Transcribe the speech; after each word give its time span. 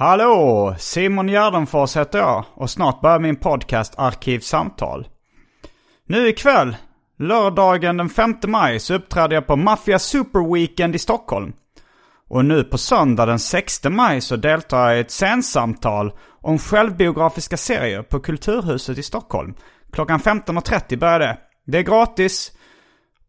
Hallå! 0.00 0.74
Simon 0.78 1.28
Gärdenfors 1.28 1.96
heter 1.96 2.18
jag 2.18 2.44
och 2.54 2.70
snart 2.70 3.00
börjar 3.00 3.18
min 3.18 3.36
podcast 3.36 3.94
Arkivsamtal. 3.98 5.08
Nu 6.06 6.28
ikväll, 6.28 6.76
lördagen 7.18 7.96
den 7.96 8.08
5 8.08 8.34
maj, 8.46 8.80
så 8.80 8.94
uppträder 8.94 9.34
jag 9.34 9.46
på 9.46 9.56
Mafia 9.56 9.98
Super 9.98 10.54
Weekend 10.54 10.94
i 10.94 10.98
Stockholm. 10.98 11.52
Och 12.28 12.44
nu 12.44 12.64
på 12.64 12.78
söndag 12.78 13.26
den 13.26 13.38
6 13.38 13.84
maj 13.84 14.20
så 14.20 14.36
deltar 14.36 14.88
jag 14.88 14.96
i 14.96 15.00
ett 15.00 15.10
scensamtal 15.10 16.12
om 16.40 16.58
självbiografiska 16.58 17.56
serier 17.56 18.02
på 18.02 18.20
Kulturhuset 18.20 18.98
i 18.98 19.02
Stockholm. 19.02 19.54
Klockan 19.92 20.20
15.30 20.20 20.98
börjar 20.98 21.18
det. 21.18 21.38
Det 21.66 21.78
är 21.78 21.82
gratis 21.82 22.52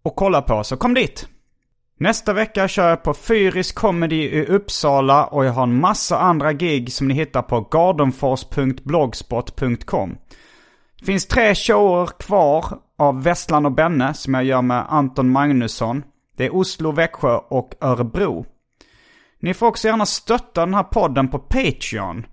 att 0.06 0.16
kolla 0.16 0.42
på, 0.42 0.64
så 0.64 0.78
kom 0.78 0.94
dit! 0.94 1.28
Nästa 2.02 2.34
vecka 2.34 2.68
kör 2.68 2.90
jag 2.90 3.04
på 3.04 3.14
Fyris 3.14 3.72
Comedy 3.72 4.24
i 4.24 4.46
Uppsala 4.46 5.26
och 5.26 5.46
jag 5.46 5.52
har 5.52 5.64
en 5.64 5.80
massa 5.80 6.20
andra 6.20 6.54
gig 6.54 6.94
som 6.94 7.08
ni 7.08 7.14
hittar 7.14 7.42
på 7.42 7.62
gardenfors.blogspot.com. 7.62 10.18
Det 11.00 11.06
finns 11.06 11.26
tre 11.26 11.56
shower 11.56 12.10
kvar 12.20 12.66
av 12.98 13.24
Vesslan 13.24 13.66
och 13.66 13.72
Benne 13.72 14.14
som 14.14 14.34
jag 14.34 14.44
gör 14.44 14.62
med 14.62 14.86
Anton 14.90 15.32
Magnusson. 15.32 16.04
Det 16.38 16.46
är 16.46 16.56
Oslo, 16.56 16.92
Växjö 16.92 17.38
och 17.38 17.74
Örebro. 17.82 18.46
Ni 19.40 19.54
får 19.54 19.68
också 19.68 19.88
gärna 19.88 20.06
stötta 20.06 20.66
den 20.66 20.74
här 20.74 20.84
podden 20.84 21.28
på 21.28 21.40
Patreon. 21.40 22.26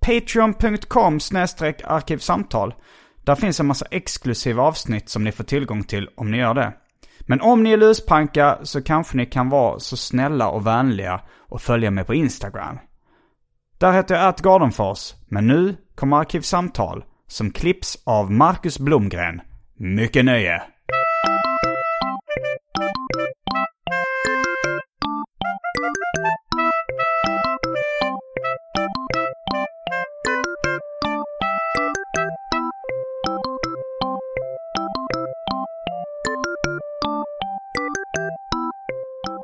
Patreon.com 0.00 1.18
arkivsamtal. 1.84 2.74
Där 3.24 3.34
finns 3.34 3.60
en 3.60 3.66
massa 3.66 3.86
exklusiva 3.90 4.62
avsnitt 4.62 5.08
som 5.08 5.24
ni 5.24 5.32
får 5.32 5.44
tillgång 5.44 5.84
till 5.84 6.08
om 6.16 6.30
ni 6.30 6.38
gör 6.38 6.54
det. 6.54 6.72
Men 7.26 7.40
om 7.40 7.62
ni 7.62 7.72
är 7.72 7.76
luspanka 7.76 8.58
så 8.62 8.82
kanske 8.82 9.16
ni 9.16 9.26
kan 9.26 9.48
vara 9.48 9.78
så 9.78 9.96
snälla 9.96 10.48
och 10.48 10.66
vänliga 10.66 11.20
och 11.38 11.62
följa 11.62 11.90
mig 11.90 12.04
på 12.04 12.14
Instagram. 12.14 12.78
Där 13.78 13.92
heter 13.92 14.14
jag 14.14 14.24
atgardenfors, 14.24 15.14
men 15.28 15.46
nu 15.46 15.76
kommer 15.94 16.16
Arkivsamtal 16.16 17.04
som 17.26 17.50
klipps 17.50 17.98
av 18.04 18.32
Marcus 18.32 18.78
Blomgren. 18.78 19.40
Mycket 19.78 20.24
nöje! 20.24 20.62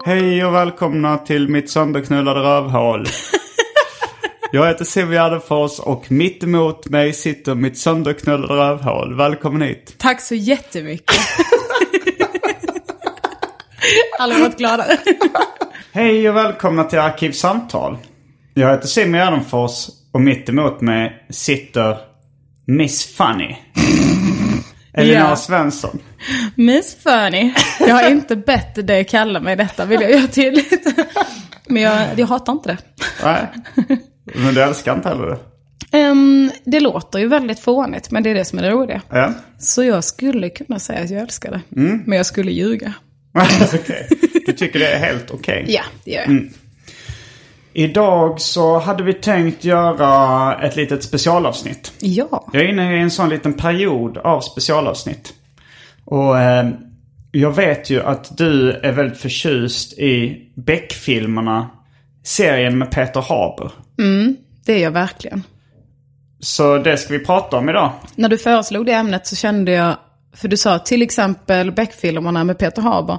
Hej 0.05 0.45
och 0.45 0.55
välkomna 0.55 1.19
till 1.19 1.49
mitt 1.49 1.71
sönderknullade 1.71 2.41
rövhål. 2.41 3.07
Jag 4.53 4.67
heter 4.67 4.85
Simon 4.85 5.13
Gärdenfors 5.13 5.79
och 5.79 6.13
mitt 6.13 6.43
emot 6.43 6.89
mig 6.89 7.13
sitter 7.13 7.55
mitt 7.55 7.79
sönderknullade 7.79 8.55
rövhål. 8.55 9.17
Välkommen 9.17 9.63
hit. 9.63 9.95
Tack 9.99 10.21
så 10.21 10.35
jättemycket. 10.35 11.17
Alla 14.19 14.35
har 14.35 14.41
varit 14.41 14.59
glada. 14.59 14.85
Hej 15.93 16.29
och 16.29 16.37
välkomna 16.37 16.85
till 16.85 16.99
Arkivsamtal. 16.99 17.99
Jag 18.55 18.71
heter 18.71 18.87
Simon 18.87 19.15
Gärdenfors 19.21 19.89
och 20.13 20.21
mitt 20.21 20.49
emot 20.49 20.81
mig 20.81 21.27
sitter 21.31 21.97
Miss 22.67 23.17
Funny. 23.17 23.57
Elinor 24.95 25.21
Ja. 25.21 25.37
Svensson. 25.37 25.99
Miss 26.55 26.97
Funny. 27.03 27.53
Jag 27.81 27.95
har 27.95 28.09
inte 28.11 28.37
bett 28.37 28.87
dig 28.87 29.05
kalla 29.05 29.41
mig 29.41 29.57
detta, 29.57 29.85
vill 29.85 30.01
jag 30.01 30.11
göra 30.11 30.27
tydligt. 30.27 30.87
Men 31.67 31.83
jag, 31.83 32.07
jag 32.17 32.27
hatar 32.27 32.53
inte 32.53 32.69
det. 32.69 32.79
Nej. 33.25 33.47
Men 34.25 34.55
du 34.55 34.63
älskar 34.63 34.95
inte 34.95 35.09
heller 35.09 35.27
det? 35.27 35.39
Ehm, 35.99 36.51
det 36.65 36.81
låter 36.81 37.19
ju 37.19 37.29
väldigt 37.29 37.59
fånigt, 37.61 38.11
men 38.11 38.23
det 38.23 38.31
är 38.31 38.35
det 38.35 38.45
som 38.45 38.59
är 38.59 38.63
det 38.63 38.71
roliga. 38.71 39.03
Ja. 39.11 39.33
Så 39.59 39.85
jag 39.85 40.05
skulle 40.05 40.49
kunna 40.51 40.79
säga 40.79 41.01
att 41.05 41.11
jag 41.11 41.21
älskar 41.23 41.51
det. 41.51 41.61
Men 42.07 42.17
jag 42.17 42.27
skulle 42.27 42.53
ljuga. 42.53 42.95
Okej. 43.75 44.09
Du 44.47 44.53
tycker 44.53 44.79
det 44.79 44.89
är 44.89 44.99
helt 44.99 45.31
okej? 45.31 45.65
Ja, 45.69 45.83
det 46.05 46.11
gör 46.11 46.21
jag. 46.21 46.49
Idag 47.73 48.41
så 48.41 48.79
hade 48.79 49.03
vi 49.03 49.15
tänkt 49.15 49.65
göra 49.65 50.55
ett 50.63 50.77
litet 50.77 51.03
specialavsnitt. 51.03 51.93
Ja. 51.99 52.49
Jag 52.53 52.63
är 52.63 52.69
inne 52.69 52.97
i 52.97 53.01
en 53.01 53.11
sån 53.11 53.29
liten 53.29 53.53
period 53.55 54.19
av 54.19 54.41
specialavsnitt. 54.41 55.35
Och 56.05 56.39
eh, 56.39 56.69
jag 57.33 57.57
vet 57.57 57.91
ju 57.91 58.03
att 58.03 58.37
du 58.37 58.73
är 58.73 58.93
väldigt 58.93 59.19
förtjust 59.19 59.99
i 59.99 60.43
Beck-filmerna. 60.55 61.71
Serien 62.25 62.79
med 62.79 62.91
Peter 62.91 63.21
Haber. 63.21 63.71
Det 64.67 64.73
är 64.73 64.83
jag 64.83 64.91
verkligen. 64.91 65.43
Så 66.41 66.79
det 66.79 66.97
ska 66.97 67.13
vi 67.13 67.25
prata 67.25 67.57
om 67.57 67.69
idag. 67.69 67.93
När 68.15 68.29
du 68.29 68.39
föreslog 68.39 68.87
det 68.87 68.93
ämnet 68.93 69.27
så 69.27 69.37
kände 69.37 69.73
jag, 69.73 69.97
för 70.35 70.49
du 70.49 70.57
sa 70.57 70.79
till 70.79 71.03
exempel 71.03 71.73
Beck-filmerna 71.73 72.45
med 72.45 72.59
Peter 72.59 72.83
Haber. 72.83 73.19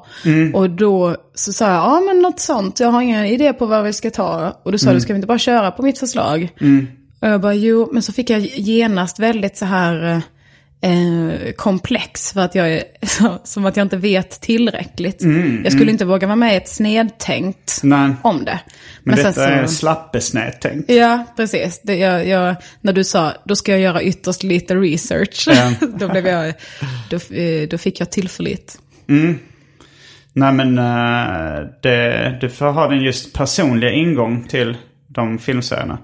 Och 0.53 0.69
då 0.69 1.15
så 1.35 1.53
sa 1.53 1.65
jag, 1.65 1.75
ja 1.75 1.99
men 1.99 2.19
något 2.19 2.39
sånt, 2.39 2.79
jag 2.79 2.87
har 2.87 3.01
ingen 3.01 3.25
idé 3.25 3.53
på 3.53 3.65
vad 3.65 3.83
vi 3.83 3.93
ska 3.93 4.09
ta. 4.11 4.59
Och 4.63 4.71
då 4.71 4.77
sa 4.77 4.93
du, 4.93 5.01
ska 5.01 5.13
vi 5.13 5.17
inte 5.17 5.27
bara 5.27 5.37
köra 5.39 5.71
på 5.71 5.83
mitt 5.83 5.99
förslag? 5.99 6.49
Och 7.21 7.27
jag 7.27 7.41
bara, 7.41 7.53
jo, 7.53 7.89
men 7.91 8.01
så 8.03 8.13
fick 8.13 8.29
jag 8.29 8.39
genast 8.41 9.19
väldigt 9.19 9.57
så 9.57 9.65
här 9.65 10.21
eh, 10.83 11.51
komplex. 11.55 12.33
För 12.33 12.41
att 12.41 12.55
jag 12.55 12.73
är, 12.73 12.83
så, 13.05 13.39
som 13.43 13.65
att 13.65 13.77
jag 13.77 13.85
inte 13.85 13.97
vet 13.97 14.41
tillräckligt. 14.41 15.21
jag 15.63 15.73
skulle 15.73 15.91
inte 15.91 16.05
våga 16.05 16.27
vara 16.27 16.35
med 16.35 16.53
i 16.53 16.57
ett 16.57 16.69
snedtänkt 16.69 17.79
Nej. 17.83 18.13
om 18.21 18.45
det. 18.45 18.59
Men, 19.03 19.17
sen 19.17 19.25
detta 19.25 19.49
är 19.49 19.67
slappesnedtänkt. 19.67 20.91
Ja, 20.91 21.25
precis. 21.35 21.81
Det, 21.83 21.95
jag, 21.95 22.27
jag, 22.27 22.55
när 22.81 22.93
du 22.93 23.03
sa, 23.03 23.33
då 23.45 23.55
ska 23.55 23.71
jag 23.71 23.81
göra 23.81 24.01
ytterst 24.03 24.43
lite 24.43 24.75
research. 24.75 25.47
då, 25.99 26.07
blev 26.07 26.27
jag, 26.27 26.53
då, 27.09 27.35
eh, 27.35 27.67
då 27.69 27.77
fick 27.77 27.99
jag 27.99 28.11
tillförlit. 28.11 28.79
Nej 30.33 30.53
men 30.53 30.77
eh, 30.77 31.67
det, 31.81 32.37
du 32.41 32.49
får 32.49 32.65
ha 32.65 32.87
din 32.87 33.01
just 33.01 33.33
personliga 33.33 33.91
ingång 33.91 34.47
till 34.47 34.77
de 35.07 35.39
filmserierna. 35.39 35.97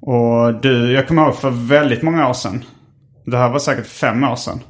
Och 0.00 0.60
du, 0.62 0.92
jag 0.92 1.08
kommer 1.08 1.22
ihåg 1.22 1.36
för 1.36 1.50
väldigt 1.50 2.02
många 2.02 2.28
år 2.28 2.34
sedan. 2.34 2.64
Det 3.24 3.36
här 3.36 3.50
var 3.50 3.58
säkert 3.58 3.86
fem 3.86 4.24
år 4.24 4.36
sedan. 4.36 4.60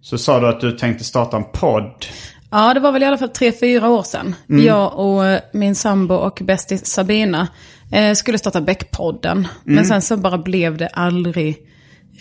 Så 0.00 0.18
sa 0.18 0.40
du 0.40 0.48
att 0.48 0.60
du 0.60 0.72
tänkte 0.72 1.04
starta 1.04 1.36
en 1.36 1.44
podd. 1.52 2.06
Ja, 2.50 2.74
det 2.74 2.80
var 2.80 2.92
väl 2.92 3.02
i 3.02 3.06
alla 3.06 3.18
fall 3.18 3.28
tre, 3.28 3.52
fyra 3.52 3.88
år 3.88 4.02
sedan. 4.02 4.34
Jag 4.46 4.98
och 4.98 5.26
eh, 5.26 5.40
min 5.52 5.74
sambo 5.74 6.14
och 6.14 6.38
bästis 6.44 6.86
Sabina 6.86 7.48
eh, 7.92 8.14
skulle 8.14 8.38
starta 8.38 8.60
Beck-podden. 8.60 9.48
Men 9.64 9.84
sen 9.84 10.02
så 10.02 10.16
bara 10.16 10.38
blev 10.38 10.76
det 10.76 10.88
aldrig 10.88 11.56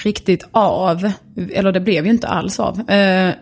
riktigt 0.04 0.48
av. 0.52 1.12
Eller 1.52 1.72
det 1.72 1.80
blev 1.80 2.06
ju 2.06 2.12
inte 2.12 2.28
alls 2.28 2.60
av. 2.60 2.90
Eh, 2.90 3.34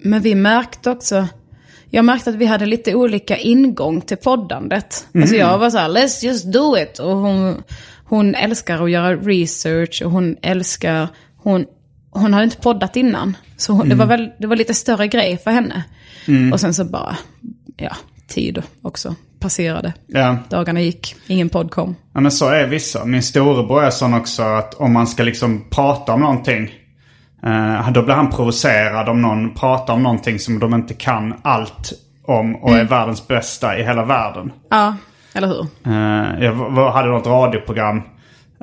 men 0.00 0.22
vi 0.22 0.34
märkte 0.34 0.90
också, 0.90 1.26
jag 1.90 2.04
märkte 2.04 2.30
att 2.30 2.36
vi 2.36 2.46
hade 2.46 2.66
lite 2.66 2.94
olika 2.94 3.36
ingång 3.36 4.00
till 4.00 4.16
poddandet. 4.16 5.06
Alltså 5.14 5.36
jag 5.36 5.58
var 5.58 5.70
så 5.70 5.78
här, 5.78 5.88
let's 5.88 6.24
just 6.24 6.52
do 6.52 6.78
it. 6.78 6.98
Och 6.98 7.16
hon, 7.16 7.62
hon 8.04 8.34
älskar 8.34 8.84
att 8.84 8.90
göra 8.90 9.16
research 9.16 10.02
och 10.04 10.10
hon 10.10 10.36
älskar, 10.42 11.08
hon, 11.36 11.66
hon 12.18 12.32
hade 12.32 12.44
inte 12.44 12.56
poddat 12.56 12.96
innan. 12.96 13.36
Så 13.56 13.72
hon, 13.72 13.88
det, 13.88 13.94
var 13.94 14.06
väl, 14.06 14.30
det 14.38 14.46
var 14.46 14.56
lite 14.56 14.74
större 14.74 15.08
grej 15.08 15.38
för 15.38 15.50
henne. 15.50 15.84
Och 16.52 16.60
sen 16.60 16.74
så 16.74 16.84
bara, 16.84 17.16
ja, 17.76 17.96
tid 18.28 18.62
också. 18.82 19.14
passerade. 19.40 19.92
Ja. 20.06 20.36
Dagarna 20.48 20.80
gick, 20.80 21.16
ingen 21.26 21.48
podd 21.48 21.70
kom. 21.70 21.96
Ja 22.12 22.20
men 22.20 22.32
så 22.32 22.48
är 22.48 22.66
vissa. 22.66 23.04
Min 23.04 23.22
storebror 23.22 23.84
är 23.84 23.90
sån 23.90 24.14
också 24.14 24.42
att 24.42 24.74
om 24.74 24.92
man 24.92 25.06
ska 25.06 25.22
liksom 25.22 25.64
prata 25.70 26.12
om 26.12 26.20
någonting. 26.20 26.70
Eh, 27.42 27.90
då 27.90 28.02
blir 28.02 28.14
han 28.14 28.30
provocerad 28.30 29.08
om 29.08 29.22
någon 29.22 29.54
pratar 29.54 29.94
om 29.94 30.02
någonting 30.02 30.38
som 30.38 30.58
de 30.58 30.74
inte 30.74 30.94
kan 30.94 31.34
allt 31.42 31.92
om 32.24 32.56
och 32.56 32.76
är 32.76 32.84
världens 32.84 33.28
bästa 33.28 33.78
i 33.78 33.82
hela 33.82 34.04
världen. 34.04 34.52
Ja, 34.70 34.96
eller 35.32 35.48
hur? 35.48 35.66
Eh, 35.86 36.44
jag 36.44 36.90
hade 36.92 37.08
något 37.08 37.26
radioprogram 37.26 37.96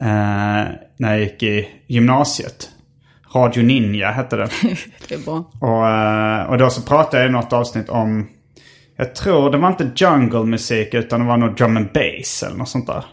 eh, 0.02 0.66
när 0.98 1.12
jag 1.12 1.20
gick 1.20 1.44
i 1.44 1.70
gymnasiet. 1.88 2.70
Radio 3.36 3.64
Ninja 3.64 4.12
hette 4.12 4.36
det. 4.36 4.50
Det 5.08 5.16
är 5.16 5.26
bra. 5.26 5.52
Och, 5.60 5.88
eh, 5.88 6.50
och 6.50 6.58
då 6.58 6.70
så 6.70 6.82
pratade 6.82 7.24
jag 7.24 7.30
i 7.30 7.34
något 7.34 7.54
avsnitt 7.54 7.90
om, 7.90 8.28
jag 8.98 9.16
tror 9.16 9.52
det 9.52 9.58
var 9.58 9.68
inte 9.68 9.92
jungle 9.96 10.44
musik 10.44 10.94
utan 10.94 11.20
det 11.20 11.26
var 11.26 11.38
nog 11.38 11.56
drum 11.56 11.78
and 11.78 11.90
bass 11.94 12.44
eller 12.44 12.58
något 12.58 12.70
sånt 12.70 12.88
där. 12.88 13.04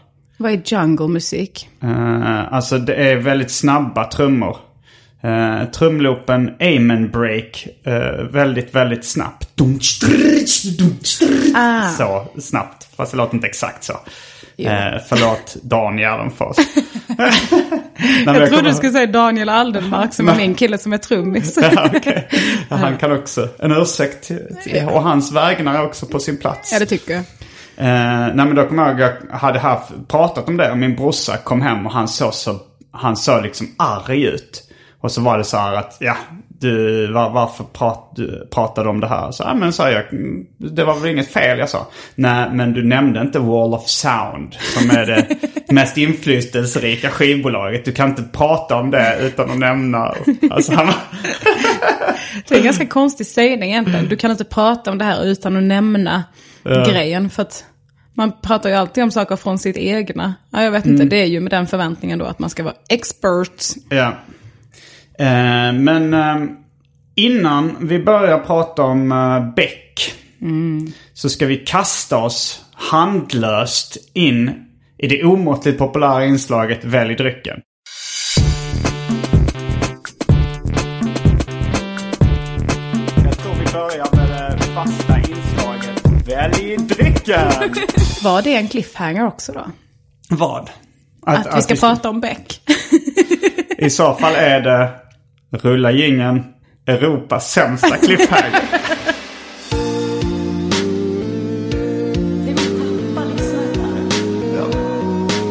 Vad 0.41 0.51
är 0.51 0.61
jungle-musik? 0.65 1.69
Uh, 1.83 2.53
alltså 2.53 2.77
det 2.77 2.95
är 2.95 3.15
väldigt 3.15 3.51
snabba 3.51 4.05
trummor. 4.05 4.57
Uh, 5.23 5.71
trumloopen 5.71 6.49
amen 6.59 7.11
break 7.11 7.67
eh, 7.83 8.23
väldigt, 8.31 8.75
väldigt 8.75 9.05
snabbt. 9.05 9.49
Strrrch. 9.81 11.21
Så 11.97 12.27
snabbt. 12.41 12.89
Fast 12.95 13.11
det 13.11 13.17
låter 13.17 13.35
inte 13.35 13.47
exakt 13.47 13.83
så. 13.83 13.93
Uh, 14.67 14.99
förlåt 15.09 15.55
Dan 15.63 15.97
Gärdenfors. 15.97 16.57
Men 18.25 18.35
Jag 18.35 18.49
trodde 18.49 18.69
du 18.69 18.73
skulle 18.73 18.91
säga 18.91 19.05
Daniel 19.05 19.49
Aldenmark 19.49 20.13
som 20.13 20.29
är 20.29 20.35
min 20.35 20.55
kille 20.55 20.77
som 20.77 20.93
är 20.93 20.97
trummis. 20.97 21.57
Ja, 21.61 21.89
okej. 21.95 22.27
ja, 22.69 22.75
han 22.75 22.97
kan 22.97 23.11
också. 23.11 23.49
En 23.59 23.71
ursäkt 23.71 24.23
till, 24.23 24.57
till, 24.63 24.85
och 24.85 25.03
hans 25.03 25.31
vägnar 25.31 25.75
är 25.75 25.85
också 25.85 26.05
på 26.05 26.19
sin 26.19 26.37
plats. 26.37 26.71
ja, 26.73 26.79
det 26.79 26.85
tycker 26.85 27.13
jag. 27.13 27.23
Eh, 27.77 28.33
nej 28.35 28.45
men 28.45 28.55
då 28.55 28.65
kommer 28.65 28.83
jag 28.83 28.99
ihåg 28.99 29.11
jag 29.29 29.37
hade 29.37 29.59
haft, 29.59 29.91
pratat 30.07 30.47
om 30.47 30.57
det 30.57 30.71
och 30.71 30.77
min 30.77 30.95
brorsa 30.95 31.37
kom 31.37 31.61
hem 31.61 31.85
och 31.85 31.93
han 31.93 32.07
såg 32.07 32.33
så, 32.33 32.59
han 32.91 33.17
såg 33.17 33.43
liksom 33.43 33.67
arg 33.77 34.23
ut. 34.23 34.63
Och 35.01 35.11
så 35.11 35.21
var 35.21 35.37
det 35.37 35.43
så 35.43 35.57
här 35.57 35.73
att, 35.73 35.97
ja, 35.99 36.15
du, 36.61 37.07
var, 37.11 37.29
varför 37.29 37.63
prat, 37.63 38.11
du, 38.15 38.47
pratade 38.51 38.85
du 38.85 38.89
om 38.89 38.99
det 38.99 39.07
här? 39.07 39.31
Så, 39.31 39.43
ja 39.43 39.53
men 39.53 39.73
sa 39.73 39.91
jag, 39.91 40.13
"Mm, 40.13 40.45
det 40.57 40.83
var 40.83 40.99
väl 40.99 41.11
inget 41.11 41.27
fel 41.33 41.59
jag 41.59 41.69
sa. 41.69 41.87
Nej 42.15 42.49
men 42.53 42.73
du 42.73 42.83
nämnde 42.83 43.21
inte 43.21 43.39
Wall 43.39 43.73
of 43.73 43.87
Sound 43.87 44.53
som 44.59 44.89
är 44.89 45.05
det 45.05 45.27
mest 45.73 45.97
inflytelserika 45.97 47.09
skivbolaget. 47.09 47.85
Du 47.85 47.91
kan 47.91 48.09
inte 48.09 48.23
prata 48.23 48.75
om 48.75 48.91
det 48.91 49.17
utan 49.21 49.51
att 49.51 49.57
nämna, 49.59 50.15
alltså 50.51 50.73
han, 50.73 50.87
Det 52.47 52.55
är 52.55 52.59
en 52.59 52.65
ganska 52.65 52.85
konstig 52.85 53.27
sägning 53.27 53.69
egentligen. 53.71 54.07
Du 54.09 54.15
kan 54.15 54.31
inte 54.31 54.43
prata 54.45 54.91
om 54.91 54.97
det 54.97 55.05
här 55.05 55.25
utan 55.25 55.57
att 55.57 55.63
nämna 55.63 56.23
grejen. 56.63 57.29
För 57.29 57.41
att 57.41 57.65
man 58.13 58.31
pratar 58.41 58.69
ju 58.69 58.75
alltid 58.75 59.03
om 59.03 59.11
saker 59.11 59.35
från 59.35 59.59
sitt 59.59 59.77
egna. 59.77 60.33
Ja, 60.51 60.63
jag 60.63 60.71
vet 60.71 60.85
inte, 60.85 61.05
det 61.05 61.21
är 61.21 61.25
ju 61.25 61.39
med 61.39 61.51
den 61.51 61.67
förväntningen 61.67 62.19
då 62.19 62.25
att 62.25 62.39
man 62.39 62.49
ska 62.49 62.63
vara 62.63 62.73
expert. 62.89 63.63
Ja. 63.89 64.13
Eh, 65.21 65.73
men 65.73 66.13
eh, 66.13 66.35
innan 67.15 67.77
vi 67.79 67.99
börjar 67.99 68.39
prata 68.39 68.83
om 68.83 69.11
eh, 69.11 69.53
Beck 69.55 70.13
så 71.13 71.29
ska 71.29 71.45
vi 71.45 71.57
kasta 71.57 72.17
oss 72.17 72.65
handlöst 72.73 73.97
in 74.13 74.51
i 74.97 75.07
det 75.07 75.23
omåttligt 75.23 75.77
populära 75.77 76.25
inslaget 76.25 76.83
Välj 76.83 77.15
drycken. 77.15 77.59
Jag 83.23 83.37
tror 83.37 83.53
vi 83.53 83.73
börjar 83.73 84.15
med 84.15 84.57
det 84.57 84.63
fasta 84.63 85.17
inslaget 85.17 86.27
Välj 86.27 86.77
drycken! 86.77 87.51
Var 88.23 88.41
det 88.41 88.55
en 88.55 88.67
cliffhanger 88.67 89.27
också 89.27 89.51
då? 89.51 89.65
Vad? 90.29 90.69
Att, 91.25 91.57
vi 91.57 91.61
ska 91.61 91.75
prata 91.75 92.09
om 92.09 92.21
Beck. 92.21 92.61
I 93.77 93.89
så 93.89 94.13
fall 94.13 94.33
är 94.35 94.61
det 94.61 95.00
rulla 95.51 95.91
gingen 95.91 96.43
Europas 96.85 97.51
sämsta 97.51 97.97
cliffhanger. 97.97 98.61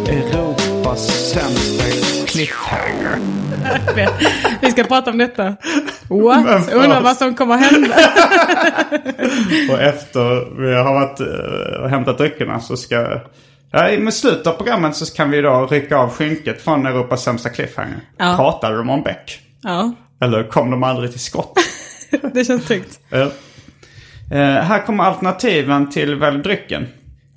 Europas 0.08 1.31
sämsta 1.32 1.85
cliffhanger. 2.26 3.19
vi 4.61 4.70
ska 4.70 4.85
prata 4.85 5.11
om 5.11 5.19
detta. 5.19 5.56
What? 6.08 6.73
Undrar 6.73 7.00
vad 7.00 7.17
som 7.17 7.35
kommer 7.35 7.55
att 7.55 7.61
hända. 7.61 7.94
Och 9.70 9.81
efter 9.81 10.56
vi 10.62 10.75
har 10.75 10.94
varit 10.94 11.20
eh, 11.20 11.82
och 11.82 11.91
hämtat 11.91 12.19
dryckerna 12.19 12.61
så 12.61 12.76
ska... 12.76 13.20
Ja, 13.73 13.99
med 13.99 14.14
slutet 14.14 14.47
av 14.47 14.52
programmet 14.52 14.97
så 14.97 15.14
kan 15.14 15.31
vi 15.31 15.41
då 15.41 15.67
rycka 15.70 15.97
av 15.97 16.11
skynket 16.11 16.62
från 16.62 16.87
Europas 16.87 17.23
sämsta 17.25 17.49
cliffhanger. 17.49 18.00
Ja. 18.17 18.35
Pratade 18.37 18.76
de 18.76 18.91
om 18.91 19.02
Beck? 19.02 19.50
Ja, 19.62 19.95
Eller 20.21 20.49
kom 20.49 20.71
de 20.71 20.83
aldrig 20.83 21.11
till 21.11 21.21
skott? 21.21 21.59
det 22.35 22.45
känns 22.45 22.65
tryggt. 22.65 23.01
Ja. 23.11 23.33
Eh, 24.31 24.62
här 24.62 24.87
kommer 24.87 25.05
alternativen 25.05 25.91
till 25.91 26.15
välj 26.15 26.43
drycken. 26.43 26.87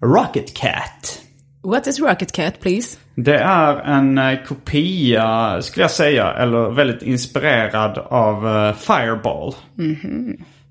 Rocket 0.02 0.54
Cat. 0.54 1.20
What 1.64 1.88
is 1.88 2.00
Rocket 2.00 2.32
Cat 2.32 2.60
please? 2.60 2.98
Det 3.16 3.38
är 3.38 3.76
en 3.76 4.18
eh, 4.18 4.44
kopia, 4.48 5.62
skulle 5.62 5.84
jag 5.84 5.92
säga, 5.92 6.34
eller 6.34 6.70
väldigt 6.70 7.02
inspirerad 7.02 7.98
av 7.98 8.48
eh, 8.48 8.76
Fireball. 8.76 9.56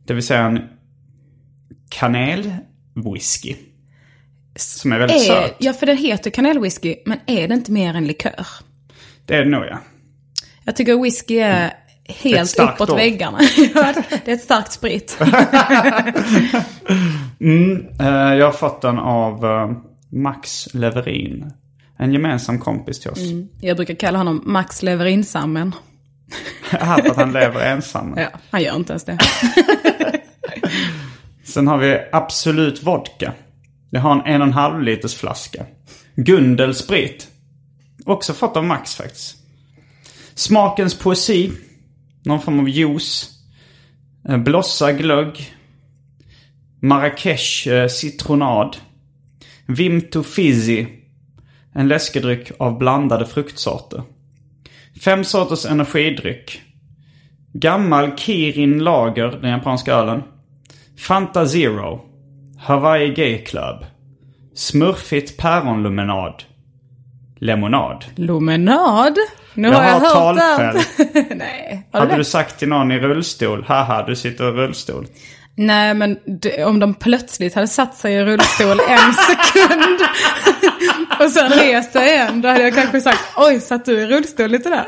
Det 0.07 0.15
vill 0.15 0.27
säga 0.27 0.41
en 0.41 0.61
kanelwhisky. 1.91 3.57
Som 4.57 4.93
är 4.93 4.99
väldigt 4.99 5.17
Är, 5.17 5.21
söt. 5.27 5.57
ja, 5.59 5.73
för 5.73 5.87
den 5.87 5.97
heter 5.97 6.31
kanelwhisky, 6.31 6.97
men 7.07 7.19
är 7.27 7.49
det 7.49 7.55
inte 7.55 7.73
mer 7.73 7.95
en 7.95 8.07
likör? 8.07 8.47
Det 9.27 9.35
är 9.35 9.45
det 9.45 9.51
nog 9.51 9.65
ja. 9.65 9.79
Jag 10.65 10.77
tycker 10.77 11.03
whisky 11.03 11.39
är 11.39 11.67
ett 11.67 12.17
helt 12.17 12.59
uppåt 12.59 12.91
ord. 12.91 12.97
väggarna. 12.97 13.39
Det 14.25 14.29
är 14.29 14.35
ett 14.35 14.43
starkt 14.43 14.73
sprit. 14.73 15.19
Eh, 18.01 18.35
jag 18.35 18.47
har 18.47 18.53
fått 18.53 18.83
den 18.83 18.99
av 18.99 19.45
eh, 19.45 19.71
Max 20.11 20.69
Leverin. 20.75 21.53
En 21.99 22.13
gemensam 22.13 22.59
kompis 22.59 23.01
till 23.01 23.11
oss. 23.11 23.19
Jag 23.61 23.77
brukar 23.77 23.95
kalla 23.95 24.19
honom 24.19 24.43
Max 24.47 24.83
Leverinsammen. 24.83 25.75
För 26.63 26.77
att 27.11 27.17
han 27.17 27.33
lever 27.33 27.61
ensam. 27.61 28.15
Ja, 28.17 28.29
han 28.51 28.63
gör 28.63 28.77
inte 28.77 28.93
ens 28.93 29.05
det. 29.05 29.19
Sen 31.45 31.69
har 31.69 31.79
vi 31.79 31.99
Absolut 32.13 32.83
Vodka. 32.83 33.33
Jag 33.91 34.01
har 34.01 34.13
en 34.13 34.21
en 34.27 34.41
och 34.41 34.47
en 34.47 34.53
halv 34.53 34.83
liters 34.83 35.15
flaska. 35.15 35.67
Gundel 36.15 36.75
Sprit. 36.75 37.29
Också 38.05 38.33
fått 38.33 38.57
av 38.57 38.65
Max 38.65 38.95
faktiskt. 38.95 39.37
Smakens 40.35 40.99
poesi. 40.99 41.53
Någon 42.25 42.41
form 42.41 42.61
av 42.61 42.69
juice. 42.69 43.31
Eh, 44.29 44.39
blossa 44.39 44.93
glögg. 44.93 45.55
Marrakesh 46.81 47.69
eh, 47.69 47.89
citronad. 47.89 48.77
Vimto 49.67 50.23
Fizzy. 50.23 50.87
En 51.75 51.89
läskedryck 51.89 52.51
av 52.59 52.79
blandade 52.79 53.27
fruktsorter. 53.27 54.03
Fem 55.05 55.25
sorters 55.25 55.67
energidryck. 55.67 56.63
Gammal 57.53 58.17
Kirin 58.17 58.79
Lager, 58.79 59.29
den 59.29 59.51
japanska 59.51 59.95
ölen. 59.95 60.23
Fanta 60.99 61.47
Zero. 61.47 62.01
Hawaii 62.59 63.15
Gay 63.15 63.39
Club. 63.39 63.85
Smurfigt 64.55 65.37
päronlumenad. 65.37 66.43
Lemonad. 67.37 68.05
Lumenad? 68.17 69.17
Nu 69.55 69.69
Jag 69.69 69.75
har 69.75 69.85
jag 69.85 70.01
hört 70.01 70.39
allt. 70.59 70.89
Nej. 71.37 71.89
Har 71.93 72.01
Hade 72.01 72.17
du 72.17 72.25
sagt 72.25 72.59
till 72.59 72.69
någon 72.69 72.93
i 72.93 72.99
rullstol, 72.99 73.65
haha 73.69 74.05
du 74.07 74.17
sitter 74.17 74.49
i 74.49 74.51
rullstol. 74.51 75.07
Nej, 75.55 75.95
men 75.95 76.19
det, 76.41 76.65
om 76.65 76.79
de 76.81 76.95
plötsligt 76.95 77.55
hade 77.55 77.69
satt 77.69 77.95
sig 77.95 78.15
i 78.15 78.25
rullstol 78.25 78.81
en 78.89 79.15
sekund 79.15 80.01
och 81.21 81.31
sen 81.31 81.51
rest 81.51 81.93
sig 81.93 82.09
igen, 82.09 82.41
då 82.43 82.49
hade 82.49 82.63
jag 82.63 82.75
kanske 82.75 83.01
sagt 83.01 83.21
oj, 83.37 83.61
satt 83.61 83.85
du 83.85 84.01
i 84.01 84.07
rullstol 84.07 84.51
lite 84.51 84.69
där? 84.69 84.87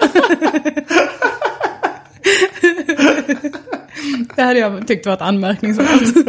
det 4.36 4.42
hade 4.42 4.58
jag 4.58 4.86
tyckt 4.86 5.06
varit 5.06 5.20
anmärkningsvärt. 5.20 6.26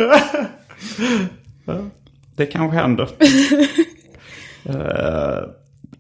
Det 2.36 2.46
kanske 2.46 2.78
händer. 2.78 3.10
uh, 4.70 5.50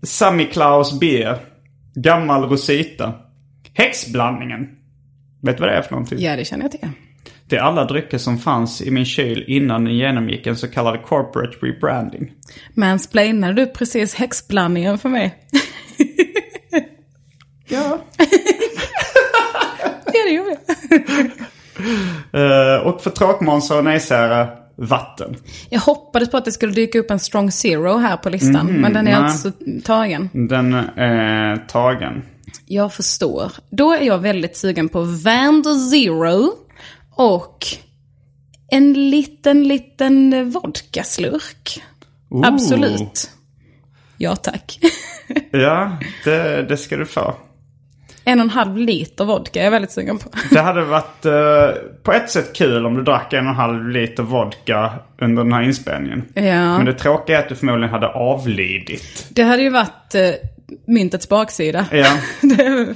Sammy 0.03 0.45
Klaus 0.45 0.99
Beer. 0.99 1.39
Gammal 1.95 2.43
Rosita. 2.49 3.13
Häxblandningen. 3.73 4.69
Vet 5.41 5.57
du 5.57 5.61
vad 5.61 5.69
det 5.69 5.77
är 5.77 5.81
för 5.81 5.91
någonting? 5.91 6.19
Ja, 6.21 6.35
det 6.35 6.45
känner 6.45 6.63
jag 6.63 6.71
till. 6.71 6.89
Det 7.47 7.55
är 7.55 7.61
alla 7.61 7.85
drycker 7.85 8.17
som 8.17 8.37
fanns 8.37 8.81
i 8.81 8.91
min 8.91 9.05
kyl 9.05 9.43
innan 9.47 9.83
den 9.85 9.95
genomgick 9.95 10.47
en 10.47 10.55
så 10.57 10.67
kallad 10.67 11.01
corporate 11.03 11.57
rebranding. 11.61 12.31
Mansplainade 12.73 13.53
du 13.53 13.65
precis 13.65 14.15
häxblandningen 14.15 14.97
för 14.97 15.09
mig? 15.09 15.35
Ja. 17.67 17.99
Ja, 20.05 20.21
det 20.27 20.33
gjorde 20.33 20.57
jag. 22.31 22.75
Eh, 22.75 22.81
och 22.87 23.01
för 23.01 23.09
tråkmånsar 23.09 23.77
och 23.77 23.83
nejsägare, 23.83 24.47
vatten. 24.75 25.35
Jag 25.69 25.79
hoppades 25.79 26.31
på 26.31 26.37
att 26.37 26.45
det 26.45 26.51
skulle 26.51 26.73
dyka 26.73 26.99
upp 26.99 27.11
en 27.11 27.19
strong 27.19 27.51
zero 27.51 27.97
här 27.97 28.17
på 28.17 28.29
listan. 28.29 28.67
men 28.67 28.93
den 28.93 29.07
är 29.07 29.11
nej. 29.11 29.13
alltså 29.13 29.51
tagen. 29.83 30.29
Den 30.33 30.73
är 30.95 31.57
tagen. 31.67 32.23
Jag 32.65 32.93
förstår. 32.93 33.51
Då 33.69 33.93
är 33.93 34.01
jag 34.01 34.19
väldigt 34.19 34.57
sugen 34.57 34.89
på 34.89 35.01
Vander 35.01 35.89
Zero 35.89 36.53
och 37.15 37.65
en 38.67 39.09
liten, 39.09 39.67
liten 39.67 40.49
vodkaslurk. 40.51 41.83
Ooh. 42.29 42.47
Absolut. 42.47 43.31
Ja 44.17 44.35
tack. 44.35 44.79
Ja, 45.51 45.97
det, 46.23 46.63
det 46.69 46.77
ska 46.77 46.97
du 46.97 47.05
få. 47.05 47.35
En 48.25 48.39
och 48.39 48.43
en 48.43 48.49
halv 48.49 48.77
liter 48.77 49.25
vodka 49.25 49.59
är 49.59 49.63
jag 49.63 49.71
väldigt 49.71 49.91
sugen 49.91 50.17
på. 50.17 50.29
Det 50.51 50.61
hade 50.61 50.83
varit 50.83 51.25
eh, 51.25 51.81
på 52.03 52.13
ett 52.13 52.29
sätt 52.29 52.55
kul 52.55 52.85
om 52.85 52.95
du 52.95 53.03
drack 53.03 53.33
en 53.33 53.45
och 53.45 53.49
en 53.49 53.55
halv 53.55 53.89
liter 53.89 54.23
vodka 54.23 54.91
under 55.21 55.43
den 55.43 55.53
här 55.53 55.61
inspelningen. 55.61 56.23
Ja. 56.33 56.77
Men 56.77 56.85
det 56.85 56.93
tråkiga 56.93 57.37
är 57.37 57.43
att 57.43 57.49
du 57.49 57.55
förmodligen 57.55 57.89
hade 57.89 58.07
avlidit. 58.07 59.25
Det 59.29 59.43
hade 59.43 59.63
ju 59.63 59.69
varit 59.69 60.15
eh, 60.15 60.21
myntets 60.87 61.29
baksida. 61.29 61.85
Ja. 61.91 61.97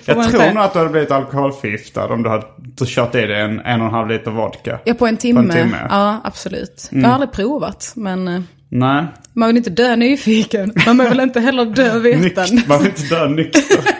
Jag 0.06 0.30
tror 0.30 0.54
nog 0.54 0.64
att 0.64 0.74
du 0.74 0.80
hade 0.80 0.92
blivit 0.92 1.12
alkoholförgiftad 1.12 2.06
om 2.06 2.24
du 2.24 2.30
hade 2.30 2.46
kört 2.86 3.16
i 3.16 3.22
dig 3.22 3.42
en, 3.42 3.60
en 3.60 3.82
och 3.82 3.88
en 3.88 3.94
halv 3.94 4.10
liter 4.10 4.32
vodka. 4.32 4.80
Ja, 4.84 4.94
på 4.94 5.08
en 5.08 5.18
timme. 5.18 5.40
På 5.40 5.46
en 5.46 5.64
timme. 5.64 5.78
Ja, 5.90 6.22
absolut. 6.24 6.88
Jag 6.92 7.02
har 7.02 7.14
aldrig 7.14 7.32
provat, 7.32 7.92
men 7.96 8.28
eh, 8.28 8.42
Nej. 8.70 9.06
man 9.34 9.48
vill 9.48 9.58
inte 9.58 9.70
dö 9.70 9.96
nyfiken. 9.96 10.74
Man 10.86 10.98
vill 10.98 11.20
inte 11.20 11.40
heller 11.40 11.66
dö 11.66 12.00
vetande. 12.20 12.62
Man 12.68 12.80
vill 12.80 12.88
inte 12.88 13.16
dö 13.16 13.28
nykter. 13.28 13.62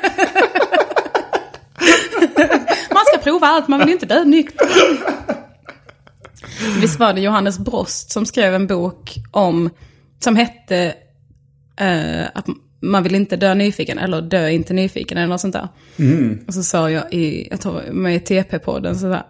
Man 2.94 3.04
ska 3.06 3.18
prova 3.40 3.48
allt, 3.48 3.68
man 3.68 3.80
vill 3.80 3.90
inte 3.90 4.06
dö 4.06 4.24
nykter. 4.24 4.68
Visst 6.82 7.00
var 7.00 7.14
det 7.14 7.22
Johannes 7.22 7.60
Brost 7.60 8.12
som 8.12 8.26
skrev 8.26 8.56
en 8.56 8.68
bok 8.68 9.16
om, 9.32 9.70
som 10.20 10.36
hette 10.36 10.94
eh, 11.80 12.26
att 12.34 12.46
man 12.82 13.04
vill 13.04 13.16
inte 13.16 13.36
dö 13.36 13.54
nyfiken, 13.54 14.00
eller 14.00 14.22
dö 14.22 14.50
inte 14.50 14.74
nyfiken 14.74 15.18
eller 15.18 15.28
något 15.28 15.42
sånt 15.42 15.54
där. 15.54 15.68
Och 16.48 16.54
så 16.54 16.64
sa 16.64 16.90
jag 16.90 17.14
i, 17.14 17.48
jag 17.52 17.62
tror 17.62 17.82
med 17.92 18.16
i 18.16 18.20
TP-podden, 18.20 18.94
så 18.96 19.08
där, 19.08 19.24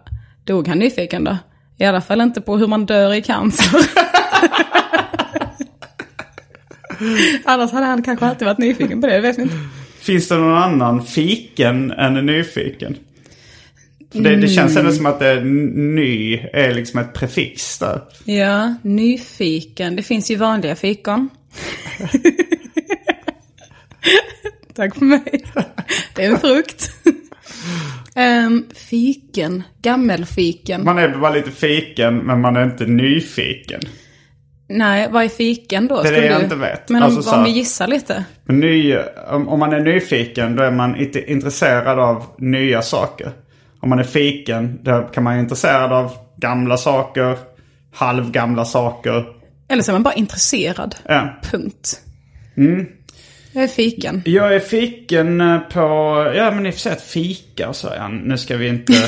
dog 0.44 0.68
han 0.68 0.78
nyfiken 0.78 1.24
då? 1.24 1.36
I 1.78 1.84
alla 1.84 2.00
fall 2.00 2.20
inte 2.20 2.40
på 2.40 2.56
hur 2.56 2.66
man 2.66 2.86
dör 2.86 3.14
i 3.14 3.22
cancer. 3.22 3.80
Annars 7.44 7.72
hade 7.72 7.86
han 7.86 8.02
kanske 8.02 8.26
alltid 8.26 8.46
varit 8.46 8.58
nyfiken 8.58 9.00
på 9.00 9.06
det, 9.06 9.14
det 9.14 9.20
vet 9.20 9.38
vi 9.38 9.42
inte. 9.42 9.56
Finns 10.00 10.28
det 10.28 10.36
någon 10.36 10.56
annan 10.56 11.06
fiken 11.06 11.90
än 11.90 12.26
nyfiken? 12.26 12.96
För 14.12 14.20
det, 14.20 14.36
det 14.36 14.48
känns 14.48 14.76
ändå 14.76 14.92
som 14.92 15.06
att 15.06 15.18
det 15.18 15.26
är 15.26 15.40
ny 15.94 16.36
är 16.52 16.74
liksom 16.74 17.00
ett 17.00 17.12
prefix 17.14 17.78
där. 17.78 18.00
Ja, 18.24 18.74
nyfiken. 18.82 19.96
Det 19.96 20.02
finns 20.02 20.30
ju 20.30 20.36
vanliga 20.36 20.76
fikon. 20.76 21.28
Tack 24.74 24.94
för 24.94 25.04
mig. 25.04 25.44
Det 26.14 26.24
är 26.24 26.30
en 26.30 26.38
frukt. 26.38 26.90
um, 28.46 28.66
fiken. 28.74 29.62
Gammelfiken. 29.82 30.84
Man 30.84 30.98
är 30.98 31.08
bara 31.08 31.34
lite 31.34 31.50
fiken 31.50 32.16
men 32.18 32.40
man 32.40 32.56
är 32.56 32.64
inte 32.64 32.86
nyfiken. 32.86 33.80
Nej, 34.68 35.08
vad 35.10 35.24
är 35.24 35.28
fiken 35.28 35.86
då? 35.88 36.02
Det 36.02 36.08
är 36.08 36.12
det 36.12 36.26
jag 36.26 36.40
du- 36.40 36.44
inte 36.44 36.56
vet. 36.56 36.88
Men 36.88 37.02
om, 37.02 37.06
Alltså 37.08 37.22
så 37.22 37.36
om 37.36 37.44
vi 37.44 37.50
gissar 37.50 37.86
lite. 37.86 38.24
Ny, 38.48 38.96
om, 39.30 39.48
om 39.48 39.58
man 39.58 39.72
är 39.72 39.80
nyfiken 39.80 40.56
då 40.56 40.62
är 40.62 40.70
man 40.70 40.96
inte 40.96 41.32
intresserad 41.32 41.98
av 41.98 42.24
nya 42.38 42.82
saker. 42.82 43.32
Om 43.80 43.88
man 43.88 43.98
är 43.98 44.04
fiken 44.04 44.78
då 44.82 45.00
kan 45.14 45.24
man 45.24 45.32
vara 45.32 45.40
intresserad 45.40 45.92
av 45.92 46.12
gamla 46.36 46.76
saker, 46.76 47.38
halvgamla 47.92 48.64
saker. 48.64 49.26
Eller 49.68 49.82
så 49.82 49.90
är 49.90 49.92
man 49.92 50.02
bara 50.02 50.14
intresserad. 50.14 50.94
Ja. 51.06 51.40
Punkt. 51.42 52.00
Mm. 52.56 52.86
Jag 53.52 53.64
är 53.64 53.68
fiken. 53.68 54.22
Jag 54.24 54.54
är 54.54 54.60
fiken 54.60 55.40
eh, 55.40 55.58
på, 55.58 55.80
ja 56.36 56.50
men 56.50 56.66
i 56.66 56.70
och 56.70 56.74
för 56.74 56.80
sig 56.80 56.92
ett 56.92 57.02
fika 57.02 57.68
och 57.68 57.76
så. 57.76 57.88
Ja, 57.96 58.08
nu 58.08 58.38
ska 58.38 58.56
vi 58.56 58.68
inte, 58.68 58.92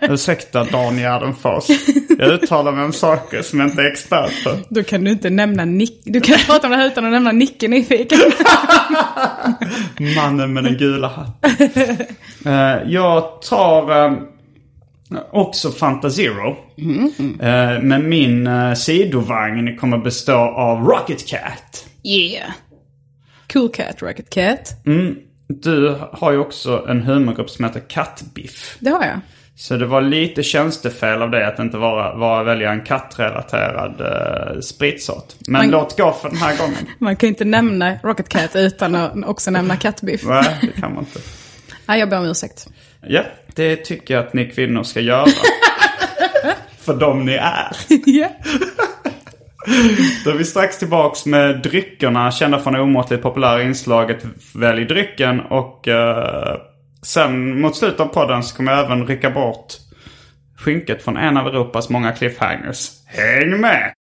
ursäkta 0.00 0.64
Dan 0.64 0.96
Gärdenfors. 0.98 1.64
Jag 2.18 2.28
uttalar 2.28 2.72
mig 2.72 2.84
om 2.84 2.92
saker 2.92 3.42
som 3.42 3.60
jag 3.60 3.68
inte 3.68 3.82
är 3.82 3.86
expert 3.86 4.44
på. 4.44 4.50
Då 4.68 4.82
kan 4.82 5.04
du 5.04 5.10
inte 5.10 5.30
nämna 5.30 5.64
Nick. 5.64 6.00
Du 6.04 6.20
kan 6.20 6.38
prata 6.46 6.66
om 6.66 6.70
det 6.70 6.76
här 6.76 6.86
utan 6.86 7.04
att 7.04 7.12
nämna 7.12 7.32
Nicke 7.32 7.68
nyfiken. 7.68 8.18
Mannen 10.16 10.52
med 10.52 10.64
den 10.64 10.76
gula 10.76 11.08
hatten. 11.08 11.50
Eh, 12.46 12.82
jag 12.92 13.42
tar 13.42 14.04
eh, 14.06 14.12
också 15.32 15.70
Fanta 15.70 16.10
Zero. 16.10 16.56
Eh, 17.40 17.82
men 17.82 18.08
min 18.08 18.48
sidovagn 18.76 19.76
kommer 19.76 19.98
bestå 19.98 20.36
av 20.38 20.84
Rocket 20.84 21.26
Cat. 21.26 21.86
yeah. 22.04 22.50
Cool 23.52 23.68
cat, 23.68 24.02
rocket 24.02 24.30
cat. 24.30 24.72
Du 25.48 25.98
har 26.12 26.32
ju 26.32 26.38
också 26.38 26.84
en 26.88 27.02
humorgrupp 27.02 27.50
som 27.50 27.64
heter 27.64 27.80
Kattbiff. 27.88 28.76
Det 28.80 28.90
har 28.90 29.04
jag. 29.04 29.20
Så 29.58 29.76
det 29.76 29.86
var 29.86 30.00
lite 30.00 30.42
tjänstefel 30.42 31.22
av 31.22 31.30
det 31.30 31.46
att 31.46 31.58
inte 31.58 31.76
vara, 31.76 32.14
vara 32.14 32.42
välja 32.44 32.70
en 32.70 32.80
kattrelaterad 32.80 34.00
uh, 34.00 34.60
spritsort. 34.60 35.34
Men 35.48 35.52
Man- 35.52 35.70
låt 35.70 35.96
gå 35.96 36.12
för 36.12 36.28
den 36.28 36.38
här 36.38 36.56
gången. 36.56 36.86
Man 36.98 37.16
kan 37.16 37.28
inte 37.28 37.44
nämna 37.44 37.98
Rocket 38.02 38.28
Cat 38.28 38.56
utan 38.56 38.94
att 38.94 39.12
också 39.26 39.50
nämna 39.50 39.76
kattbiff. 39.76 40.22
Nej, 40.24 40.58
det 40.60 40.80
kan 40.80 40.94
man 40.94 41.04
inte. 41.04 41.20
Nej, 41.86 42.00
jag 42.00 42.08
ber 42.08 42.18
om 42.18 42.24
ursäkt. 42.24 42.66
Ja, 43.00 43.22
det 43.54 43.76
tycker 43.76 44.14
jag 44.14 44.26
att 44.26 44.34
ni 44.34 44.50
kvinnor 44.50 44.82
ska 44.82 45.00
göra. 45.00 45.26
för 46.80 46.94
de 46.94 47.24
ni 47.24 47.34
är. 47.34 47.76
Ja. 48.06 48.28
Då 50.24 50.30
är 50.30 50.34
vi 50.34 50.44
strax 50.44 50.78
tillbaks 50.78 51.26
med 51.26 51.62
dryckerna 51.62 52.32
kända 52.32 52.58
från 52.58 52.72
det 52.72 52.80
omåttligt 52.80 53.22
populära 53.22 53.62
inslaget 53.62 54.24
Välj 54.54 54.84
drycken. 54.84 55.40
Och 55.40 55.88
eh, 55.88 56.56
sen 57.06 57.60
mot 57.60 57.76
slutet 57.76 58.00
av 58.00 58.06
podden 58.06 58.42
så 58.42 58.56
kommer 58.56 58.72
jag 58.72 58.84
även 58.84 59.06
rycka 59.06 59.30
bort 59.30 59.74
skynket 60.58 61.02
från 61.02 61.16
en 61.16 61.36
av 61.36 61.46
Europas 61.46 61.88
många 61.88 62.12
cliffhangers. 62.12 62.90
Häng 63.06 63.60
med! 63.60 63.92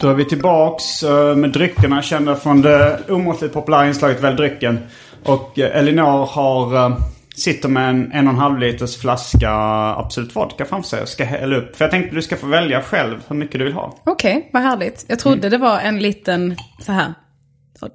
Då 0.00 0.08
är 0.08 0.14
vi 0.14 0.24
tillbaks 0.24 1.02
eh, 1.02 1.36
med 1.36 1.50
dryckerna 1.50 2.02
kända 2.02 2.36
från 2.36 2.62
det 2.62 3.00
omåttligt 3.08 3.54
populära 3.54 3.88
inslaget 3.88 4.20
Välj 4.20 4.36
drycken. 4.36 4.78
Och 5.24 5.58
eh, 5.58 5.78
Elinor 5.78 6.26
har, 6.26 6.76
eh, 6.76 6.96
sitter 7.40 7.68
med 7.68 7.90
en 7.90 8.12
en 8.12 8.26
och 8.26 8.32
en 8.32 8.38
halv 8.38 8.58
liters 8.58 8.96
flaska 8.96 9.50
Absolut 9.96 10.36
Vodka 10.36 10.64
framför 10.64 10.88
sig 10.88 11.02
och 11.02 11.08
ska 11.08 11.24
hälla 11.24 11.56
upp. 11.56 11.76
För 11.76 11.84
jag 11.84 11.90
tänkte 11.90 12.14
du 12.16 12.22
ska 12.22 12.36
få 12.36 12.46
välja 12.46 12.82
själv 12.82 13.22
hur 13.28 13.36
mycket 13.36 13.58
du 13.58 13.64
vill 13.64 13.72
ha. 13.74 13.98
Okej, 14.04 14.50
vad 14.52 14.62
härligt. 14.62 15.04
Jag 15.08 15.18
trodde 15.18 15.38
Mm. 15.46 15.50
det 15.50 15.58
var 15.58 15.80
en 15.80 15.98
liten 15.98 16.56
så 16.80 16.92
här. 16.92 17.14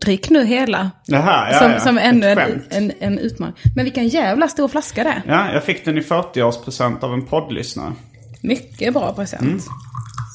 Drick 0.01 0.29
nu 0.29 0.45
hela. 0.45 0.91
Det 1.07 1.17
här, 1.17 1.51
ja, 1.53 1.59
som 1.59 1.71
ja. 1.71 1.79
som 1.79 1.97
ännu 1.97 2.27
en, 2.27 2.61
en, 2.69 2.91
en 2.99 3.19
utmaning. 3.19 3.55
Men 3.75 3.83
vilken 3.83 4.07
jävla 4.07 4.47
stor 4.47 4.67
flaska 4.67 5.03
det 5.03 5.09
är. 5.09 5.21
Ja, 5.27 5.53
jag 5.53 5.63
fick 5.63 5.85
den 5.85 5.97
i 5.97 6.01
40-årspresent 6.01 7.03
av 7.03 7.13
en 7.13 7.25
poddlyssnare. 7.25 7.93
Mycket 8.41 8.93
bra 8.93 9.13
present. 9.13 9.63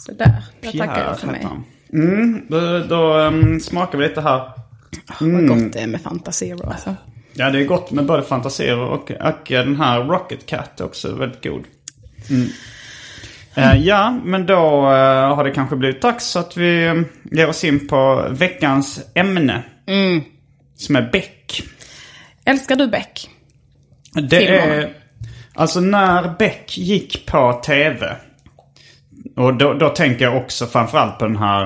Sådär, 0.07 0.43
jag 0.61 0.73
tackar 0.73 0.95
Pierre 0.95 1.09
jag 1.09 1.21
för 1.21 1.27
mig. 1.27 1.47
Mm, 1.93 2.43
då, 2.49 2.79
då 2.79 3.13
ehm, 3.19 3.61
smakar 3.61 3.99
vi 3.99 4.09
lite 4.09 4.21
här. 4.21 4.51
Vad 5.21 5.49
gott 5.49 5.73
det 5.73 5.79
är 5.81 5.87
med 5.87 6.01
Fanta 6.01 6.33
Zero 6.33 6.71
alltså. 6.71 6.95
Ja, 7.39 7.51
det 7.51 7.61
är 7.61 7.65
gott 7.65 7.91
med 7.91 8.07
både 8.07 8.23
fantasier 8.23 8.79
och, 8.79 9.11
och 9.11 9.47
den 9.49 9.77
här 9.77 10.05
Rocket 10.05 10.47
Cat 10.47 10.81
också 10.81 11.15
väldigt 11.15 11.45
god. 11.45 11.65
Mm. 12.31 12.49
Eh, 13.55 13.87
ja, 13.87 14.21
men 14.25 14.47
då 14.47 14.55
eh, 14.93 15.35
har 15.35 15.45
det 15.45 15.51
kanske 15.51 15.77
blivit 15.77 16.03
dags 16.03 16.37
att 16.37 16.57
vi 16.57 16.87
eh, 16.87 16.95
ger 17.25 17.49
oss 17.49 17.65
in 17.65 17.89
på 17.89 18.27
veckans 18.31 19.01
ämne. 19.15 19.63
Som 20.77 20.97
är 20.97 21.11
Beck. 21.13 21.63
Älskar 22.45 22.77
du 22.77 22.89
Beck? 22.89 23.31
Det 24.13 24.39
Filmerna. 24.39 24.75
är... 24.75 24.93
Alltså 25.55 25.81
när 25.81 26.35
Beck 26.39 26.79
gick 26.79 27.27
på 27.27 27.61
tv. 27.65 28.17
Och 29.37 29.55
då, 29.55 29.75
då 29.75 29.89
tänker 29.89 30.25
jag 30.25 30.37
också 30.37 30.67
framförallt 30.67 31.19
på 31.19 31.25
den 31.25 31.37
här 31.37 31.65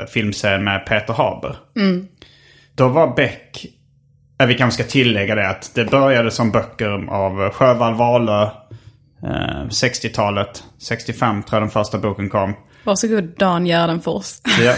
uh, 0.00 0.06
filmserien 0.06 0.64
med 0.64 0.86
Peter 0.86 1.12
Haber. 1.12 1.56
Då 2.74 2.88
var 2.88 3.16
Beck... 3.16 3.66
Eh, 4.40 4.46
vi 4.46 4.54
kanske 4.54 4.82
ska 4.82 4.92
tillägga 4.92 5.34
det 5.34 5.48
att 5.48 5.70
det 5.74 5.84
började 5.90 6.30
som 6.30 6.50
böcker 6.50 7.10
av 7.10 7.50
Sjöwall 7.50 7.94
Wahlöö. 7.94 8.42
eh, 9.22 9.64
60-talet. 9.68 10.64
65 10.78 11.42
tror 11.42 11.56
jag 11.56 11.62
den 11.62 11.70
första 11.70 11.98
boken 11.98 12.28
kom. 12.28 12.54
Varsågod 12.84 13.24
Dan 13.38 13.66
Gärdenfors. 13.66 14.26
Ja. 14.64 14.74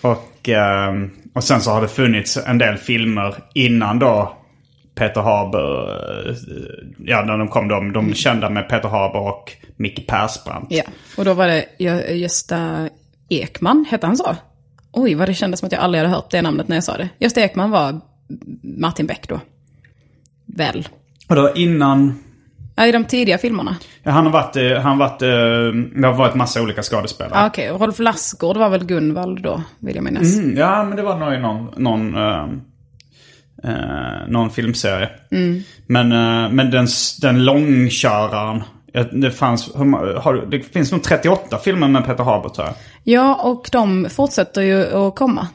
och, 0.10 0.48
ehm, 0.48 1.10
och 1.34 1.44
sen 1.44 1.60
så 1.60 1.70
har 1.70 1.82
det 1.82 1.88
funnits 1.88 2.36
en 2.46 2.58
del 2.58 2.76
filmer 2.76 3.34
innan 3.54 3.98
då 3.98 4.36
Peter 4.94 5.20
Haber, 5.20 5.90
eh, 6.30 6.36
ja 6.98 7.22
när 7.24 7.38
de 7.38 7.48
kom 7.48 7.68
de, 7.68 7.92
de 7.92 8.14
kända 8.14 8.50
med 8.50 8.68
Peter 8.68 8.88
Haber 8.88 9.20
och 9.20 9.52
Micke 9.76 10.06
Persbrandt. 10.08 10.66
Ja, 10.72 10.82
och 11.16 11.24
då 11.24 11.34
var 11.34 11.46
det 11.46 11.64
Gö- 11.78 12.12
Gösta 12.12 12.88
Ekman, 13.28 13.84
hette 13.90 14.06
han 14.06 14.16
så? 14.16 14.36
Oj, 14.92 15.14
vad 15.14 15.28
det 15.28 15.34
kändes 15.34 15.60
som 15.60 15.66
att 15.66 15.72
jag 15.72 15.80
aldrig 15.82 16.02
hade 16.04 16.14
hört 16.14 16.30
det 16.30 16.42
namnet 16.42 16.68
när 16.68 16.76
jag 16.76 16.84
sa 16.84 16.96
det. 16.96 17.08
Gösta 17.18 17.40
Ekman 17.40 17.70
var 17.70 18.00
Martin 18.62 19.06
Beck 19.06 19.28
då. 19.28 19.40
Väl. 20.46 20.88
Och 21.28 21.36
då 21.36 21.52
innan... 21.54 22.18
Ja, 22.74 22.86
i 22.86 22.92
de 22.92 23.04
tidiga 23.04 23.38
filmerna. 23.38 23.76
Ja, 24.02 24.10
han 24.10 24.24
har 24.26 24.32
varit, 24.32 24.56
eh, 24.56 24.80
han 24.80 24.98
har 24.98 25.08
varit, 25.08 25.22
eh, 25.22 25.98
det 26.00 26.06
har 26.06 26.14
varit 26.14 26.34
massa 26.34 26.62
olika 26.62 26.82
skådespelare. 26.82 27.38
Ah, 27.38 27.46
Okej, 27.46 27.70
och 27.70 27.80
Rolf 27.80 27.98
Lassgård 27.98 28.56
var 28.56 28.68
väl 28.68 28.84
Gunvald 28.84 29.42
då, 29.42 29.62
vill 29.78 29.94
jag 29.94 30.04
minnas. 30.04 30.36
Mm, 30.36 30.56
ja, 30.56 30.84
men 30.84 30.96
det 30.96 31.02
var 31.02 31.18
nog 31.18 31.34
i 31.34 31.38
någon, 31.38 31.70
någon, 31.76 32.16
eh, 33.64 34.28
någon 34.28 34.50
filmserie. 34.50 35.08
Men, 35.86 36.12
eh, 36.12 36.50
men 36.50 36.70
den, 36.70 36.86
den 37.20 37.44
långköraren. 37.44 38.62
Det, 39.12 39.30
fanns, 39.30 39.74
har, 39.74 40.46
det 40.50 40.62
finns 40.62 40.92
nog 40.92 41.02
38 41.02 41.58
filmer 41.58 41.88
med 41.88 42.06
Peter 42.06 42.24
Haber 42.24 42.48
tror 42.48 42.66
jag. 42.66 42.74
Ja, 43.04 43.34
och 43.34 43.68
de 43.72 44.06
fortsätter 44.10 44.62
ju 44.62 45.06
att 45.06 45.14
komma. 45.14 45.48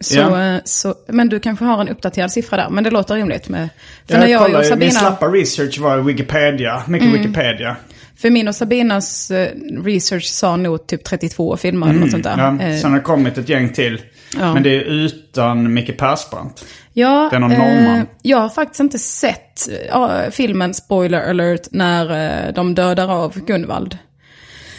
Så, 0.00 0.36
eh, 0.36 0.58
så, 0.64 0.94
men 1.08 1.28
du 1.28 1.40
kanske 1.40 1.64
har 1.64 1.80
en 1.80 1.88
uppdaterad 1.88 2.32
siffra 2.32 2.56
där, 2.56 2.68
men 2.70 2.84
det 2.84 2.90
låter 2.90 3.14
rimligt. 3.14 3.48
Med, 3.48 3.68
för 4.06 4.14
Jag 4.14 4.20
när 4.20 4.26
jag 4.26 4.42
kollade, 4.42 4.58
och 4.58 4.64
Sabina... 4.64 4.84
Min 4.86 4.92
slappa 4.92 5.26
research 5.26 5.78
var 5.78 5.98
Wikipedia. 5.98 6.82
Mycket 6.86 7.08
Wikipedia. 7.08 7.76
För 8.16 8.30
min 8.30 8.48
och 8.48 8.54
Sabinas 8.54 9.30
eh, 9.30 9.48
research 9.84 10.24
sa 10.24 10.56
nog 10.56 10.86
typ 10.86 11.04
32 11.04 11.56
filmer 11.56 11.88
eller 11.88 12.00
något 12.00 12.10
sånt 12.10 12.24
där. 12.24 12.32
Mm, 12.34 12.60
Ja, 12.60 12.66
Eh, 12.66 12.80
sen 12.80 12.90
har 12.90 12.98
det 12.98 13.04
kommit 13.04 13.38
ett 13.38 13.48
gäng 13.48 13.72
till. 13.72 14.02
Ja. 14.38 14.54
Men 14.54 14.62
det 14.62 14.70
är 14.76 14.80
utan 14.80 15.74
Micke 15.74 15.98
Persbrandt. 15.98 16.64
ja, 16.92 17.30
någon 17.38 17.52
eh, 17.52 18.02
jag 18.22 18.38
har 18.38 18.48
faktiskt 18.48 18.80
inte 18.80 18.98
sett 18.98 19.68
eh, 19.92 20.30
filmen, 20.30 20.74
spoiler 20.74 21.30
alert, 21.30 21.68
när 21.70 22.46
eh, 22.46 22.52
de 22.54 22.74
dödar 22.74 23.08
av 23.08 23.40
Gunvald. 23.40 23.98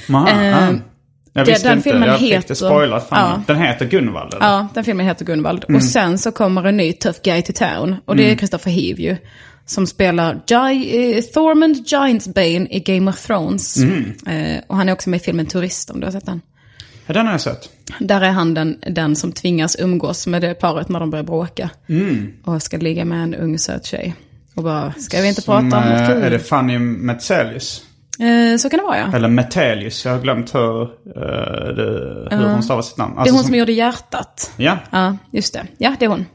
Aha, 0.09 0.29
Eh, 0.29 0.69
ah. 0.69 0.74
Jag 1.38 1.46
det- 1.46 1.63
den 1.63 1.77
inte. 1.77 1.89
filmen 1.89 2.10
jag 2.10 2.20
fick 2.20 2.34
heter- 2.34 2.48
det 2.48 2.56
spoilat 2.56 3.08
Ja. 3.12 3.41
Den 3.48 3.58
heter 3.58 3.86
Gunvald 3.86 4.34
eller? 4.34 4.46
Ja, 4.46 4.67
den 4.74 4.84
filmen 4.84 5.06
heter 5.06 5.25
Gunvald. 5.25 5.65
Mm. 5.70 5.75
Och 5.77 5.84
sen 5.84 6.17
så 6.17 6.32
kommer 6.32 6.63
en 6.63 6.77
ny 6.77 6.94
Tough 6.94 7.20
Guy 7.24 7.41
to 7.41 7.53
Town. 7.56 7.96
Och 8.06 8.15
det 8.15 8.32
är 8.32 8.36
Christopher 8.36 8.72
Heave 8.72 9.01
ju. 9.01 9.17
Som 9.65 9.88
spelar 9.88 10.41
Gi- 10.48 11.15
eh, 11.17 11.22
Thormund 11.22 11.88
Giantsbane 11.88 12.67
i 12.70 12.79
Game 12.86 13.12
of 13.12 13.25
Thrones. 13.25 13.77
Mm. 13.77 14.13
Eh, 14.27 14.62
och 14.67 14.77
han 14.77 14.89
är 14.89 14.94
också 14.94 15.10
med 15.10 15.22
i 15.22 15.24
filmen 15.24 15.46
Turist 15.46 15.89
om 15.89 16.00
du 16.00 16.06
har 16.06 16.12
sett 16.12 16.25
den. 16.25 16.41
Ja, 17.06 17.13
den 17.13 17.25
har 17.25 17.34
jag 17.34 17.41
sett. 17.41 17.70
Där 18.00 18.22
är 18.22 18.29
han 18.29 18.53
den, 18.53 18.77
den 18.88 19.15
som 19.15 19.32
tvingas 19.32 19.75
umgås 19.79 20.27
med 20.27 20.41
det 20.41 20.53
paret 20.53 20.89
när 20.89 21.00
de 21.00 21.10
börjar 21.10 21.24
bråka. 21.24 21.70
Mm. 21.89 22.34
Och 22.44 22.62
ska 22.62 22.77
ligga 22.77 23.06
med 23.06 23.24
en 23.24 23.36
ung 23.36 23.60
söt 23.60 23.86
tjej. 23.86 24.15
Och 24.56 24.63
bara, 24.63 24.94
ska 24.94 25.22
vi 25.22 25.27
inte 25.27 25.41
Som, 25.41 25.70
prata 25.70 25.86
om 25.88 25.91
eh, 25.94 26.00
något 26.01 26.10
kul? 26.13 26.24
Är 26.24 26.29
det 26.29 26.39
Fanny 26.39 26.79
Metzelius? 26.79 27.84
Eh, 28.19 28.57
så 28.57 28.69
kan 28.69 28.79
det 28.79 28.83
vara 28.83 28.97
ja. 28.97 29.15
Eller 29.15 29.27
Metelius, 29.27 30.05
jag 30.05 30.12
har 30.12 30.19
glömt 30.19 30.55
hur, 30.55 30.81
eh, 30.81 31.75
det, 31.75 32.27
hur 32.36 32.50
hon 32.50 32.63
stavar 32.63 32.81
sitt 32.81 32.97
namn. 32.97 33.13
Det 33.15 33.17
är 33.17 33.21
Alltså 33.21 33.36
hon 33.36 33.43
som 33.43 33.55
gjorde 33.55 33.71
hjärtat. 33.71 34.51
Ja, 34.57 34.77
Ja, 34.91 35.17
just 35.31 35.53
det. 35.53 35.65
Ja, 35.77 35.95
det 36.00 36.05
är 36.05 36.09
hon. 36.09 36.25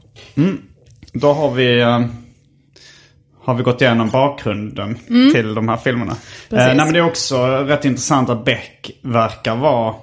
då 1.13 1.33
har 1.33 1.51
vi, 1.51 1.81
eh, 1.81 2.01
har 3.43 3.53
vi 3.53 3.63
gått 3.63 3.81
igenom 3.81 4.09
bakgrunden 4.09 4.97
till 5.33 5.53
de 5.53 5.69
här 5.69 5.77
filmerna. 5.77 6.11
Eh, 6.11 6.57
nej, 6.57 6.75
men 6.75 6.93
det 6.93 6.99
är 6.99 7.05
också 7.05 7.45
rätt 7.47 7.85
intressant 7.85 8.29
att 8.29 8.45
Beck 8.45 8.91
verkar 9.01 9.55
vara 9.55 9.93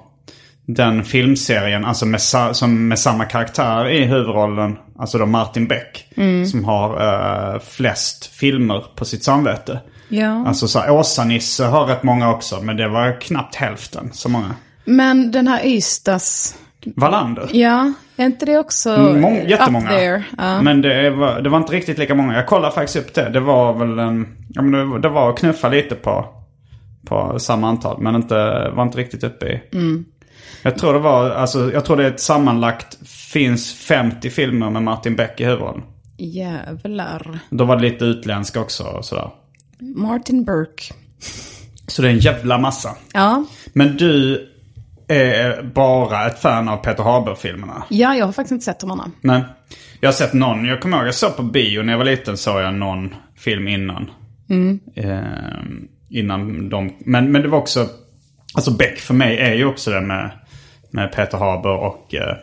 den 0.65 1.03
filmserien, 1.03 1.85
alltså 1.85 2.05
med, 2.05 2.21
som 2.51 2.87
med 2.87 2.99
samma 2.99 3.25
karaktär 3.25 3.89
i 3.89 4.05
huvudrollen, 4.05 4.77
alltså 4.99 5.17
då 5.17 5.25
Martin 5.25 5.67
Beck, 5.67 6.05
som 6.51 6.63
har 6.63 6.89
eh, 7.53 7.59
flest 7.59 8.25
filmer 8.25 8.85
på 8.95 9.05
sitt 9.05 9.23
samvete. 9.23 9.79
Ja. 10.11 10.47
Alltså 10.47 10.67
så 10.67 10.79
här, 10.79 10.91
Åsa-Nisse 10.91 11.65
har 11.65 11.85
rätt 11.85 12.03
många 12.03 12.29
också, 12.31 12.61
men 12.61 12.77
det 12.77 12.87
var 12.87 13.21
knappt 13.21 13.55
hälften 13.55 14.09
så 14.13 14.29
många. 14.29 14.55
Men 14.85 15.31
den 15.31 15.47
här 15.47 15.65
Ystads, 15.65 16.55
Wallander. 16.95 17.49
ja, 17.51 17.93
är 18.17 18.25
inte 18.25 18.45
det 18.45 18.57
också 18.57 18.97
Mång, 18.97 19.37
up 19.37 19.49
jättemånga. 19.49 19.89
there? 19.89 20.23
Ja. 20.37 20.61
Men 20.61 20.81
det 20.81 21.09
var, 21.09 21.41
det 21.41 21.49
var 21.49 21.57
inte 21.57 21.73
riktigt 21.73 21.97
lika 21.97 22.15
många. 22.15 22.35
Jag 22.35 22.47
kollade 22.47 22.73
faktiskt 22.73 22.95
upp 22.97 23.13
det. 23.13 23.29
Det 23.29 23.39
var 23.39 23.73
väl 23.73 23.99
en... 23.99 24.27
Ja, 24.49 24.61
men 24.61 24.71
det, 24.91 24.99
det 24.99 25.09
var 25.09 25.29
att 25.29 25.39
knuffa 25.39 25.69
lite 25.69 25.95
på, 25.95 26.25
på 27.07 27.39
samma 27.39 27.67
antal. 27.69 28.01
Men 28.01 28.15
inte, 28.15 28.69
var 28.75 28.83
inte 28.83 28.97
riktigt 28.97 29.23
uppe 29.23 29.45
i... 29.45 29.61
Mm. 29.73 30.05
Jag 30.63 30.77
tror 30.77 30.93
det 30.93 30.99
var, 30.99 31.29
alltså 31.29 31.71
jag 31.73 31.85
tror 31.85 31.97
det 31.97 32.03
är 32.03 32.07
ett 32.11 32.19
sammanlagt 32.19 32.97
finns 33.07 33.73
50 33.73 34.29
filmer 34.29 34.69
med 34.69 34.83
Martin 34.83 35.15
Beck 35.15 35.39
i 35.39 35.45
huvudrollen. 35.45 35.83
Jävlar. 36.17 37.39
Då 37.49 37.63
var 37.63 37.75
det 37.75 37.81
lite 37.81 38.05
utländska 38.05 38.61
också 38.61 38.83
och 38.83 39.05
sådär. 39.05 39.29
Martin 39.81 40.43
Burke. 40.45 40.93
Så 41.87 42.01
det 42.01 42.07
är 42.07 42.11
en 42.11 42.19
jävla 42.19 42.57
massa. 42.57 42.95
Ja. 43.13 43.45
Men 43.73 43.97
du 43.97 44.47
är 45.07 45.63
bara 45.63 46.27
ett 46.27 46.39
fan 46.39 46.69
av 46.69 46.77
Peter 46.77 47.03
Haber-filmerna. 47.03 47.83
ja, 47.89 48.15
jag 48.15 48.25
har 48.25 48.33
faktiskt 48.33 48.51
inte 48.51 48.65
sett 48.65 48.79
de 48.79 48.91
andra. 48.91 49.11
Nej. 49.21 49.43
Jag 49.99 50.07
har 50.07 50.13
sett 50.13 50.33
någon, 50.33 50.65
jag 50.65 50.81
kommer 50.81 50.97
ihåg 50.97 51.07
jag 51.07 51.15
såg 51.15 51.35
på 51.35 51.43
bio 51.43 51.81
när 51.81 51.93
jag 51.93 51.97
var 51.97 52.05
liten 52.05 52.37
såg 52.37 52.61
jag 52.61 52.73
någon 52.73 53.15
film 53.37 53.67
innan. 53.67 54.09
Eh, 54.95 55.19
innan 56.09 56.69
de, 56.69 56.93
men, 56.99 57.31
men 57.31 57.41
det 57.41 57.47
var 57.47 57.57
också, 57.57 57.87
alltså 58.55 58.71
Beck 58.71 58.99
för 58.99 59.13
mig 59.13 59.37
är 59.37 59.53
ju 59.53 59.65
också 59.65 59.91
det 59.91 60.01
med, 60.01 60.31
med 60.89 61.11
Peter 61.11 61.37
Haber 61.37 61.75
och 61.75 62.15
eh, 62.15 62.35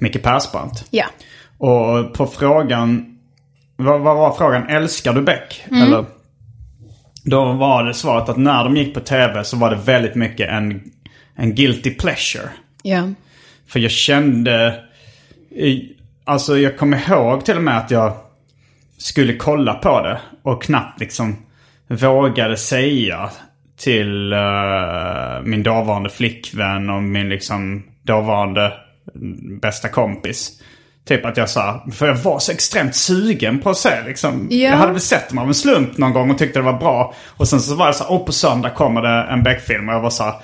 Micke 0.00 0.22
Persbrandt. 0.22 0.84
Ja. 0.90 1.06
Och 1.58 2.14
på 2.14 2.26
frågan, 2.26 3.18
vad, 3.76 4.00
vad 4.00 4.16
var 4.16 4.32
frågan, 4.32 4.68
älskar 4.68 5.12
du 5.12 5.22
Beck? 5.22 5.64
Eller? 5.70 6.04
Då 7.24 7.52
var 7.52 7.84
det 7.84 7.94
svaret 7.94 8.28
att 8.28 8.36
när 8.36 8.64
de 8.64 8.76
gick 8.76 8.94
på 8.94 9.00
tv 9.00 9.44
så 9.44 9.56
var 9.56 9.70
det 9.70 9.76
väldigt 9.76 10.14
mycket 10.14 10.48
en, 10.48 10.82
en 11.34 11.54
guilty 11.54 11.90
pleasure. 11.90 12.48
Ja. 12.82 13.08
För 13.66 13.80
jag 13.80 13.90
kände... 13.90 14.84
Alltså 16.24 16.58
jag 16.58 16.78
kommer 16.78 17.10
ihåg 17.10 17.44
till 17.44 17.56
och 17.56 17.62
med 17.62 17.78
att 17.78 17.90
jag 17.90 18.12
skulle 18.98 19.36
kolla 19.36 19.74
på 19.74 20.00
det 20.02 20.20
och 20.42 20.62
knappt 20.62 21.00
liksom 21.00 21.36
vågade 21.88 22.56
säga 22.56 23.30
till 23.78 24.32
eh, 24.32 25.42
min 25.44 25.62
dåvarande 25.62 26.10
flickvän 26.10 26.90
och 26.90 27.02
min 27.02 27.28
liksom 27.28 27.82
dåvarande 28.02 28.72
bästa 29.62 29.88
kompis. 29.88 30.62
Typ 31.08 31.24
att 31.24 31.36
jag 31.36 31.50
sa, 31.50 31.86
för 31.92 32.06
jag 32.06 32.14
var 32.14 32.38
så 32.38 32.52
extremt 32.52 32.94
sugen 32.94 33.58
på 33.58 33.70
att 33.70 33.76
se 33.76 34.02
liksom. 34.06 34.46
Ja. 34.50 34.56
Jag 34.56 34.76
hade 34.76 34.92
väl 34.92 35.00
sett 35.00 35.28
dem 35.28 35.38
av 35.38 35.48
en 35.48 35.54
slump 35.54 35.98
någon 35.98 36.12
gång 36.12 36.30
och 36.30 36.38
tyckte 36.38 36.58
det 36.58 36.64
var 36.64 36.78
bra. 36.78 37.14
Och 37.28 37.48
sen 37.48 37.60
så 37.60 37.74
var 37.74 37.86
det 37.86 37.92
så 37.94 38.04
här, 38.04 38.10
oh, 38.10 38.24
på 38.24 38.32
söndag 38.32 38.70
kommer 38.70 39.02
det 39.02 39.32
en 39.32 39.42
Beck-film 39.42 39.88
och 39.88 39.94
jag 39.94 40.00
var 40.00 40.10
så 40.10 40.24
här, 40.24 40.34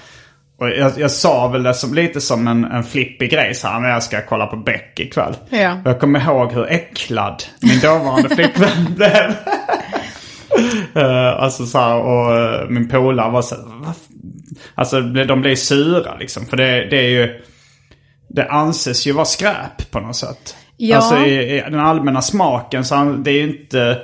och 0.59 0.69
jag, 0.69 0.93
jag 0.97 1.11
sa 1.11 1.49
väl 1.49 1.63
det 1.63 1.75
som, 1.75 1.95
lite 1.95 2.21
som 2.21 2.49
en, 2.49 2.65
en 2.65 2.85
flippig 2.85 3.31
grej 3.31 3.55
så 3.55 3.69
här, 3.69 3.81
men 3.81 3.91
jag 3.91 4.03
ska 4.03 4.21
kolla 4.21 4.47
på 4.47 4.57
Beck 4.57 5.01
ikväll. 5.01 5.35
Ja. 5.51 5.73
Och 5.85 5.91
jag 5.91 6.01
kommer 6.01 6.21
ihåg 6.21 6.53
hur 6.53 6.67
äcklad 6.71 7.45
min 7.61 7.81
dåvarande 7.81 8.29
flickvän 8.29 8.95
blev. 8.97 9.35
Eh, 10.95 11.43
alltså 11.43 11.67
så 11.67 11.79
här, 11.79 11.97
och 11.97 12.37
eh, 12.37 12.69
min 12.69 12.89
polare 12.89 13.31
var 13.31 13.43
så 13.43 13.55
här, 13.55 13.95
Alltså 14.75 15.01
de 15.01 15.41
blev 15.41 15.55
sura 15.55 16.17
liksom. 16.17 16.47
För 16.47 16.57
det, 16.57 16.91
det 16.91 16.97
är 16.97 17.09
ju, 17.09 17.43
det 18.29 18.49
anses 18.49 19.07
ju 19.07 19.13
vara 19.13 19.25
skräp 19.25 19.91
på 19.91 20.01
något 20.01 20.17
sätt. 20.17 20.57
Ja. 20.77 20.97
Alltså 20.97 21.17
i, 21.17 21.57
i 21.57 21.61
den 21.61 21.81
allmänna 21.81 22.23
smaken 22.23 22.85
så 22.85 23.05
det 23.25 23.31
är 23.31 23.35
ju 23.35 23.61
inte... 23.61 23.99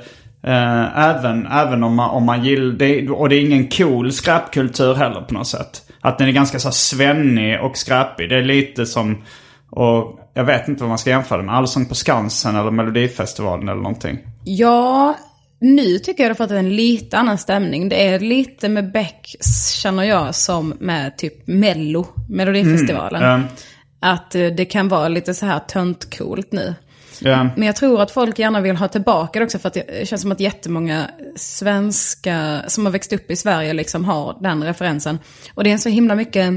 Eh, 0.44 0.98
även, 0.98 1.46
även 1.46 1.84
om 1.84 1.94
man, 1.94 2.10
om 2.10 2.26
man 2.26 2.44
gillar 2.44 2.72
det, 2.72 3.08
och 3.08 3.28
det 3.28 3.36
är 3.36 3.40
ingen 3.40 3.68
cool 3.68 4.12
skräpkultur 4.12 4.94
heller 4.94 5.20
på 5.20 5.34
något 5.34 5.46
sätt. 5.46 5.82
Att 6.00 6.18
den 6.18 6.28
är 6.28 6.32
ganska 6.32 6.58
så 6.58 6.70
svennig 6.70 7.60
och 7.60 7.76
skräpig. 7.76 8.28
Det 8.28 8.36
är 8.36 8.42
lite 8.42 8.86
som, 8.86 9.24
och 9.70 10.20
jag 10.34 10.44
vet 10.44 10.68
inte 10.68 10.82
vad 10.82 10.88
man 10.88 10.98
ska 10.98 11.10
jämföra 11.10 11.42
med. 11.42 11.54
Allsång 11.54 11.86
på 11.86 11.94
Skansen 11.94 12.56
eller 12.56 12.70
Melodifestivalen 12.70 13.68
eller 13.68 13.82
någonting. 13.82 14.18
Ja, 14.44 15.16
nu 15.60 15.98
tycker 15.98 16.22
jag 16.22 16.30
det 16.30 16.40
har 16.40 16.46
fått 16.46 16.56
en 16.56 16.76
lite 16.76 17.18
annan 17.18 17.38
stämning. 17.38 17.88
Det 17.88 18.06
är 18.06 18.18
lite 18.18 18.68
med 18.68 18.92
Beck, 18.92 19.36
känner 19.82 20.02
jag, 20.02 20.34
som 20.34 20.74
med 20.80 21.18
typ 21.18 21.46
Mello, 21.46 22.06
Melodifestivalen. 22.28 23.22
Mm, 23.22 23.46
Att 24.02 24.34
eh, 24.34 24.46
det 24.46 24.64
kan 24.64 24.88
vara 24.88 25.08
lite 25.08 25.34
så 25.34 25.46
här 25.46 25.58
tönt-coolt 25.58 26.52
nu. 26.52 26.74
Ja. 27.18 27.48
Men 27.56 27.66
jag 27.66 27.76
tror 27.76 28.02
att 28.02 28.10
folk 28.10 28.38
gärna 28.38 28.60
vill 28.60 28.76
ha 28.76 28.88
tillbaka 28.88 29.38
det 29.38 29.44
också 29.44 29.58
för 29.58 29.68
att 29.68 29.74
det 29.74 30.08
känns 30.08 30.22
som 30.22 30.32
att 30.32 30.40
jättemånga 30.40 31.10
svenska 31.36 32.62
som 32.66 32.86
har 32.86 32.92
växt 32.92 33.12
upp 33.12 33.30
i 33.30 33.36
Sverige 33.36 33.72
liksom 33.72 34.04
har 34.04 34.36
den 34.40 34.64
referensen. 34.64 35.18
Och 35.54 35.64
det 35.64 35.72
är 35.72 35.78
så 35.78 35.88
himla 35.88 36.14
mycket 36.14 36.52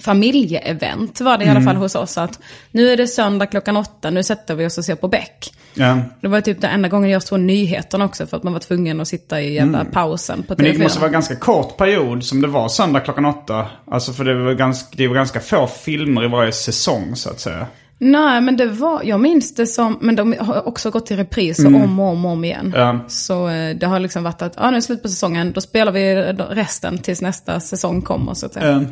familjeevent 0.00 1.20
var 1.20 1.38
det 1.38 1.44
i 1.44 1.48
alla 1.48 1.60
fall 1.62 1.76
hos 1.76 1.94
oss. 1.94 2.18
Att 2.18 2.38
nu 2.70 2.88
är 2.90 2.96
det 2.96 3.06
söndag 3.06 3.46
klockan 3.46 3.76
åtta, 3.76 4.10
nu 4.10 4.22
sätter 4.22 4.54
vi 4.54 4.66
oss 4.66 4.78
och 4.78 4.84
ser 4.84 4.94
på 4.94 5.08
Beck. 5.08 5.54
ja. 5.74 5.98
Det 6.20 6.28
var 6.28 6.40
typ 6.40 6.60
den 6.60 6.70
enda 6.70 6.88
gången 6.88 7.10
jag 7.10 7.22
såg 7.22 7.40
nyheterna 7.40 8.04
också 8.04 8.26
för 8.26 8.36
att 8.36 8.42
man 8.42 8.52
var 8.52 8.60
tvungen 8.60 9.00
att 9.00 9.08
sitta 9.08 9.40
i 9.40 9.54
jävla 9.54 9.84
pausen 9.84 10.42
på 10.42 10.54
Mm. 10.54 10.64
Men 10.64 10.72
TV4. 10.74 10.78
det 10.78 10.82
måste 10.84 10.98
vara 11.00 11.08
en 11.08 11.12
ganska 11.12 11.36
kort 11.36 11.76
period 11.76 12.24
som 12.24 12.40
det 12.40 12.48
var 12.48 12.68
söndag 12.68 13.00
klockan 13.00 13.24
åtta. 13.24 13.66
Alltså 13.90 14.12
för 14.12 14.24
det 14.24 14.34
var 14.44 14.52
ganska, 14.52 14.88
det 14.96 15.08
var 15.08 15.14
ganska 15.14 15.40
få 15.40 15.66
filmer 15.66 16.24
i 16.24 16.28
varje 16.28 16.52
säsong 16.52 17.16
så 17.16 17.30
att 17.30 17.40
säga. 17.40 17.66
Nej, 18.02 18.40
men 18.40 18.56
det 18.56 18.66
var, 18.66 19.00
jag 19.04 19.20
minns 19.20 19.54
det 19.54 19.66
som, 19.66 19.98
men 20.00 20.16
de 20.16 20.34
har 20.40 20.68
också 20.68 20.90
gått 20.90 21.10
i 21.10 21.16
repris 21.16 21.58
om 21.64 21.74
och 21.74 22.08
om 22.08 22.24
om 22.24 22.44
igen. 22.44 22.72
Ja. 22.76 22.98
Så 23.08 23.48
eh, 23.48 23.76
det 23.76 23.86
har 23.86 23.98
liksom 24.00 24.22
varit 24.22 24.42
att, 24.42 24.54
ja 24.56 24.62
nu 24.62 24.68
är 24.68 24.72
det 24.72 24.82
slut 24.82 25.02
på 25.02 25.08
säsongen, 25.08 25.52
då 25.52 25.60
spelar 25.60 25.92
vi 25.92 26.14
resten 26.50 26.98
tills 26.98 27.22
nästa 27.22 27.60
säsong 27.60 28.02
kommer 28.02 28.34
så 28.34 28.46
att 28.46 28.54
säga. 28.54 28.70
Eh, 28.70 28.82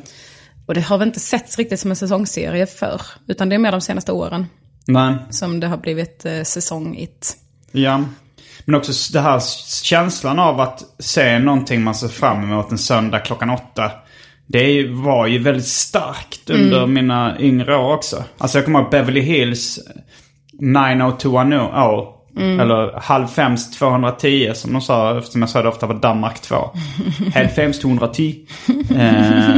Och 0.68 0.74
det 0.74 0.80
har 0.80 0.98
väl 0.98 1.08
inte 1.08 1.20
setts 1.20 1.58
riktigt 1.58 1.80
som 1.80 1.90
en 1.90 1.96
säsongsserie 1.96 2.66
för 2.66 3.00
Utan 3.26 3.48
det 3.48 3.54
är 3.54 3.58
mer 3.58 3.72
de 3.72 3.80
senaste 3.80 4.12
åren 4.12 4.46
Men, 4.86 5.18
som 5.30 5.60
det 5.60 5.66
har 5.66 5.76
blivit 5.76 6.24
eh, 6.24 6.42
säsongigt. 6.42 7.36
ja. 7.72 8.04
Men 8.64 8.74
också 8.74 9.12
det 9.12 9.20
här 9.20 9.42
känslan 9.82 10.38
av 10.38 10.60
att 10.60 10.84
se 10.98 11.38
någonting 11.38 11.82
man 11.82 11.94
ser 11.94 12.08
fram 12.08 12.42
emot 12.42 12.70
en 12.70 12.78
söndag 12.78 13.18
klockan 13.18 13.50
åtta. 13.50 13.90
Det 14.46 14.88
var 14.88 15.26
ju 15.26 15.38
väldigt 15.38 15.66
starkt 15.66 16.50
under 16.50 16.86
mina 16.86 17.40
yngre 17.40 17.76
år 17.76 17.94
också. 17.94 18.24
Alltså 18.38 18.58
jag 18.58 18.64
kommer 18.64 18.80
ihåg 18.80 18.90
Beverly 18.90 19.20
Hills 19.20 19.78
90210. 20.52 22.18
Eller 22.38 23.00
halv 23.00 23.24
fems 23.24 23.70
210 23.70 24.52
som 24.54 24.72
de 24.72 24.82
sa 24.82 25.18
eftersom 25.18 25.42
jag 25.42 25.50
sa 25.50 25.62
det 25.62 25.68
ofta 25.68 25.86
var 25.86 25.94
Danmark 25.94 26.40
2. 26.40 26.56
halv 27.34 27.46
fems 27.46 27.78
210. 27.78 28.46
eh, 28.96 29.56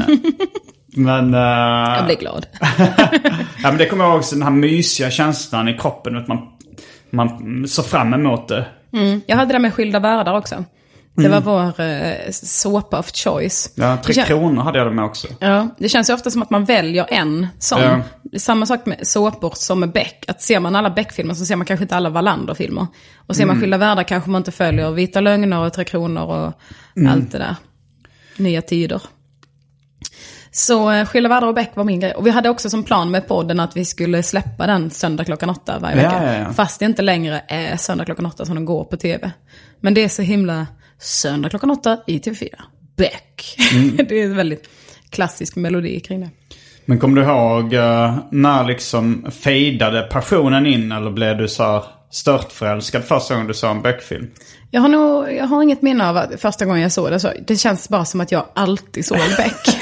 men... 0.97 1.35
eh, 1.35 1.41
Jag 1.97 2.05
blir 2.07 2.17
glad. 2.19 2.47
Ja 3.63 3.69
men 3.69 3.79
det 3.79 3.87
kommer 3.87 4.05
jag 4.05 4.11
ihåg 4.11 4.19
också 4.19 4.35
den 4.35 4.43
här 4.43 4.51
mysiga 4.51 5.11
känslan 5.11 5.69
i 5.69 5.79
kroppen. 5.79 6.17
Att 6.17 6.29
man, 6.29 6.39
man 7.11 7.69
såg 7.69 7.85
fram 7.87 8.15
emot 8.15 8.49
det. 8.49 8.67
Jag 9.27 9.37
hade 9.37 9.53
det 9.53 9.59
med 9.59 9.75
Skilda 9.75 9.99
Världar 9.99 10.37
också. 10.37 10.65
Det 11.17 11.29
var 11.29 11.41
vår 11.41 11.81
eh, 11.81 12.31
såpa 12.31 12.99
of 12.99 13.11
choice. 13.15 13.73
Ja, 13.75 13.97
Tre 14.05 14.15
Det 14.15 14.21
kän- 14.21 14.27
Kronor 14.27 14.63
hade 14.63 14.79
jag 14.79 14.87
det 14.87 14.91
med 14.91 15.05
också. 15.05 15.29
Ja, 15.41 15.69
det 15.79 15.89
känns 15.89 16.11
ju 16.11 16.15
ofta 16.15 16.31
som 16.31 16.43
att 16.43 16.51
man 16.51 16.65
väljer 16.65 17.07
en 17.11 17.47
sån. 17.59 17.83
Ja. 17.83 18.01
Samma 18.39 18.67
sak 18.67 18.87
med 18.87 19.07
såpor 19.07 19.53
som 19.57 19.81
med 19.81 19.93
Beck. 19.93 20.25
Att 20.29 20.43
ser 20.43 20.61
man 20.61 20.77
alla 20.77 20.91
Beck-filmer 20.91 21.35
så 21.35 21.45
ser 21.45 21.57
man 21.57 21.67
kanske 21.67 21.85
inte 21.85 21.97
alla 21.97 22.11
Wallander-filmer. 22.11 22.87
Och 23.27 23.37
ser 23.37 23.47
man 23.47 23.61
Skilda 23.61 23.79
Världar 23.79 24.03
kanske 24.03 24.31
man 24.31 24.41
inte 24.41 24.53
följer 24.53 24.91
Vita 24.91 25.21
Lögner 25.21 25.59
och 25.67 25.73
Tre 25.73 25.85
Kronor 25.85 26.23
och 26.23 26.53
allt 27.11 27.33
det 27.33 27.39
där. 27.39 27.57
Nya 28.37 28.63
Tider. 28.63 29.03
Så 30.53 30.91
eh, 30.91 31.07
Skilda 31.07 31.29
Världar 31.29 31.49
och 31.49 31.55
Beck 31.55 31.71
var 31.75 31.85
min 31.85 32.01
grej. 32.01 32.13
Och 32.15 32.27
vi 32.27 32.31
hade 32.31 32.49
också 32.49 32.71
som 32.71 32.85
plan 32.85 33.11
med 33.11 33.29
podden 33.29 33.61
att 33.61 33.77
vi 33.77 33.85
skulle 33.85 34.23
släppa 34.23 34.67
den 34.67 34.91
söndag 34.91 35.25
klockan 35.25 35.51
åtta 35.51 35.79
varje 35.79 36.03
Ja, 36.03 36.09
vecka. 36.11 36.33
ja, 36.35 36.39
ja. 36.39 36.53
Fast 36.53 36.79
det 36.79 36.85
inte 36.85 37.03
längre 37.03 37.43
är 37.49 37.77
söndag 37.77 38.05
klockan 38.05 38.27
åtta 38.27 38.45
som 38.45 38.55
den 38.55 38.65
går 38.65 38.85
på 38.85 38.97
tv. 38.97 39.31
Men 39.81 39.95
det 39.95 40.05
är 40.05 40.09
så 40.09 40.23
himla 40.23 40.67
söndag 40.99 41.49
klockan 41.49 41.71
åtta 41.71 41.99
i 42.07 42.19
TV4. 42.19 42.49
Beck. 42.97 43.57
det 44.09 44.21
är 44.21 44.25
en 44.25 44.37
väldigt 44.37 44.69
klassisk 45.11 45.57
melodi 45.57 46.01
kring 46.01 46.21
det. 46.21 46.31
Men 46.85 46.99
kommer 46.99 47.23
du 47.23 47.29
ihåg 47.29 47.75
eh, 47.75 48.19
när 48.31 48.65
liksom 48.65 49.27
fejdade 49.31 50.03
passionen 50.03 50.67
in 50.67 50.93
eller 50.93 51.11
blev 51.11 51.37
du 51.39 51.49
så 51.49 51.63
här 51.63 51.83
störtförälskad 52.11 53.05
första 53.05 53.35
gången 53.35 53.47
du 53.49 53.55
såg 53.55 53.71
en 53.71 53.83
Beck-film? 53.83 54.31
Jag 54.73 54.81
har, 54.81 54.89
nog, 54.89 55.33
jag 55.33 55.45
har 55.47 55.63
inget 55.63 55.83
minne 55.83 56.09
av 56.09 56.17
att 56.17 56.41
första 56.41 56.65
gången 56.65 56.83
jag 56.83 56.93
såg 56.93 57.11
det. 57.11 57.21
Så 57.21 57.33
det 57.47 57.57
känns 57.57 57.89
bara 57.89 58.05
som 58.05 58.21
att 58.21 58.33
jag 58.33 58.45
alltid 58.55 59.07
såg 59.07 59.19
Beck. 59.37 59.79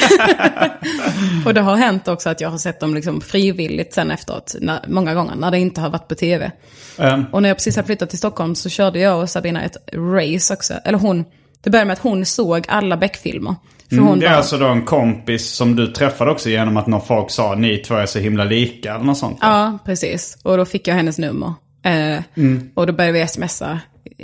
och 1.47 1.55
det 1.55 1.61
har 1.61 1.77
hänt 1.77 2.09
också 2.09 2.31
att 2.31 2.41
jag 2.41 2.51
har 2.51 2.59
sett 2.59 2.81
dem 2.81 2.95
liksom 2.95 3.21
frivilligt 3.21 3.95
sen 3.95 4.11
efteråt. 4.11 4.55
När, 4.61 4.81
många 4.89 5.15
gånger 5.15 5.35
när 5.35 5.51
det 5.51 5.59
inte 5.59 5.81
har 5.81 5.91
varit 5.91 6.09
på 6.09 6.15
tv. 6.15 6.51
Eh, 6.99 7.21
Och 7.33 7.43
när 7.43 7.49
jag 7.49 7.57
precis 7.57 7.77
hade 7.77 7.87
flyttat 7.87 8.09
till 8.11 8.19
Stockholm 8.19 8.55
så 8.55 8.69
körde 8.69 8.99
jag 8.99 9.21
och 9.23 9.31
Sabina 9.31 9.63
ett 9.63 9.77
race 9.95 10.55
också. 10.55 10.75
Eller 10.85 10.99
hon, 10.99 11.25
det 11.63 11.71
började 11.71 11.87
med 11.87 11.93
att 11.95 12.03
hon 12.03 12.25
såg 12.25 12.65
alla 12.69 12.97
Beck-filmer. 12.97 13.55
För 13.89 13.97
hon 13.97 14.07
Mm, 14.09 14.21
det 14.21 14.27
är 14.27 14.31
bara, 14.31 14.37
alltså 14.37 14.59
då 14.59 14.67
en 14.67 14.85
kompis 14.85 15.51
som 15.51 15.77
du 15.77 15.87
träffade 15.87 16.31
också 16.31 16.49
genom 16.49 16.77
att 16.77 16.87
någon 16.87 17.07
folk 17.07 17.31
sa 17.31 17.55
ni 17.55 17.79
två 17.79 17.95
är 17.95 18.07
så 18.07 18.19
himla 18.19 18.45
lika 18.45 18.95
eller 18.95 19.05
något 19.05 19.19
sånt. 19.19 19.39
Ja, 19.41 19.79
precis. 19.85 20.39
Och 20.43 20.57
då 20.57 20.65
fick 20.65 20.89
jag 20.89 20.95
hennes 20.95 21.19
nummer. 21.19 21.55
Eh, 21.85 22.23
Mm. 22.35 22.71
Och 22.75 22.87
då 22.87 22.93
började 22.93 23.19
vi 23.19 23.27
smsa 23.27 23.81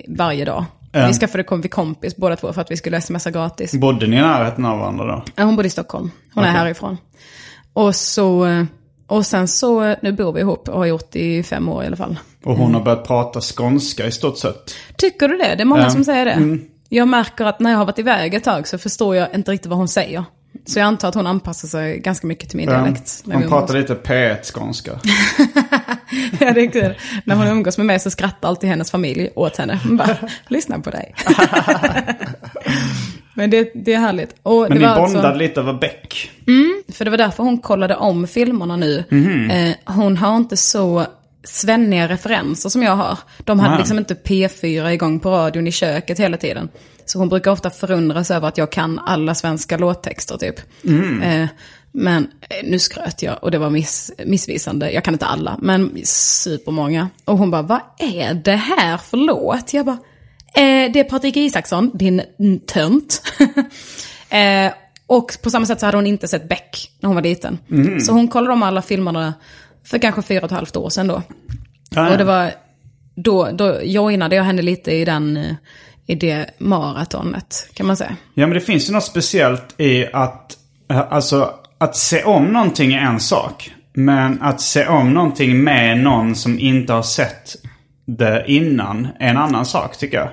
varje 0.08 0.44
dag. 0.44 0.64
Ja. 0.92 1.06
Vi 1.06 1.12
skaffade 1.12 1.44
kom 1.44 1.60
vi 1.60 1.68
kompis 1.68 2.16
båda 2.16 2.36
två 2.36 2.52
för 2.52 2.60
att 2.60 2.70
vi 2.70 2.76
skulle 2.76 3.00
smsa 3.00 3.30
gratis. 3.30 3.74
Bodde 3.74 4.06
ni 4.06 4.16
i 4.16 4.20
närheten 4.20 4.64
av 4.64 4.78
varandra 4.78 5.06
då? 5.06 5.22
Ja, 5.36 5.44
hon 5.44 5.56
bor 5.56 5.66
i 5.66 5.70
Stockholm. 5.70 6.10
Hon 6.34 6.44
är 6.44 6.48
Okej. 6.48 6.58
härifrån. 6.60 6.96
Och 7.72 7.94
så, 7.94 8.46
eh, 8.46 8.64
och 9.06 9.26
sen 9.26 9.48
så, 9.48 9.82
eh, 9.84 9.96
nu 10.02 10.12
bor 10.12 10.32
vi 10.32 10.40
ihop 10.40 10.68
och 10.68 10.78
har 10.78 10.86
gjort 10.86 11.16
i 11.16 11.42
fem 11.42 11.68
år 11.68 11.84
i 11.84 11.86
alla 11.86 11.96
fall. 11.96 12.16
Och 12.44 12.56
hon 12.56 12.74
har 12.74 12.82
börjat 12.82 13.06
prata 13.06 13.40
skånska 13.40 14.06
i 14.06 14.12
stort 14.12 14.38
sett. 14.38 14.74
Tycker 14.96 15.28
du 15.28 15.36
det? 15.36 15.54
Det 15.54 15.62
är 15.62 15.64
många 15.64 15.82
Ja. 15.82 15.90
som 15.90 16.04
säger 16.04 16.24
det. 16.24 16.58
Jag 16.88 17.08
märker 17.08 17.44
att 17.44 17.60
när 17.60 17.70
jag 17.70 17.78
har 17.78 17.84
varit 17.86 17.98
iväg 17.98 18.34
ett 18.34 18.44
tag 18.44 18.68
så 18.68 18.78
förstår 18.78 19.16
jag 19.16 19.34
inte 19.34 19.50
riktigt 19.52 19.68
vad 19.70 19.78
hon 19.78 19.88
säger. 19.88 20.24
Så 20.66 20.78
jag 20.78 20.86
antar 20.86 21.08
att 21.08 21.14
hon 21.14 21.26
anpassar 21.26 21.68
sig 21.68 21.98
ganska 21.98 22.26
mycket 22.26 22.48
till 22.48 22.56
min 22.56 22.68
dialekt. 22.68 23.22
när 23.24 23.36
vi 23.36 23.42
Hon 23.42 23.50
pratar 23.50 23.74
lite 23.74 23.94
P1-skånska. 23.94 24.92
ja, 26.40 26.52
det 26.52 26.60
är 26.60 26.70
kul. 26.70 26.94
När 27.24 27.34
hon 27.34 27.46
umgås 27.46 27.78
med 27.78 27.86
mig 27.86 28.00
så 28.00 28.10
skrattar 28.10 28.48
alltid 28.48 28.70
hennes 28.70 28.90
familj 28.90 29.30
åt 29.34 29.56
henne. 29.56 29.80
Hon 29.84 29.96
bara, 29.96 30.16
lyssna 30.48 30.78
på 30.80 30.90
dig. 30.90 31.14
Men 33.34 33.50
det, 33.50 33.70
det 33.74 33.92
är 33.94 33.98
härligt. 33.98 34.34
Och 34.42 34.66
Men 34.68 34.78
ni 34.78 34.84
alltså- 34.84 35.14
bondade 35.14 35.38
lite 35.38 35.60
över 35.60 35.72
Beck. 35.72 36.30
För 36.92 37.04
det 37.04 37.10
var 37.10 37.18
därför 37.18 37.42
hon 37.42 37.58
kollade 37.58 37.96
om 37.96 38.26
filmerna 38.26 38.76
nu. 38.76 39.04
Mhm. 39.08 39.50
Eh, 39.50 39.74
hon 39.84 40.16
har 40.16 40.36
inte 40.36 40.56
så 40.56 41.06
svenniga 41.44 42.08
referenser 42.08 42.68
som 42.68 42.82
jag 42.82 42.96
har. 42.96 43.18
De 43.38 43.60
hade 43.60 43.70
Nej. 43.70 43.78
liksom 43.78 43.98
inte 43.98 44.14
P4 44.14 44.90
igång 44.90 45.20
på 45.20 45.30
radion 45.30 45.66
i 45.66 45.72
köket 45.72 46.20
hela 46.20 46.36
tiden. 46.36 46.68
Så 47.06 47.18
hon 47.18 47.28
brukar 47.28 47.50
ofta 47.50 47.70
förundras 47.70 48.30
över 48.30 48.48
att 48.48 48.58
jag 48.58 48.72
kan 48.72 48.98
alla 48.98 49.34
svenska 49.34 49.76
låttexter 49.76 50.36
typ. 50.36 50.60
Mm. 50.84 51.22
Eh, 51.22 51.48
men 51.92 52.28
eh, 52.40 52.68
nu 52.68 52.78
skröt 52.78 53.22
jag 53.22 53.38
och 53.42 53.50
det 53.50 53.58
var 53.58 53.70
miss, 53.70 54.12
missvisande. 54.26 54.90
Jag 54.90 55.04
kan 55.04 55.14
inte 55.14 55.26
alla, 55.26 55.58
men 55.62 56.00
supermånga. 56.04 57.08
Och 57.24 57.38
hon 57.38 57.50
bara, 57.50 57.62
vad 57.62 57.80
är 57.98 58.34
det 58.34 58.56
här 58.56 58.96
för 58.96 59.16
låt? 59.16 59.72
Jag 59.72 59.86
bara, 59.86 59.98
eh, 60.54 60.92
det 60.92 61.00
är 61.00 61.04
Patrik 61.04 61.36
Isaksson, 61.36 61.90
din 61.94 62.22
mm, 62.38 62.60
tönt. 62.60 63.22
eh, 64.28 64.72
och 65.06 65.32
på 65.42 65.50
samma 65.50 65.66
sätt 65.66 65.80
så 65.80 65.86
hade 65.86 65.98
hon 65.98 66.06
inte 66.06 66.28
sett 66.28 66.48
Beck 66.48 66.90
när 67.00 67.06
hon 67.06 67.14
var 67.14 67.22
liten. 67.22 67.58
Så 68.00 68.12
hon 68.12 68.28
kollade 68.28 68.52
om 68.52 68.62
alla 68.62 68.82
filmerna 68.82 69.34
för 69.86 69.98
kanske 69.98 70.22
fyra 70.22 70.38
och 70.38 70.44
ett 70.44 70.50
halvt 70.50 70.76
år 70.76 70.90
sedan 70.90 71.06
då. 71.06 71.22
Ja, 71.90 72.10
Och 72.10 72.18
det 72.18 72.24
var, 72.24 72.50
då, 73.14 73.50
då 73.52 73.82
joinade 73.82 74.36
jag 74.36 74.44
henne 74.44 74.62
lite 74.62 74.92
i 74.92 75.04
den, 75.04 75.36
eh, 75.36 75.54
i 76.06 76.14
det 76.14 76.50
maratonet 76.58 77.68
kan 77.74 77.86
man 77.86 77.96
säga. 77.96 78.16
Ja 78.34 78.46
men 78.46 78.54
det 78.54 78.60
finns 78.60 78.88
ju 78.88 78.92
något 78.92 79.04
speciellt 79.04 79.80
i 79.80 80.06
att, 80.12 80.56
eh, 80.90 81.12
alltså 81.12 81.50
att 81.78 81.96
se 81.96 82.24
om 82.24 82.44
någonting 82.44 82.94
är 82.94 83.00
en 83.00 83.20
sak. 83.20 83.70
Men 83.92 84.42
att 84.42 84.60
se 84.60 84.86
om 84.86 85.14
någonting 85.14 85.64
med 85.64 85.98
någon 85.98 86.34
som 86.34 86.58
inte 86.58 86.92
har 86.92 87.02
sett 87.02 87.56
det 88.06 88.44
innan 88.46 89.08
är 89.18 89.28
en 89.28 89.36
annan 89.36 89.66
sak 89.66 89.96
tycker 89.98 90.16
jag. 90.16 90.28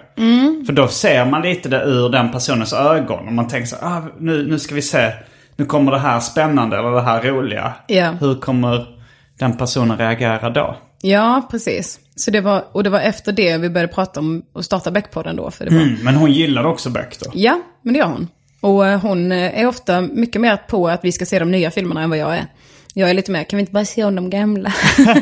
För 0.65 0.73
då 0.73 0.87
ser 0.87 1.25
man 1.25 1.41
lite 1.41 1.69
det 1.69 1.83
ur 1.83 2.09
den 2.09 2.31
personens 2.31 2.73
ögon. 2.73 3.27
Och 3.27 3.33
man 3.33 3.47
tänker 3.47 3.67
så 3.67 3.75
ah, 3.81 4.01
nu, 4.19 4.47
nu 4.47 4.59
ska 4.59 4.75
vi 4.75 4.81
se. 4.81 5.11
Nu 5.55 5.65
kommer 5.65 5.91
det 5.91 5.99
här 5.99 6.19
spännande 6.19 6.77
eller 6.77 6.91
det 6.91 7.01
här 7.01 7.21
roliga. 7.21 7.73
Ja. 7.87 8.11
Hur 8.11 8.35
kommer 8.35 9.00
den 9.41 9.57
personen 9.57 9.97
reagera 9.97 10.49
då? 10.49 10.75
Ja, 11.01 11.47
precis. 11.51 11.99
Så 12.15 12.31
det 12.31 12.41
var, 12.41 12.63
och 12.71 12.83
det 12.83 12.89
var 12.89 12.99
efter 12.99 13.31
det 13.31 13.57
vi 13.57 13.69
började 13.69 13.93
prata 13.93 14.19
om 14.19 14.41
att 14.55 14.65
starta 14.65 14.91
Beckpodden 14.91 15.35
då. 15.35 15.51
För 15.51 15.65
det 15.65 15.75
var, 15.75 15.81
Mm, 15.81 15.95
men 16.03 16.15
hon 16.15 16.31
gillade 16.31 16.67
också 16.67 16.89
Beck 16.89 17.19
då. 17.19 17.31
Ja, 17.33 17.61
men 17.81 17.93
det 17.93 17.99
gör 17.99 18.07
hon. 18.07 18.27
Och 18.61 18.87
eh, 18.87 18.99
hon 18.99 19.31
eh, 19.31 19.59
är 19.59 19.67
ofta 19.67 20.01
mycket 20.01 20.41
mer 20.41 20.57
på 20.57 20.87
att 20.89 21.05
vi 21.05 21.11
ska 21.11 21.25
se 21.25 21.39
de 21.39 21.51
nya 21.51 21.71
filmerna 21.71 22.01
än 22.01 22.09
vad 22.09 22.19
jag 22.19 22.35
är. 22.37 22.45
Jag 22.93 23.09
är 23.09 23.13
lite 23.13 23.31
mer, 23.31 23.43
kan 23.43 23.57
vi 23.57 23.61
inte 23.61 23.73
bara 23.73 23.85
se 23.85 24.03
om 24.03 24.15
de 24.15 24.29
gamla? 24.29 24.73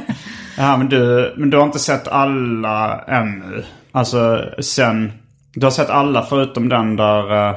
Ja, 0.58 0.78
men 0.78 0.90
du, 0.90 1.34
men 1.38 1.50
du 1.50 1.58
har 1.58 1.66
inte 1.66 1.80
sett 1.80 2.08
alla 2.08 3.04
ännu? 3.08 3.64
Alltså 3.92 4.46
sen... 4.62 5.12
Du 5.54 5.66
har 5.66 5.72
sett 5.72 5.90
alla 5.90 6.26
förutom 6.26 6.70
den 6.70 6.96
där... 6.96 7.56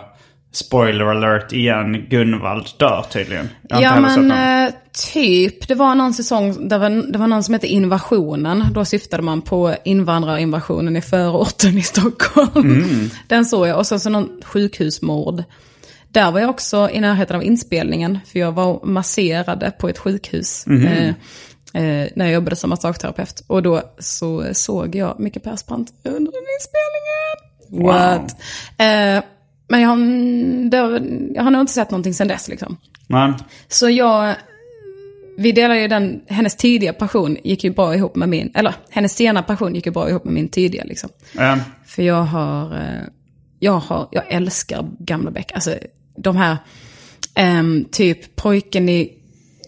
eh, 0.53 0.57
spoiler 0.57 1.05
alert 1.05 1.53
igen, 1.53 2.07
Gunvald 2.09 2.67
dör 2.79 3.05
tydligen. 3.11 3.49
Ja, 3.69 4.01
men 4.01 4.31
eh, 4.31 4.75
typ. 5.13 5.69
Det 5.69 5.75
var 5.75 5.95
någon 5.95 6.15
säsong, 6.15 6.69
där 6.69 6.79
var, 6.79 7.13
det 7.13 7.19
var 7.19 7.27
någon 7.27 7.43
som 7.43 7.55
hette 7.55 7.67
Invasionen. 7.67 8.67
Då 8.75 8.85
syftade 8.85 9.23
man 9.23 9.43
på 9.43 9.75
invandrarinvasionen 9.85 10.97
i 10.97 11.01
förorten 11.03 11.79
i 11.79 11.83
Stockholm. 11.83 13.11
Den 13.29 13.45
såg 13.45 13.69
jag. 13.69 13.79
Och 13.79 13.87
så, 13.87 13.99
så 13.99 14.11
någon 14.11 14.43
sjukhusmord. 14.45 15.45
Där 16.09 16.33
var 16.33 16.41
jag 16.41 16.51
också 16.51 16.91
i 16.93 17.01
närheten 17.01 17.37
av 17.37 17.45
inspelningen. 17.45 18.19
För 18.27 18.39
jag 18.39 18.53
var 18.53 18.87
masserade 18.87 19.71
på 19.71 19.89
ett 19.89 19.99
sjukhus. 19.99 20.67
Eh, 20.67 21.09
eh, 21.75 22.09
när 22.17 22.25
jag 22.25 22.33
jobbade 22.33 22.57
som 22.57 22.71
massageterapeut. 22.71 23.45
Och 23.47 23.63
då 23.63 23.83
så 23.99 24.45
såg 24.53 24.95
jag 24.95 25.21
Micke 25.21 25.43
Persbrandt 25.43 25.93
under 26.05 26.33
den 26.33 26.45
inspelningen. 26.59 27.87
What? 27.87 28.37
Men 29.73 29.81
jag 29.81 29.89
har, 29.89 29.97
det, 30.71 31.03
jag 31.35 31.43
har 31.43 31.51
nog 31.51 31.61
inte 31.61 31.73
sett 31.73 31.91
någonting 31.91 32.15
sedan 32.15 32.29
dess 32.29 32.49
liksom. 32.49 32.77
Nej. 33.07 33.33
Så 33.69 33.91
jag, 33.91 34.35
vi 35.37 35.53
delar 35.53 35.75
ju 35.75 35.89
den, 35.89 36.21
hennes 36.27 36.57
tidiga 36.57 36.93
passion 36.93 37.37
gick 37.45 37.65
ju 37.65 37.71
bra 37.71 37.95
ihop 37.95 38.17
med 38.17 38.29
min, 38.29 38.53
eller 38.55 38.75
hennes 38.91 39.17
sena 39.17 39.43
passion 39.43 39.75
gick 39.75 39.87
ju 39.87 39.93
bra 39.93 40.11
ihop 40.11 40.25
med 40.25 40.35
min 40.35 40.49
tidiga 40.49 40.85
liksom. 40.85 41.11
Eh, 41.39 41.57
För 41.87 42.03
jag 42.03 42.23
har, 42.23 42.75
eh, 42.75 43.03
jag 43.59 43.79
har, 43.79 44.09
jag 44.11 44.25
älskar 44.29 44.91
gamla 44.99 45.31
Beck. 45.31 45.53
Alltså 45.55 45.75
de 46.17 46.37
här, 46.37 46.57
ehm, 47.35 47.85
typ 47.91 48.37
pojken 48.37 48.89
i 48.89 49.13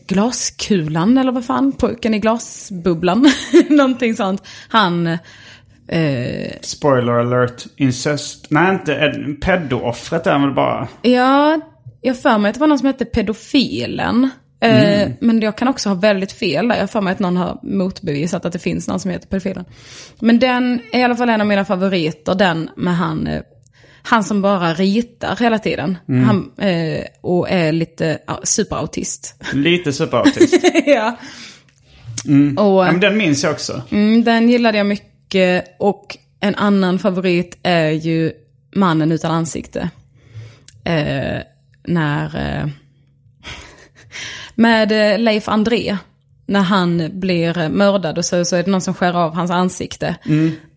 glaskulan 0.06 1.18
eller 1.18 1.32
vad 1.32 1.44
fan, 1.44 1.72
pojken 1.72 2.14
i 2.14 2.18
glasbubblan, 2.18 3.32
någonting 3.68 4.16
sånt. 4.16 4.42
Han, 4.68 5.18
eh, 5.88 6.52
spoiler 6.60 7.12
alert, 7.12 7.64
incest. 7.76 8.46
Nej, 8.50 8.72
inte... 8.74 8.94
eh, 8.94 9.12
Pedo-offret 9.40 10.26
är 10.26 10.38
väl 10.38 10.54
bara... 10.54 10.88
ja, 11.02 11.60
jag 12.00 12.18
för 12.22 12.38
mig 12.38 12.48
att 12.48 12.54
det 12.54 12.60
var 12.60 12.66
någon 12.66 12.78
som 12.78 12.86
hette 12.86 13.04
Pedofilen. 13.04 14.30
Eh, 14.60 15.08
Men 15.20 15.40
jag 15.40 15.56
kan 15.58 15.68
också 15.68 15.88
ha 15.88 15.96
väldigt 15.96 16.32
fel 16.32 16.68
där. 16.68 16.76
Jag 16.76 16.90
för 16.90 17.00
mig 17.00 17.12
att 17.12 17.18
någon 17.18 17.36
har 17.36 17.58
motbevisat 17.62 18.44
att 18.44 18.52
det 18.52 18.58
finns 18.58 18.88
någon 18.88 19.00
som 19.00 19.10
heter 19.10 19.26
Pedofilen. 19.28 19.64
Men 20.20 20.38
den 20.38 20.80
är 20.92 21.00
i 21.00 21.02
alla 21.02 21.16
fall 21.16 21.28
en 21.28 21.40
av 21.40 21.46
mina 21.46 21.64
favoriter. 21.64 22.34
Den 22.34 22.70
med 22.76 22.96
han, 22.96 23.26
eh, 23.26 23.42
han 24.02 24.24
som 24.24 24.42
bara 24.42 24.74
ritar 24.74 25.36
hela 25.40 25.58
tiden. 25.58 25.98
Han, 26.26 26.50
eh, 26.58 27.04
och 27.20 27.50
är 27.50 27.72
lite 27.72 28.18
superautist. 28.42 29.34
Lite 29.52 29.92
superautist. 30.02 30.60
ja. 30.86 31.16
Och, 32.56 32.84
ja, 32.86 32.92
men 32.92 33.00
den 33.00 33.16
minns 33.16 33.42
jag 33.42 33.52
också. 33.52 33.82
Mm, 33.90 34.24
den 34.24 34.48
gillade 34.48 34.78
jag 34.78 34.86
mycket. 34.86 35.08
Och 35.78 36.16
en 36.40 36.54
annan 36.54 36.98
favorit 36.98 37.58
är 37.62 37.90
ju 37.90 38.32
Mannen 38.74 39.12
utan 39.12 39.30
ansikte. 39.30 39.90
Eh, 40.84 41.42
när... 41.84 42.36
Eh, 42.36 42.68
med 44.54 44.92
eh, 44.92 45.18
Leif 45.18 45.48
André. 45.48 45.96
När 46.46 46.60
han 46.60 47.10
blir 47.12 47.68
mördad 47.68 48.18
och 48.18 48.24
så, 48.24 48.44
så 48.44 48.56
är 48.56 48.62
det 48.62 48.70
någon 48.70 48.80
som 48.80 48.94
skär 48.94 49.16
av 49.16 49.34
hans 49.34 49.50
ansikte. 49.50 50.16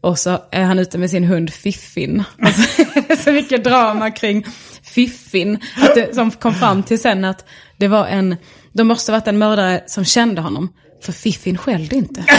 Och 0.01 0.19
så 0.19 0.39
är 0.51 0.63
han 0.63 0.79
ute 0.79 0.97
med 0.97 1.09
sin 1.09 1.23
hund 1.23 1.53
Fiffin. 1.53 2.23
Och 2.41 2.47
så 2.47 2.81
är 2.81 3.07
det 3.07 3.17
så 3.17 3.31
mycket 3.31 3.63
drama 3.63 4.11
kring 4.11 4.45
Fiffin. 4.83 5.59
Att 5.77 5.95
det, 5.95 6.15
som 6.15 6.31
kom 6.31 6.53
fram 6.53 6.83
till 6.83 7.01
sen 7.01 7.25
att 7.25 7.45
det 7.77 7.87
var 7.87 8.05
en... 8.07 8.35
Det 8.73 8.83
måste 8.83 9.11
varit 9.11 9.27
en 9.27 9.37
mördare 9.37 9.83
som 9.87 10.05
kände 10.05 10.41
honom. 10.41 10.73
För 11.01 11.11
Fiffin 11.11 11.57
skällde 11.57 11.95
inte. 11.95 12.23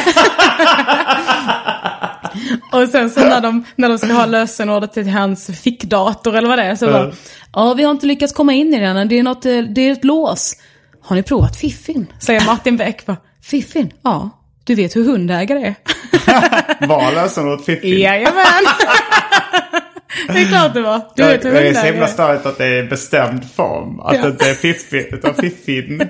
Och 2.72 2.88
sen 2.88 3.10
så 3.10 3.20
när 3.20 3.40
de, 3.40 3.64
när 3.76 3.88
de 3.88 3.98
ska 3.98 4.12
ha 4.12 4.26
lösenordet 4.26 4.92
till 4.92 5.08
hans 5.08 5.50
fickdator 5.62 6.36
eller 6.36 6.48
vad 6.48 6.58
det 6.58 6.64
är 6.64 6.76
så 6.76 6.86
bara, 6.86 7.12
ja 7.52 7.74
vi 7.74 7.82
har 7.82 7.90
inte 7.90 8.06
lyckats 8.06 8.32
komma 8.32 8.52
in 8.52 8.74
i 8.74 8.80
den, 8.80 9.08
det 9.08 9.18
är, 9.18 9.22
något, 9.22 9.46
eh, 9.46 9.58
det 9.62 9.80
är 9.80 9.92
ett 9.92 10.04
lås. 10.04 10.56
Har 11.02 11.16
ni 11.16 11.22
provat 11.22 11.56
Fiffin? 11.56 12.06
Säger 12.20 12.46
Martin 12.46 12.76
Beck 12.76 13.06
bara, 13.06 13.16
Fiffin? 13.42 13.92
Ja, 14.02 14.30
du 14.64 14.74
vet 14.74 14.96
hur 14.96 15.04
hundägare 15.04 15.66
är. 15.66 15.74
Var 16.86 17.12
lösenordet 17.14 17.66
Fiffi? 17.66 18.00
Jajamän! 18.02 18.44
det 20.28 20.38
är 20.42 20.48
klart 20.48 20.74
det 20.74 20.80
var. 20.82 21.02
Du 21.16 21.22
vet 21.24 21.44
hur 21.44 21.52
jag 21.52 21.58
är 21.58 21.62
så 21.62 21.66
hundägare 21.66 21.90
himla 21.92 22.06
är. 22.06 22.10
störigt 22.12 22.46
att 22.46 22.58
det 22.58 22.66
är 22.66 22.82
bestämd 22.82 23.50
form. 23.56 24.00
Att 24.00 24.16
Ja. 24.16 24.22
det 24.22 24.28
inte 24.28 24.50
är 24.50 24.54
Fiffi, 24.54 25.08
utan 25.12 25.34
Fiffin. 25.34 26.08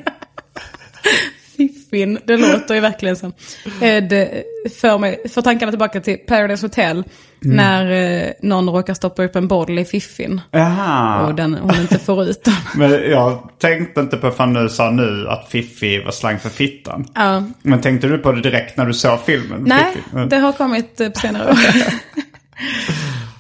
Fiffin, 1.91 2.19
det 2.25 2.37
låter 2.37 2.75
ju 2.75 2.81
verkligen 2.81 3.17
som. 3.17 3.33
Eh, 3.81 4.05
Det 4.05 4.45
för, 4.81 4.99
mig, 4.99 5.29
för 5.29 5.43
tankarna 5.43 5.73
tillbaka 5.73 6.01
till 6.01 6.19
Paradise 6.19 6.67
Hotel. 6.67 7.05
När 7.41 7.91
eh, 7.91 8.31
någon 8.43 8.69
råkar 8.69 8.95
stoppa 8.95 9.25
upp 9.25 9.37
en 9.37 9.49
boll 9.49 9.79
i 9.79 9.85
Fiffin. 9.85 10.41
Jaha. 10.51 11.27
Och 11.27 11.35
den, 11.35 11.55
hon 11.55 11.81
inte 11.81 11.99
får 11.99 12.25
ut 12.25 12.45
den. 12.45 12.55
Men 12.77 12.91
jag 12.91 13.49
tänkte 13.59 14.01
inte 14.01 14.17
på 14.17 14.31
fan 14.31 14.53
du 14.55 14.69
sa 14.69 14.91
nu 14.91 15.27
att 15.29 15.49
Fiffi 15.49 16.05
var 16.05 16.11
slang 16.13 16.39
för 16.39 16.49
fittan. 16.49 17.07
Ja. 17.15 17.43
Men 17.63 17.81
tänkte 17.81 18.07
du 18.09 18.19
på 18.19 18.33
det 18.33 18.41
direkt 18.41 18.77
när 18.77 18.87
du 18.87 18.95
såg 18.95 19.21
filmen? 19.25 19.65
Nej? 19.67 19.97
Mm. 20.13 20.29
det 20.29 20.37
har 20.37 20.53
kommit 20.53 21.01
eh, 21.01 21.09
på 21.09 21.19
senare 21.21 21.51
år. 21.51 21.59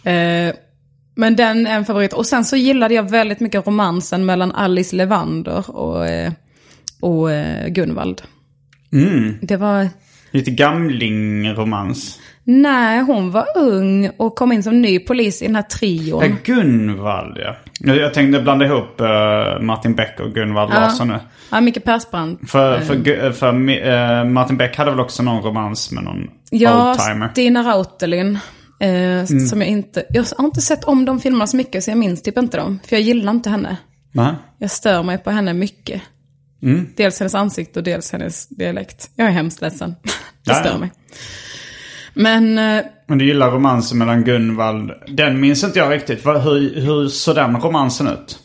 Eh, 0.04 0.54
Men 1.16 1.36
den 1.36 1.66
är 1.66 1.76
en 1.76 1.84
favorit. 1.84 2.12
Och 2.12 2.26
sen 2.26 2.44
så 2.44 2.56
gillade 2.56 2.94
jag 2.94 3.10
väldigt 3.10 3.40
mycket 3.40 3.66
romansen 3.66 4.26
mellan 4.26 4.52
Alice 4.52 4.96
Levander 4.96 5.70
och, 5.70 6.06
och 7.00 7.28
Gunvald. 7.68 8.22
Mm. 8.92 9.34
Det 9.42 9.56
var... 9.56 9.88
Lite 10.30 10.50
gamlingromans. 10.50 12.18
Nej, 12.44 13.00
hon 13.00 13.30
var 13.30 13.46
ung 13.56 14.10
och 14.16 14.36
kom 14.36 14.52
in 14.52 14.62
som 14.62 14.82
ny 14.82 14.98
polis 14.98 15.42
i 15.42 15.46
den 15.46 15.54
här 15.56 15.62
trion. 15.62 16.22
Ja, 16.24 16.36
Gunvald 16.44 17.38
ja. 17.38 17.56
Jag, 17.94 18.14
tänkte 18.14 18.40
blanda 18.42 18.64
ihop 18.66 19.00
eh, 19.00 19.60
Martin 19.60 19.94
Beck 19.94 20.20
och 20.20 20.34
Gunvald 20.34 20.70
Larsson 20.70 21.08
nu. 21.08 21.18
Ja, 21.50 21.60
Micke 21.60 21.84
Persbrandt. 21.84 22.50
För, 22.50 22.80
för, 22.80 22.94
Gu- 22.94 23.32
för, 23.32 23.48
eh, 23.48 24.24
Martin 24.24 24.56
Beck 24.56 24.76
hade 24.76 24.90
väl 24.90 25.00
också 25.00 25.22
någon 25.22 25.42
romans 25.42 25.92
med 25.92 26.04
någon 26.04 26.30
Ja, 26.50 26.90
oldtimer? 26.90 27.28
Stina 27.28 27.62
Rautelin. 27.62 28.38
Eh, 28.80 29.24
Som 29.50 29.60
jag 29.60 29.70
inte... 29.70 30.04
Jag 30.10 30.24
har 30.38 30.44
inte 30.44 30.60
sett 30.60 30.84
om 30.84 31.04
de 31.04 31.20
filmerna 31.20 31.46
så 31.46 31.56
mycket 31.56 31.84
så 31.84 31.90
jag 31.90 31.98
minns 31.98 32.22
typ 32.22 32.38
inte 32.38 32.56
dem. 32.56 32.78
För 32.88 32.96
jag 32.96 33.02
gillar 33.02 33.32
inte 33.32 33.50
henne. 33.50 33.76
Nej. 34.12 34.32
Jag 34.58 34.70
stör 34.70 35.02
mig 35.02 35.18
på 35.18 35.30
henne 35.30 35.52
mycket. 35.54 36.02
Mm. 36.62 36.86
Dels 36.96 37.20
hennes 37.20 37.34
ansikte 37.34 37.80
och 37.80 37.84
dels 37.84 38.12
hennes 38.12 38.48
dialekt. 38.48 39.10
Jag 39.14 39.26
är 39.26 39.32
hemskt 39.32 39.60
ledsen. 39.60 39.94
Det 40.44 40.52
Ja, 40.52 40.54
stör 40.54 40.78
mig. 40.78 40.90
Men 42.14 42.58
eh, 42.58 42.84
Men 43.06 43.18
du 43.18 43.26
gillar 43.26 43.50
romansen 43.50 43.98
mellan 43.98 44.24
Gunvald. 44.24 44.90
Den 45.08 45.40
minns 45.40 45.64
inte 45.64 45.78
jag 45.78 45.92
riktigt. 45.92 46.26
Hur, 46.26 46.80
hur 46.80 47.08
såg 47.08 47.34
den 47.34 47.56
romansen 47.56 48.08
ut? 48.08 48.38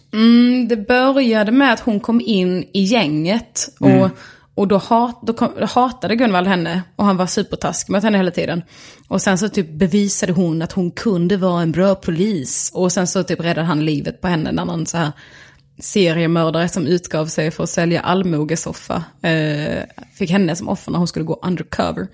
det 0.70 0.88
började 0.88 1.52
med 1.52 1.74
att 1.74 1.80
hon 1.80 2.00
kom 2.00 2.22
in 2.22 2.64
i 2.74 2.84
gänget. 2.84 3.70
Och, 3.80 4.10
och 4.56 4.68
då, 4.68 4.78
hat, 4.78 5.20
då, 5.24 5.34
kom, 5.34 5.52
då 5.60 5.66
hatade 5.66 6.16
Gunvald 6.16 6.48
henne. 6.48 6.82
Och 6.96 7.06
han 7.06 7.18
var 7.18 7.26
supertaskig 7.26 7.92
mot 7.92 8.04
henne 8.04 8.18
hela 8.18 8.32
tiden. 8.32 8.62
Och 9.08 9.22
sen 9.22 9.38
så 9.38 9.50
typ 9.50 9.70
bevisade 9.70 10.34
hon 10.34 10.62
att 10.62 10.72
hon 10.72 10.92
kunde 10.92 11.38
vara 11.38 11.62
en 11.62 11.72
bra 11.72 11.96
polis. 11.96 12.72
Och 12.74 12.92
sen 12.92 13.08
så 13.08 13.24
typ 13.24 13.40
räddade 13.40 13.68
han 13.68 13.86
livet 13.86 14.22
på 14.22 14.28
henne 14.28 14.52
när 14.52 14.66
någon 14.66 14.86
så 14.86 14.98
här 14.98 15.12
seriemördare 15.80 16.70
som 16.70 16.88
utgav 16.88 17.26
sig 17.26 17.52
för 17.52 17.64
att 17.64 17.70
sälja 17.70 18.02
allmogesoffa 18.02 19.04
eh, 19.22 19.84
fick 20.16 20.32
henne 20.32 20.56
som 20.56 20.70
offer 20.70 20.92
när 20.92 20.98
hon 20.98 21.08
skulle 21.08 21.26
gå 21.26 21.40
undercover. 21.44 22.08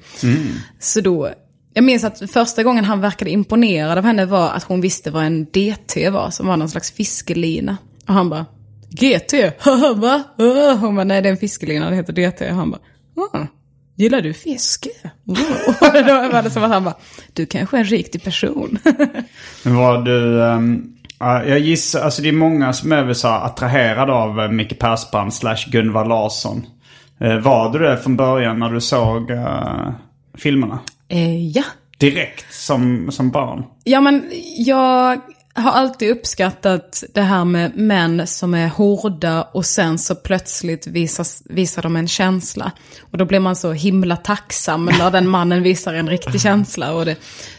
Så 0.79 1.01
då, 1.01 1.29
jag 1.73 1.83
minns 1.83 2.03
att 2.03 2.31
första 2.31 2.63
gången 2.63 2.85
han 2.85 3.01
verkade 3.01 3.31
imponerad 3.31 3.97
av 3.97 4.03
henne 4.03 4.25
var 4.25 4.49
att 4.49 4.63
hon 4.63 4.81
visste 4.81 5.11
vad 5.11 5.25
en 5.25 5.45
DT 5.45 6.09
var, 6.09 6.29
som 6.29 6.47
var 6.47 6.57
någon 6.57 6.69
slags 6.69 6.91
fiskelina. 6.91 7.77
Och 8.07 8.13
han 8.13 8.29
bara, 8.29 8.45
GT? 8.89 9.33
Va? 9.95 10.23
Hon 10.79 10.95
bara, 10.95 11.03
nej 11.03 11.21
det 11.21 11.29
är 11.29 11.31
en 11.31 11.37
fiskelina, 11.37 11.89
det 11.89 11.95
heter 11.95 12.13
DT. 12.13 12.49
Och 12.49 12.55
han 12.55 12.71
bara, 12.71 12.81
ah, 13.33 13.47
gillar 13.95 14.21
du 14.21 14.33
fiske? 14.33 14.89
Oh. 15.25 15.39
Och 15.67 16.05
då 16.07 16.29
var 16.31 16.43
det 16.43 16.49
som 16.49 16.63
att 16.63 16.71
han 16.71 16.83
bara, 16.83 16.97
du 17.33 17.45
kanske 17.45 17.77
är 17.77 17.79
en 17.79 17.85
riktig 17.85 18.23
person. 18.23 18.79
Var 19.63 20.01
du... 20.01 20.43
ehm, 20.43 20.98
ja, 21.19 21.43
jag 21.43 21.59
gissar, 21.59 22.01
alltså 22.01 22.21
det 22.21 22.29
är 22.29 22.33
många 22.33 22.73
som 22.73 22.91
är 22.91 23.13
så 23.13 23.27
attraherade 23.27 24.13
av 24.13 24.39
uh, 24.39 24.51
Micke 24.51 24.79
Persbrandt 24.79 25.35
slash 25.35 25.69
Gunvald 25.71 26.09
Larsson. 26.09 26.65
Eh, 27.19 27.37
var 27.37 27.73
du 27.73 27.79
det 27.79 27.97
från 27.97 28.15
början 28.15 28.59
när 28.59 28.69
du 28.69 28.81
såg 28.81 29.31
eh, 29.31 29.91
filmerna? 30.37 30.79
eh, 31.07 31.47
ja. 31.47 31.63
Direkt 31.97 32.53
som, 32.53 33.11
som 33.11 33.31
barn? 33.31 33.63
Ja, 33.83 34.01
men 34.01 34.31
jag 34.57 35.21
har 35.53 35.71
alltid 35.71 36.11
uppskattat 36.11 37.03
det 37.13 37.21
här 37.21 37.45
med 37.45 37.77
män 37.77 38.27
som 38.27 38.53
är 38.53 38.67
hårda 38.67 39.43
och 39.43 39.65
sen 39.65 39.97
så 39.97 40.15
plötsligt 40.15 40.87
visas, 40.87 41.43
visar 41.45 41.81
de 41.81 41.95
en 41.95 42.07
känsla. 42.07 42.71
Och 43.11 43.17
då 43.17 43.25
blir 43.25 43.39
man 43.39 43.55
så 43.55 43.71
himla 43.71 44.15
tacksam 44.15 44.85
när 44.85 45.11
den 45.11 45.27
mannen 45.27 45.63
visar 45.63 45.93
en 45.93 46.09
riktig 46.09 46.41
känsla. 46.41 46.93
Och 46.93 47.05
det, 47.05 47.15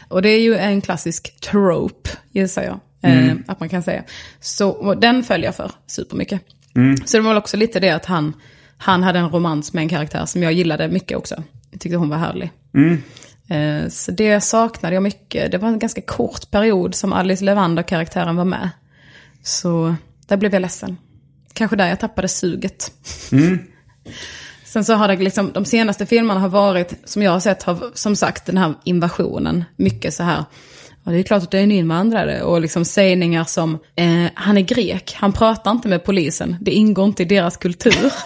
och 0.07 0.21
det 0.21 0.29
är 0.29 0.39
ju 0.39 0.57
en 0.57 0.81
klassisk 0.81 1.39
trope, 1.39 2.09
gissar 2.31 2.63
jag. 2.63 2.79
Eh, 3.03 3.35
att 3.47 3.59
man 3.59 3.69
kan 3.69 3.83
säga. 3.83 4.03
Så 4.39 4.93
den 4.93 5.23
följer 5.23 5.45
jag 5.47 5.55
för 5.55 5.71
supermycket. 5.87 6.41
Så 7.05 7.17
det 7.17 7.21
var 7.21 7.29
väl 7.29 7.37
också 7.37 7.57
lite 7.57 7.79
det 7.79 7.89
att 7.89 8.05
han, 8.05 8.33
han 8.77 9.03
hade 9.03 9.19
en 9.19 9.29
romans 9.29 9.73
med 9.73 9.81
en 9.81 9.89
karaktär 9.89 10.25
som 10.25 10.43
jag 10.43 10.53
gillade 10.53 10.87
mycket 10.87 11.17
också. 11.17 11.43
Jag 11.71 11.79
tyckte 11.81 11.97
hon 11.97 12.09
var 12.09 12.17
härlig. 12.17 12.51
Eh, 13.49 13.89
Så 13.89 14.11
det 14.11 14.41
saknade 14.41 14.95
jag 14.95 15.03
mycket. 15.03 15.51
Det 15.51 15.57
var 15.57 15.69
en 15.69 15.79
ganska 15.79 16.01
kort 16.01 16.51
period 16.51 16.95
som 16.95 17.13
Alice 17.13 17.43
Levander-karaktären 17.45 18.35
var 18.35 18.45
med. 18.45 18.69
Så 19.43 19.95
där 20.27 20.37
blev 20.37 20.53
jag 20.53 20.61
ledsen. 20.61 20.97
Kanske 21.53 21.75
där 21.75 21.87
jag 21.87 21.99
tappade 21.99 22.27
suget. 22.27 22.91
Sen 24.65 24.85
så 24.85 24.93
har 24.93 25.07
det 25.07 25.15
liksom, 25.15 25.51
de 25.53 25.65
senaste 25.65 26.05
filmerna 26.05 26.39
har 26.39 26.49
varit, 26.49 26.93
som 27.05 27.21
jag 27.21 27.31
har 27.31 27.39
sett, 27.39 27.63
har 27.63 27.91
som 27.93 28.15
sagt 28.15 28.45
den 28.45 28.57
här 28.57 28.73
invasionen. 28.83 29.63
Mycket 29.75 30.13
så 30.13 30.23
här, 30.23 30.45
ja 31.03 31.11
det 31.11 31.19
är 31.19 31.23
klart 31.23 31.43
att 31.43 31.51
det 31.51 31.59
är 31.59 31.63
en 31.63 31.71
invandrare. 31.71 32.41
Och 32.41 32.61
liksom 32.61 32.85
sägningar 32.85 33.43
som, 33.43 33.79
eh, 33.95 34.25
han 34.33 34.57
är 34.57 34.61
grek, 34.61 35.15
han 35.17 35.33
pratar 35.33 35.71
inte 35.71 35.87
med 35.87 36.03
polisen, 36.03 36.55
det 36.61 36.71
ingår 36.71 37.05
inte 37.05 37.23
i 37.23 37.25
deras 37.25 37.57
kultur. 37.57 38.11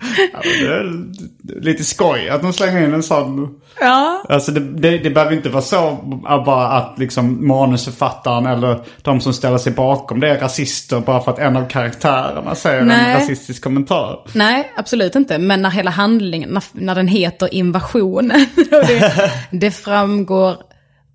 Ja, 0.32 0.40
det 0.42 1.52
är 1.52 1.60
lite 1.60 1.84
skoj 1.84 2.28
att 2.28 2.42
de 2.42 2.52
slänger 2.52 2.84
in 2.84 2.94
en 2.94 3.02
sån. 3.02 3.60
ja. 3.80 4.24
Alltså 4.28 4.52
det, 4.52 4.60
det, 4.60 4.98
det 4.98 5.10
behöver 5.10 5.36
inte 5.36 5.48
vara 5.48 5.62
så 5.62 5.98
bara 6.46 6.66
att 6.66 6.98
liksom 6.98 7.48
manusförfattaren 7.48 8.46
eller 8.46 8.80
de 9.02 9.20
som 9.20 9.32
ställer 9.32 9.58
sig 9.58 9.72
bakom 9.72 10.20
det 10.20 10.28
är 10.28 10.38
rasister 10.38 11.00
bara 11.00 11.20
för 11.20 11.32
att 11.32 11.38
en 11.38 11.56
av 11.56 11.68
karaktärerna 11.68 12.54
säger 12.54 12.82
Nej. 12.82 13.12
en 13.12 13.20
rasistisk 13.20 13.62
kommentar. 13.62 14.20
Nej, 14.32 14.72
absolut 14.76 15.14
inte. 15.14 15.38
Men 15.38 15.62
när 15.62 15.70
hela 15.70 15.90
handlingen, 15.90 16.50
när, 16.50 16.62
när 16.72 16.94
den 16.94 17.08
heter 17.08 17.54
invasionen, 17.54 18.46
och 18.56 18.86
det, 18.86 19.32
det 19.50 19.70
framgår, 19.70 20.56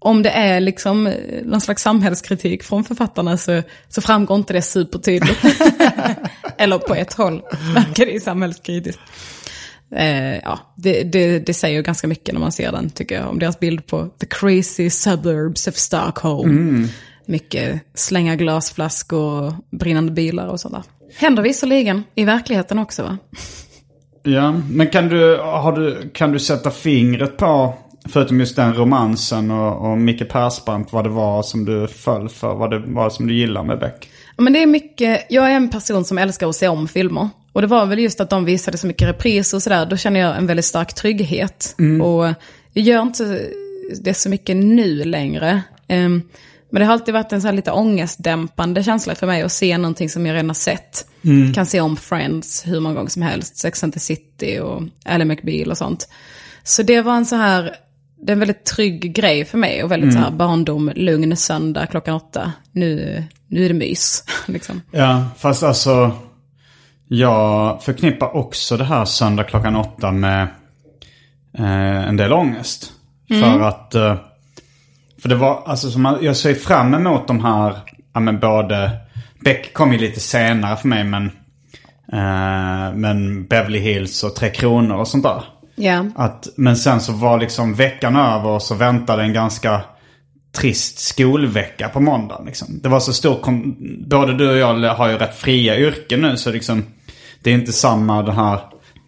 om 0.06 0.24
det 0.24 0.30
är 0.30 0.60
liksom 0.60 1.08
eh, 1.08 1.13
någon 1.44 1.62
slags 1.62 1.82
samhällskritik 1.82 2.63
från 2.63 2.84
författarna 2.84 3.38
så, 3.38 3.62
så 3.89 4.02
framgår 4.02 4.38
inte 4.38 4.54
det 4.54 4.62
supertydligt. 4.62 5.46
Eller 6.58 6.78
på 6.78 6.96
ett 6.96 7.13
håll 7.13 7.41
verkar 7.76 8.06
det 8.06 8.24
samhällskritiskt. 8.24 9.02
Eh, 9.96 10.36
ja, 10.36 10.60
det, 10.76 11.04
det, 11.04 11.39
det 11.39 11.54
säger 11.54 11.76
ju 11.76 11.84
ganska 11.84 12.08
mycket 12.08 12.34
när 12.34 12.41
man 12.41 12.52
ser 12.52 12.72
den, 12.72 12.89
tycker 12.89 13.15
jag, 13.15 13.30
om 13.30 13.39
deras 13.39 13.60
bild 13.60 13.88
på 13.88 14.08
the 14.20 14.26
crazy 14.26 14.89
suburbs 14.89 15.68
of 15.68 15.76
Stockholm. 15.76 16.88
mycket 17.26 17.82
slänga 17.94 18.36
glasflaskor 18.36 19.48
och 19.48 19.54
brinnande 19.72 20.12
bilar 20.12 20.48
och 20.48 20.60
sådär. 20.60 20.84
Händer 21.15 21.44
visserligen 21.44 22.04
i 22.15 22.26
verkligheten 22.26 22.80
också 22.80 23.04
va? 23.04 23.18
Ja, 24.24 24.62
men 24.70 24.88
kan 24.88 25.10
du, 25.10 25.38
har 25.38 25.72
du, 25.72 26.10
kan 26.13 26.32
du 26.32 26.39
sätta 26.39 26.72
fingret 26.72 27.38
på, 27.38 27.74
förutom 28.10 28.39
just 28.39 28.56
den 28.56 28.74
romansen 28.74 29.52
och, 29.52 29.91
och 29.91 29.98
Micke 29.98 30.30
Persbrandt, 30.30 30.94
vad 30.94 31.06
det 31.06 31.10
var 31.10 31.44
som 31.44 31.65
du 31.65 31.88
föll 31.88 32.30
för? 32.30 32.56
Vad 32.56 32.72
det 32.72 32.80
var 32.80 33.10
som 33.10 33.28
du 33.28 33.34
gillar 33.34 33.63
med 33.63 33.80
Beck? 33.80 34.10
Ja, 34.38 34.44
men 34.44 34.54
det 34.54 34.63
är 34.63 34.68
mycket, 34.68 35.26
jag 35.30 35.52
är 35.52 35.56
en 35.56 35.70
person 35.70 36.06
som 36.06 36.18
älskar 36.18 36.50
att 36.50 36.56
se 36.56 36.68
om 36.68 36.88
filmer. 36.88 37.30
Och 37.54 37.62
det 37.62 37.68
var 37.68 37.86
väl 37.86 38.00
just 38.00 38.22
att 38.22 38.30
de 38.30 38.46
visade 38.46 38.78
så 38.78 38.88
mycket 38.88 39.08
repriser 39.08 39.58
och 39.58 39.63
sådär, 39.63 39.86
då 39.86 39.98
känner 39.98 40.20
jag 40.20 40.38
en 40.38 40.48
väldigt 40.48 40.65
stark 40.65 40.94
trygghet. 40.94 41.76
Och 42.02 42.26
jag 42.74 42.86
gör 42.86 43.02
inte 43.02 43.41
det 44.02 44.13
så 44.13 44.30
mycket 44.30 44.56
nu 44.56 45.04
längre. 45.04 45.62
Ehm, 45.88 46.22
men 46.70 46.80
det 46.80 46.86
har 46.86 46.94
alltid 46.94 47.13
varit 47.13 47.32
en 47.32 47.41
så 47.41 47.52
lite 47.52 47.72
ångestdämpande 47.72 48.84
känsla 48.84 49.15
för 49.15 49.28
mig 49.28 49.41
att 49.41 49.52
se 49.52 49.78
någonting 49.78 50.10
som 50.10 50.26
jag 50.26 50.34
redan 50.34 50.50
har 50.50 50.54
sett. 50.54 51.08
Kan 51.56 51.65
se 51.65 51.82
om 51.82 51.98
Friends 51.98 52.68
hur 52.68 52.80
många 52.80 52.96
gånger 52.96 53.10
som 53.10 53.22
helst, 53.22 53.58
Sex 53.58 53.84
and 53.84 53.94
the 53.94 54.00
City 54.00 54.60
och 54.60 54.84
Ally 55.06 55.26
McBeal 55.26 55.72
och 55.72 55.78
sånt. 55.78 56.10
Så 56.63 56.84
det 56.84 57.02
var 57.02 57.15
en 57.15 57.26
så 57.26 57.36
här, 57.36 57.76
det 58.17 58.32
är 58.32 58.34
en 58.34 58.39
väldigt 58.39 58.65
trygg 58.65 59.15
grej 59.15 59.45
för 59.45 59.58
mig 59.58 59.84
och 59.84 59.91
väldigt 59.91 60.13
så 60.13 60.19
här 60.19 60.32
barndom, 60.32 60.91
lugn 60.95 61.38
söndag 61.38 61.86
klockan 61.86 62.15
åtta. 62.15 62.54
Nu, 62.71 63.23
nu 63.47 63.65
är 63.65 63.69
det 63.69 63.75
mys, 63.75 64.23
liksom. 64.45 64.82
Ja, 64.91 65.25
fast 65.38 65.63
alltså 65.63 66.12
jag 67.08 67.84
förknippar 67.84 68.36
också 68.36 68.78
det 68.78 68.84
här 68.84 69.06
söndag 69.06 69.43
klockan 69.43 69.75
åtta 69.75 70.12
med 70.12 70.47
eh, 71.58 72.08
en 72.08 72.17
del 72.17 72.34
ångest. 72.34 72.91
För 73.28 73.62
att, 73.62 73.95
eh, 73.95 74.15
för 75.21 75.30
det 75.30 75.36
var, 75.36 75.63
alltså 75.65 75.91
som 75.91 76.17
jag 76.21 76.36
ser 76.36 76.54
fram 76.54 76.93
emot 76.93 77.28
de 77.28 77.43
här, 77.43 77.75
ja 78.13 78.19
men 78.19 78.39
både, 78.39 78.91
Beck 79.43 79.73
kom 79.73 79.93
ju 79.93 79.99
lite 79.99 80.19
senare 80.19 80.78
för 80.78 80.88
mig 80.88 81.04
men, 81.04 81.25
eh, 82.12 82.93
men 82.93 83.45
Beverly 83.47 83.80
Hills 83.80 84.23
och 84.23 84.36
Tre 84.36 84.49
Kronor 84.49 84.95
och 84.95 85.08
sånt 85.08 85.23
där. 85.23 85.43
Ja. 85.75 86.05
Att, 86.15 86.47
men 86.55 86.77
sen 86.77 87.01
så 87.01 87.11
var 87.11 87.39
liksom 87.39 87.73
veckan 87.73 88.15
över 88.15 88.49
och 88.49 88.61
så 88.61 88.75
väntade 88.75 89.23
en 89.23 89.33
ganska 89.33 89.81
trist 90.57 90.99
skolvecka 90.99 91.89
på 91.89 91.99
måndag. 91.99 92.41
Liksom. 92.45 92.79
Det 92.83 92.89
var 92.89 92.99
så 92.99 93.13
stor, 93.13 93.39
både 94.09 94.33
du 94.33 94.49
och 94.49 94.57
jag 94.57 94.93
har 94.93 95.09
ju 95.09 95.17
rätt 95.17 95.35
fria 95.35 95.77
yrken 95.77 96.21
nu 96.21 96.38
så 96.38 96.51
liksom 96.51 96.83
det 97.43 97.49
är 97.49 97.53
inte 97.53 97.73
samma 97.73 98.23
den 98.23 98.35
här 98.35 98.59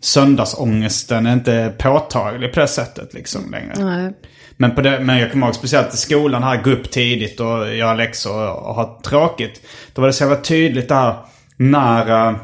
söndagsångesten 0.02 1.26
är 1.26 1.34
inte 1.34 1.74
påtaglig 1.78 2.54
på 2.54 2.60
det 2.60 2.68
sättet 2.68 3.14
liksom 3.14 3.52
längre. 3.52 3.74
Nej. 3.78 4.14
Men, 4.58 4.76
på 4.76 4.82
det, 4.82 5.00
men 5.00 5.18
jag 5.18 5.32
kommer 5.32 5.48
ihåg 5.48 5.56
speciellt 5.56 5.94
i 5.94 5.98
skolan 5.98 6.44
här, 6.44 6.62
gå 6.64 6.70
upp 6.70 6.92
tidigt 6.92 7.40
och 7.40 7.76
göra 7.76 7.94
läxor 7.94 8.50
och, 8.50 8.70
och 8.70 8.76
ha 8.76 9.02
tråkigt. 9.04 9.62
Då 9.94 10.02
var 10.02 10.08
det 10.08 10.14
så 10.14 10.24
jävla 10.24 10.42
tydligt 10.42 10.88
det 10.88 10.96
här 10.96 11.16
när 11.58 12.36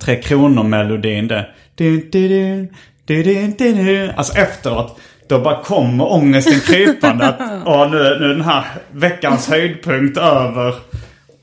Tre 0.00 0.22
Kronor-melodin 0.22 1.28
det. 1.28 1.48
Du, 1.74 2.08
du, 2.12 2.28
du, 2.28 2.68
du, 3.08 3.22
du, 3.22 3.46
du, 3.58 3.72
du. 3.72 4.12
Alltså 4.16 4.38
efteråt. 4.38 5.00
Då 5.28 5.38
bara 5.38 5.62
kommer 5.62 6.12
ångesten 6.12 6.60
krypande. 6.60 7.26
Att, 7.28 7.40
åh, 7.66 7.90
nu, 7.90 7.98
nu 7.98 8.24
är 8.24 8.28
den 8.28 8.40
här 8.40 8.64
veckans 8.90 9.48
höjdpunkt 9.48 10.18
över. 10.18 10.74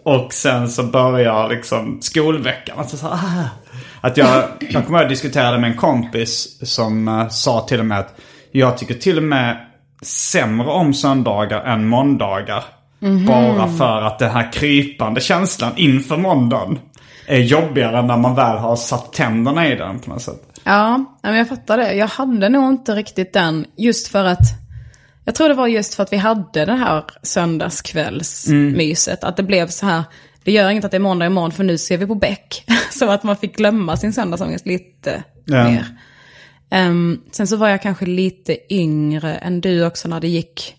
Och 0.04 0.34
sen 0.34 0.70
så 0.70 0.84
börjar 0.84 1.50
liksom 1.50 1.98
skolveckan. 2.02 2.80
Alltså 2.80 2.98
så, 2.98 3.08
ah. 3.08 3.50
Att 4.02 4.18
jag, 4.18 4.44
jag 4.60 4.86
kommer 4.86 5.00
ihåg 5.00 5.06
att 5.06 5.10
diskuterade 5.10 5.58
med 5.58 5.72
en 5.72 5.78
kompis 5.78 6.60
som 6.62 7.08
eh, 7.08 7.28
sa 7.28 7.62
till 7.62 7.80
och 7.80 7.86
med 7.86 8.00
att 8.00 8.16
jag 8.52 8.78
tycker 8.78 8.94
till 8.94 9.18
och 9.18 9.24
med 9.24 9.58
sämre 10.02 10.68
om 10.68 10.94
söndagar 10.94 11.62
än 11.62 11.88
måndagar. 11.88 12.64
Bara 13.28 13.68
för 13.68 14.02
att 14.02 14.20
den 14.20 14.32
här 14.32 14.52
krypande 14.52 15.22
känslan 15.22 15.72
inför 15.76 16.18
måndagen 16.18 16.80
är 17.28 17.40
jobbigare 17.40 18.02
när 18.02 18.18
man 18.18 18.36
väl 18.36 18.58
har 18.58 18.76
satt 18.76 19.14
tänderna 19.14 19.68
i 19.68 19.76
den 19.76 20.00
på 20.00 20.10
något 20.10 20.22
sätt. 20.22 20.55
Ja, 20.66 21.18
jag 21.22 21.50
fattar 21.50 21.78
det. 21.78 21.94
Jag 21.94 22.08
hade 22.08 22.50
nog 22.50 22.70
inte 22.74 22.96
riktigt 22.96 23.34
den, 23.34 23.66
just 23.78 24.08
för 24.08 24.24
att, 24.24 24.40
jag 25.26 25.36
tror 25.36 25.50
det 25.50 25.56
var 25.56 25.68
just 25.68 25.96
för 25.96 26.04
att 26.04 26.14
vi 26.14 26.18
hade 26.18 26.66
det 26.66 26.76
här 26.76 27.04
söndagskvällsmyset. 27.24 29.24
Att 29.24 29.38
det 29.38 29.44
blev 29.44 29.68
så 29.68 29.86
här, 29.86 30.04
det 30.44 30.52
gör 30.52 30.70
inget 30.70 30.86
att 30.86 30.92
det 30.92 30.98
är 30.98 31.00
måndag 31.00 31.26
imorgon 31.26 31.52
för 31.52 31.64
nu 31.64 31.78
ser 31.78 31.98
vi 31.98 32.08
på 32.08 32.16
Beck. 32.16 32.66
så 32.92 33.10
att 33.12 33.24
man 33.24 33.38
fick 33.38 33.58
glömma 33.58 33.98
sin 33.98 34.14
söndagsångest 34.14 34.66
lite 34.66 35.24
Ja. 35.46 35.64
mer. 35.64 35.86
Ehm, 36.70 37.22
sen 37.32 37.48
så 37.48 37.58
var 37.58 37.70
jag 37.70 37.82
kanske 37.82 38.06
lite 38.06 38.74
yngre 38.74 39.36
än 39.36 39.62
du 39.62 39.86
också 39.86 40.08
när 40.08 40.20
det 40.20 40.28
gick. 40.28 40.76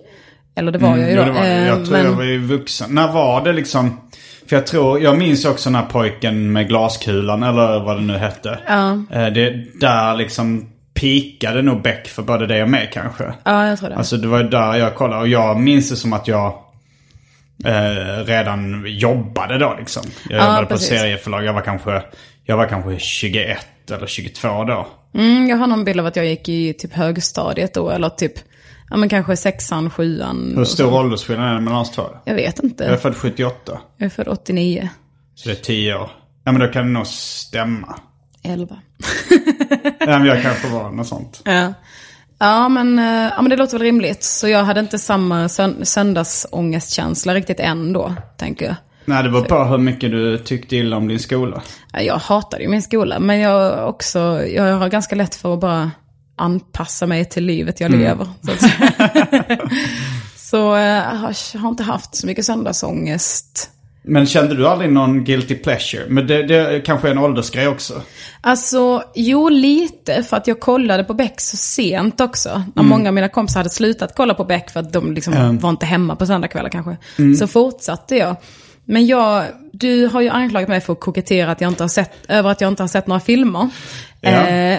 Eller 0.54 0.72
det 0.72 0.78
var 0.78 0.96
jag 0.96 1.10
ju 1.10 1.16
då. 1.16 1.22
Jo, 1.22 1.26
det 1.26 1.32
var, 1.32 1.42
det. 1.42 1.64
jag 1.66 1.78
Ehm, 1.78 1.84
tror 1.84 1.96
men- 1.96 2.04
jag 2.06 2.12
var 2.12 2.24
ju 2.24 2.38
vuxen. 2.46 2.94
När 2.94 3.12
var 3.12 3.44
det 3.44 3.52
liksom? 3.52 4.00
För 4.48 4.56
jag 4.56 4.66
tror, 4.66 5.00
jag 5.00 5.18
minns 5.18 5.44
också 5.44 5.70
den 5.70 5.74
här 5.74 5.86
pojken 5.86 6.52
med 6.52 6.68
glaskulan 6.68 7.42
eller 7.42 7.80
vad 7.80 7.96
det 7.96 8.02
nu 8.02 8.16
hette. 8.16 8.58
Ja. 8.66 8.92
Eh, 8.92 9.26
Det, 9.32 9.50
där 9.80 10.14
liksom 10.14 10.70
pikade 10.94 11.62
nog 11.62 11.82
Beck 11.82 12.08
för 12.08 12.22
både 12.22 12.46
dig 12.46 12.62
och 12.62 12.68
mig 12.68 12.90
kanske. 12.92 13.24
Ja, 13.44 13.66
jag 13.68 13.78
tror 13.78 13.88
det. 13.88 13.96
Alltså 13.96 14.16
det 14.16 14.28
var 14.28 14.42
där 14.42 14.74
jag 14.76 14.94
kollade 14.94 15.20
och 15.22 15.28
jag 15.28 15.60
minns 15.60 15.90
det 15.90 15.96
som 15.96 16.12
att 16.12 16.28
jag 16.28 16.46
eh, 17.64 18.24
redan 18.24 18.84
jobbade 18.88 19.58
då 19.58 19.74
liksom. 19.78 20.02
Jag 20.30 20.38
Ja, 20.40 20.44
jobbade 20.46 20.66
på 20.66 20.72
precis. 20.74 20.88
serieförlag. 20.88 21.44
Jag 21.44 21.52
var 21.52 21.60
kanske, 21.60 22.02
jag 22.44 22.56
var 22.56 22.66
kanske 22.66 22.98
21 22.98 23.58
eller 23.90 24.06
22 24.06 24.64
då. 24.64 24.86
Mm, 25.14 25.48
jag 25.48 25.56
har 25.56 25.66
någon 25.66 25.84
bild 25.84 26.00
av 26.00 26.06
att 26.06 26.16
jag 26.16 26.26
gick 26.26 26.48
i 26.48 26.72
typ 26.72 26.92
högstadiet 26.94 27.74
då, 27.74 27.90
eller 27.90 28.08
typ, 28.08 28.32
ja 28.90 28.96
men 28.96 29.08
kanske 29.08 29.36
sexan, 29.36 29.90
sjuan. 29.90 30.52
Hur 30.56 30.64
stor 30.64 30.92
åldersskillnad 30.94 31.50
är 31.50 31.54
det 31.54 31.60
mellan 31.60 31.80
oss 31.80 31.90
två? 31.90 32.02
Jag 32.24 32.34
vet 32.34 32.58
inte. 32.58 32.84
Jag 32.84 32.92
är 32.92 32.96
född 32.96 33.16
78. 33.16 33.78
Jag 33.96 34.06
är 34.06 34.10
född 34.10 34.28
89. 34.28 34.88
Så 35.34 35.48
det 35.48 35.54
är 35.54 35.62
10 35.62 35.94
år. 35.94 36.10
Ja 36.44 36.52
men 36.52 36.60
då 36.60 36.66
kan 36.68 36.86
det 36.86 36.92
nog 36.92 37.06
stämma. 37.06 37.98
11. 38.42 38.76
Ja, 39.98 40.18
men 40.18 40.24
jag 40.26 40.42
kanske 40.42 40.68
var 40.68 40.90
något 40.90 41.06
sånt. 41.06 41.40
Ja. 41.44 41.72
Ja 42.38 42.68
men, 42.68 42.98
eh, 42.98 43.04
ja 43.36 43.42
men 43.42 43.50
det 43.50 43.56
låter 43.56 43.72
väl 43.78 43.82
rimligt. 43.82 44.24
Så 44.24 44.48
jag 44.48 44.64
hade 44.64 44.80
inte 44.80 44.98
samma 44.98 45.48
sön- 45.48 45.84
söndagsångestkänsla 45.86 47.34
riktigt 47.34 47.60
än 47.60 47.92
då, 47.92 48.14
tänker 48.36 48.66
jag. 48.66 48.74
Nej, 49.04 49.22
det 49.22 49.28
var 49.28 49.48
bara 49.48 49.64
hur 49.64 49.78
mycket 49.78 50.10
du 50.10 50.38
tyckte 50.38 50.76
illa 50.76 50.96
om 50.96 51.08
din 51.08 51.18
skola. 51.18 51.62
Ja, 51.92 52.00
Jag 52.00 52.16
hatade 52.18 52.62
ju 52.62 52.68
min 52.68 52.82
skola, 52.82 53.18
men 53.18 53.38
jag, 53.40 53.88
också, 53.88 54.18
jag 54.46 54.76
har 54.76 54.88
ganska 54.88 55.16
lätt 55.16 55.34
för 55.34 55.54
att 55.54 55.60
bara 55.60 55.90
anpassa 56.36 57.06
mig 57.06 57.24
till 57.24 57.44
livet 57.44 57.80
jag 57.80 57.90
lever. 57.90 58.28
Så, 58.42 58.68
så 60.36 60.76
eh, 60.76 60.82
jag 60.82 61.02
har, 61.02 61.36
jag 61.54 61.60
har 61.60 61.68
inte 61.68 61.82
haft 61.82 62.14
så 62.14 62.26
mycket 62.26 62.44
söndagsångest. 62.44 63.70
Men 64.08 64.26
kände 64.26 64.54
du 64.54 64.68
aldrig 64.68 64.92
någon 64.92 65.24
guilty 65.24 65.54
pleasure? 65.54 66.02
Men 66.08 66.26
det, 66.26 66.42
det 66.42 66.80
kanske 66.80 67.08
är 67.08 67.12
en 67.12 67.18
åldersgrej 67.18 67.68
också. 67.68 68.02
Alltså, 68.40 69.02
jo 69.14 69.48
lite, 69.48 70.22
för 70.22 70.36
att 70.36 70.46
jag 70.46 70.60
kollade 70.60 71.04
på 71.04 71.14
Beck 71.14 71.40
så 71.40 71.56
sent 71.56 72.20
också. 72.20 72.62
När 72.74 72.82
många 72.82 73.08
av 73.08 73.14
mina 73.14 73.28
kompisar 73.28 73.60
hade 73.60 73.70
slutat 73.70 74.12
kolla 74.16 74.34
på 74.34 74.44
Beck 74.44 74.70
för 74.70 74.80
att 74.80 74.92
de 74.92 75.12
liksom 75.12 75.58
var 75.58 75.70
inte 75.70 75.86
hemma 75.86 76.16
på 76.16 76.26
söndagskvällar 76.26 76.70
kanske. 76.70 76.96
Så 77.38 77.46
fortsatte 77.46 78.16
jag. 78.16 78.36
Men 78.84 79.06
jag, 79.06 79.44
du 79.72 80.06
har 80.06 80.20
ju 80.20 80.28
anklagat 80.28 80.68
mig 80.68 80.80
för 80.80 80.92
att 80.92 81.00
kokettera 81.00 81.50
att 81.50 81.60
jag 81.60 81.70
inte 81.70 81.82
har 81.82 81.88
sett, 81.88 82.12
över 82.28 82.50
att 82.50 82.60
jag 82.60 82.68
inte 82.68 82.82
har 82.82 82.88
sett 82.88 83.06
några 83.06 83.20
filmer. 83.20 83.68
Ja. 84.20 84.30
Eh, 84.30 84.78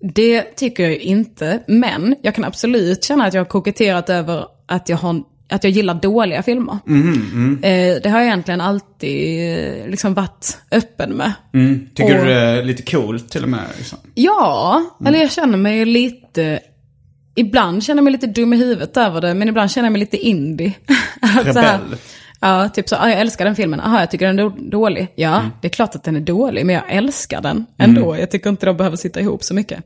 det 0.00 0.42
tycker 0.42 0.82
jag 0.82 0.92
ju 0.92 0.98
inte, 0.98 1.62
men 1.66 2.16
jag 2.22 2.34
kan 2.34 2.44
absolut 2.44 3.04
känna 3.04 3.24
att 3.26 3.34
jag 3.34 3.40
har 3.40 3.46
koketterat 3.46 4.10
över 4.10 4.44
att 4.66 4.88
jag, 4.88 4.96
har, 4.96 5.22
att 5.48 5.64
jag 5.64 5.70
gillar 5.70 5.94
dåliga 5.94 6.42
filmer. 6.42 6.78
Eh, 7.62 8.02
det 8.02 8.08
har 8.08 8.18
jag 8.18 8.26
egentligen 8.26 8.60
alltid 8.60 9.52
eh, 9.58 9.88
liksom 9.90 10.14
varit 10.14 10.58
öppen 10.70 11.10
med. 11.10 11.32
Tycker 11.94 12.18
Och- 12.18 12.24
du 12.24 12.30
det 12.30 12.40
är 12.40 12.62
lite 12.64 12.82
coolt 12.82 13.28
till 13.30 13.42
och 13.42 13.48
med? 13.48 13.64
Liksom? 13.78 13.98
Ja, 14.14 14.82
eller 15.06 15.18
jag 15.18 15.32
känner 15.32 15.58
mig 15.58 15.84
lite... 15.84 16.60
Ibland 17.38 17.82
känner 17.84 17.98
jag 17.98 18.04
mig 18.04 18.12
lite 18.12 18.26
dum 18.26 18.52
i 18.52 18.56
huvudet 18.56 18.96
över 18.96 19.20
det, 19.20 19.34
men 19.34 19.48
ibland 19.48 19.70
känner 19.70 19.86
jag 19.86 19.92
mig 19.92 20.00
lite 20.00 20.16
indie. 20.16 20.72
Rebell. 21.44 21.96
Ja, 22.40 22.68
typ 22.68 22.88
så, 22.88 22.96
ah, 22.96 23.08
jag 23.08 23.20
älskar 23.20 23.44
den 23.44 23.56
filmen. 23.56 23.80
Aha, 23.80 24.00
jag 24.00 24.10
tycker 24.10 24.26
den 24.26 24.38
är 24.38 24.70
dålig. 24.70 25.12
Ja, 25.14 25.50
det 25.60 25.68
är 25.68 25.70
klart 25.70 25.94
att 25.94 26.04
den 26.04 26.16
är 26.16 26.20
dålig, 26.20 26.66
men 26.66 26.74
jag 26.74 26.84
älskar 26.88 27.40
den 27.40 27.66
ändå. 27.78 28.16
Jag 28.16 28.30
tycker 28.30 28.50
inte 28.50 28.66
de 28.66 28.76
behöver 28.76 28.96
sitta 28.96 29.20
ihop 29.20 29.44
så 29.44 29.54
mycket. 29.54 29.84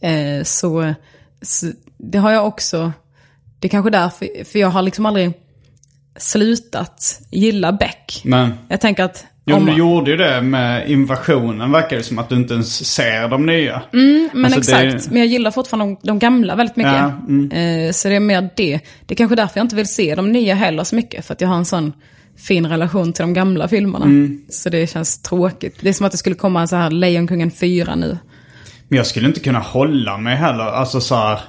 Eh, 0.00 0.42
så, 0.44 0.94
så 1.42 1.66
det 1.96 2.18
har 2.18 2.30
jag 2.30 2.46
också, 2.46 2.92
det 3.58 3.66
är 3.66 3.70
kanske 3.70 3.90
därför, 3.90 4.44
för 4.44 4.58
jag 4.58 4.68
har 4.68 4.82
liksom 4.82 5.06
aldrig 5.06 5.32
slutat 6.16 7.20
gilla 7.30 7.72
Beck. 7.72 8.20
Men, 8.24 8.52
Jag 8.68 8.80
tänker 8.80 9.04
att... 9.04 9.26
jo, 9.46 9.56
om- 9.56 9.66
du 9.66 9.72
gjorde 9.72 10.10
ju 10.10 10.16
det 10.16 10.40
med 10.42 10.90
invasionen. 10.90 11.72
Verkar 11.72 11.96
det 11.96 12.02
som 12.02 12.18
att 12.18 12.28
du 12.28 12.34
inte 12.36 12.54
ens 12.54 12.84
ser 12.94 13.28
de 13.28 13.46
nya. 13.46 13.82
Men 13.92 14.44
Alltså, 14.44 14.60
det- 14.72 14.82
exakt, 14.86 15.10
men 15.10 15.18
jag 15.18 15.26
gillar 15.26 15.50
fortfarande 15.50 15.96
de, 16.02 16.06
de 16.06 16.18
gamla 16.18 16.56
väldigt 16.56 16.76
mycket. 16.76 16.92
Ja, 16.92 17.12
mm. 17.28 17.50
eh, 17.86 17.92
så 17.92 18.08
det 18.08 18.14
är 18.14 18.20
mer 18.20 18.48
det. 18.56 18.80
Det 19.06 19.14
är 19.14 19.16
kanske 19.16 19.36
därför 19.36 19.58
jag 19.60 19.64
inte 19.64 19.76
vill 19.76 19.86
se 19.88 20.14
de 20.14 20.32
nya 20.32 20.54
heller 20.54 20.84
så 20.84 20.94
mycket. 20.96 21.26
För 21.26 21.34
att 21.34 21.40
jag 21.40 21.48
har 21.48 21.56
en 21.56 21.64
sån 21.64 21.92
fin 22.48 22.66
relation 22.66 23.12
till 23.12 23.22
de 23.22 23.34
gamla 23.34 23.68
filmerna. 23.68 24.04
Mm. 24.04 24.40
Så 24.48 24.70
det 24.70 24.86
känns 24.90 25.22
tråkigt. 25.22 25.76
Det 25.80 25.88
är 25.88 25.92
som 25.92 26.06
att 26.06 26.12
det 26.12 26.18
skulle 26.18 26.36
komma 26.36 26.60
en 26.60 26.68
så 26.68 26.76
här 26.76 26.90
Lejonkungen 26.90 27.50
4 27.50 27.94
nu. 27.94 28.18
Men 28.88 28.96
jag 28.96 29.06
skulle 29.06 29.26
inte 29.28 29.40
kunna 29.40 29.58
hålla 29.58 30.18
mig 30.18 30.36
heller. 30.36 30.64
Alltså 30.64 31.00
så 31.00 31.14
här, 31.14 31.40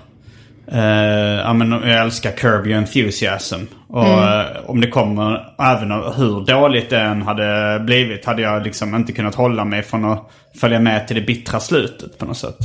Eh, 0.71 1.39
ja, 1.45 1.53
men 1.53 1.71
jag 1.71 2.01
älskar 2.01 2.31
Curb 2.31 2.67
Your 2.67 2.77
Enthusiasm. 2.77 3.61
Och 3.87 4.07
eh, 4.07 4.45
om 4.65 4.81
det 4.81 4.87
kommer, 4.87 5.53
även 5.59 5.91
hur 5.91 6.45
dåligt 6.45 6.89
det 6.89 6.99
än 6.99 7.21
hade 7.21 7.79
blivit, 7.79 8.25
hade 8.25 8.41
jag 8.41 8.63
liksom 8.63 8.95
inte 8.95 9.11
kunnat 9.13 9.35
hålla 9.35 9.65
mig 9.65 9.83
från 9.83 10.05
att 10.05 10.31
följa 10.61 10.79
med 10.79 11.07
till 11.07 11.15
det 11.15 11.21
bittra 11.21 11.59
slutet 11.59 12.17
på 12.17 12.25
något 12.25 12.37
sätt. 12.37 12.57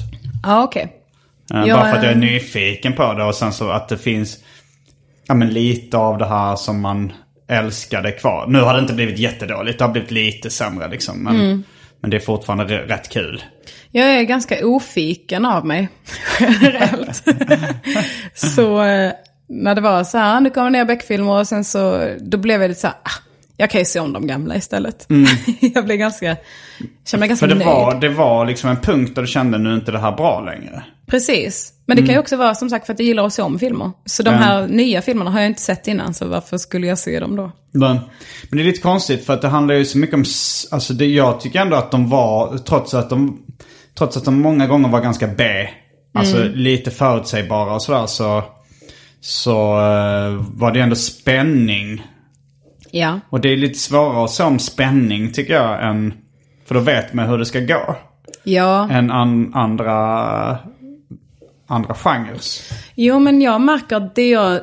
Ja, 0.43 0.63
okej. 0.65 0.83
Eh, 1.55 1.65
Ja, 1.67 1.77
bara 1.77 1.91
för 1.91 1.97
att 1.99 2.03
jag 2.03 2.13
är 2.13 2.17
eh. 2.17 2.21
nyfiken 2.21 2.93
på 2.93 3.13
det 3.15 3.25
och 3.25 3.35
sen 3.35 3.53
så 3.53 3.71
att 3.71 3.89
det 3.89 3.99
finns 3.99 4.39
ja, 5.29 5.35
men 5.35 5.49
lite 5.49 5.97
av 5.97 6.19
det 6.19 6.27
här 6.27 6.57
som 6.57 6.81
man 6.81 7.13
älskade 7.49 8.13
kvar. 8.13 8.45
Nu 8.49 8.61
har 8.61 8.75
det 8.75 8.81
inte 8.81 8.95
blivit 8.95 9.19
jättedåligt, 9.19 9.79
det 9.79 9.85
har 9.85 9.93
blivit 9.93 10.11
lite 10.11 10.51
sämre 10.51 10.89
liksom. 10.89 11.23
Men, 11.25 11.35
Mm. 11.41 11.63
Men 12.01 12.11
det 12.11 12.17
är 12.17 12.21
fortfarande 12.21 12.65
rätt 12.65 13.09
kul. 13.09 13.45
Jag 13.91 14.11
är 14.11 14.23
ganska 14.23 14.67
ofiken 14.67 15.47
av 15.47 15.67
mig, 15.67 15.89
generellt. 16.41 17.25
så 18.35 18.83
eh, 18.83 19.13
när 19.49 19.75
det 19.75 19.81
var 19.81 20.05
så 20.05 20.19
här, 20.19 20.41
nu 20.41 20.51
kommer 20.51 20.71
ner 20.71 20.85
Beck-filmer 20.85 21.39
och 21.39 21.47
sen 21.47 21.65
så, 21.65 22.09
då 22.21 22.39
blev 22.39 22.63
jag 22.63 22.69
lite 22.69 22.81
så 22.81 22.87
här, 22.87 22.97
ah, 23.03 23.23
jag 23.57 23.71
kan 23.71 23.81
ju 23.81 23.85
se 23.85 24.01
om 24.01 24.13
de 24.13 24.27
gamla 24.27 24.57
istället. 24.57 25.07
jag 25.61 25.85
blev 25.85 25.97
ganska, 25.97 26.37
kände 27.07 27.21
mig 27.21 27.29
ganska 27.29 27.47
Mm. 27.47 27.59
För 27.59 27.65
det 27.65 27.65
nöjd. 27.65 27.67
var, 27.67 28.01
det 28.01 28.09
var 28.09 28.47
liksom 28.47 28.71
en 28.71 28.77
punkt 28.77 29.15
där 29.15 29.23
du 29.23 29.29
kände 29.29 29.59
nu 29.59 29.71
är 29.71 29.75
inte 29.75 29.93
det 29.93 29.99
här 29.99 30.13
bra 30.13 30.41
längre. 30.41 30.85
Precis. 31.11 31.73
Men 31.87 31.97
det 31.97 32.03
kan 32.03 32.15
ju 32.15 32.19
också 32.19 32.37
vara 32.37 32.55
som 32.55 32.71
sagt 32.71 32.87
för 32.87 32.93
att 32.93 32.99
jag 32.99 33.07
gillar 33.07 33.27
att 33.27 33.33
se 33.33 33.43
om 33.43 33.59
filmer. 33.59 33.91
Så 34.05 34.23
de 34.23 34.31
här 34.31 34.69
nya 34.69 35.03
filmerna 35.03 35.31
har 35.31 35.41
jag 35.41 35.47
inte 35.47 35.61
sett 35.61 35.89
innan, 35.89 36.15
så 36.15 36.27
varför 36.27 36.59
skulle 36.59 36.87
jag 36.87 36.99
se 36.99 37.21
dem 37.21 37.37
då? 37.37 37.53
Men, 37.73 37.97
men 38.49 38.57
det 38.57 38.63
är 38.63 38.65
lite 38.65 38.81
konstigt 38.81 39.27
för 39.27 39.35
att 39.35 39.43
det 39.43 39.49
handlar 39.49 39.75
ju 39.75 39.85
så 39.85 39.99
mycket 39.99 40.15
om... 40.15 40.25
Alltså 40.71 40.93
det, 40.93 41.07
jag 41.07 41.41
tycker 41.41 41.61
ändå 41.61 41.77
att 41.77 41.91
de 41.91 42.11
var, 42.11 42.59
trots 42.59 42.95
att 42.95 43.11
de, 43.11 43.43
trots 43.99 44.17
att 44.17 44.25
de 44.25 44.41
många 44.41 44.67
gånger 44.67 44.89
var 44.89 45.01
ganska 45.01 45.27
B. 45.27 45.45
Alltså 46.15 46.43
lite 46.43 46.91
förutsägbara 46.91 47.75
och 47.75 47.83
sådär 47.83 48.07
så, 48.07 48.43
så 49.21 49.73
eh, 49.73 50.45
var 50.55 50.73
det 50.73 50.81
ändå 50.81 50.97
spänning. 50.97 52.07
Ja. 52.91 53.21
Och 53.31 53.41
det 53.41 53.49
är 53.49 53.57
lite 53.57 53.79
svårare 53.79 54.25
att 54.25 54.31
se 54.31 54.43
om 54.43 54.59
spänning 54.59 55.33
tycker 55.33 55.55
jag 55.55 55.89
än... 55.89 56.15
För 56.67 56.75
då 56.75 56.81
vet 56.81 57.13
man 57.13 57.29
hur 57.29 57.39
det 57.39 57.47
ska 57.47 57.61
gå. 57.61 57.97
Ja. 58.45 58.89
Än 58.91 59.11
an, 59.11 59.55
andra, 59.55 60.59
andra 61.71 61.95
genrer. 61.95 62.41
Jo, 62.95 63.19
men 63.19 63.43
jag 63.43 63.61
märker 63.61 63.97
att 63.97 64.15
det 64.15 64.29
jag 64.29 64.53
eh, 64.55 64.61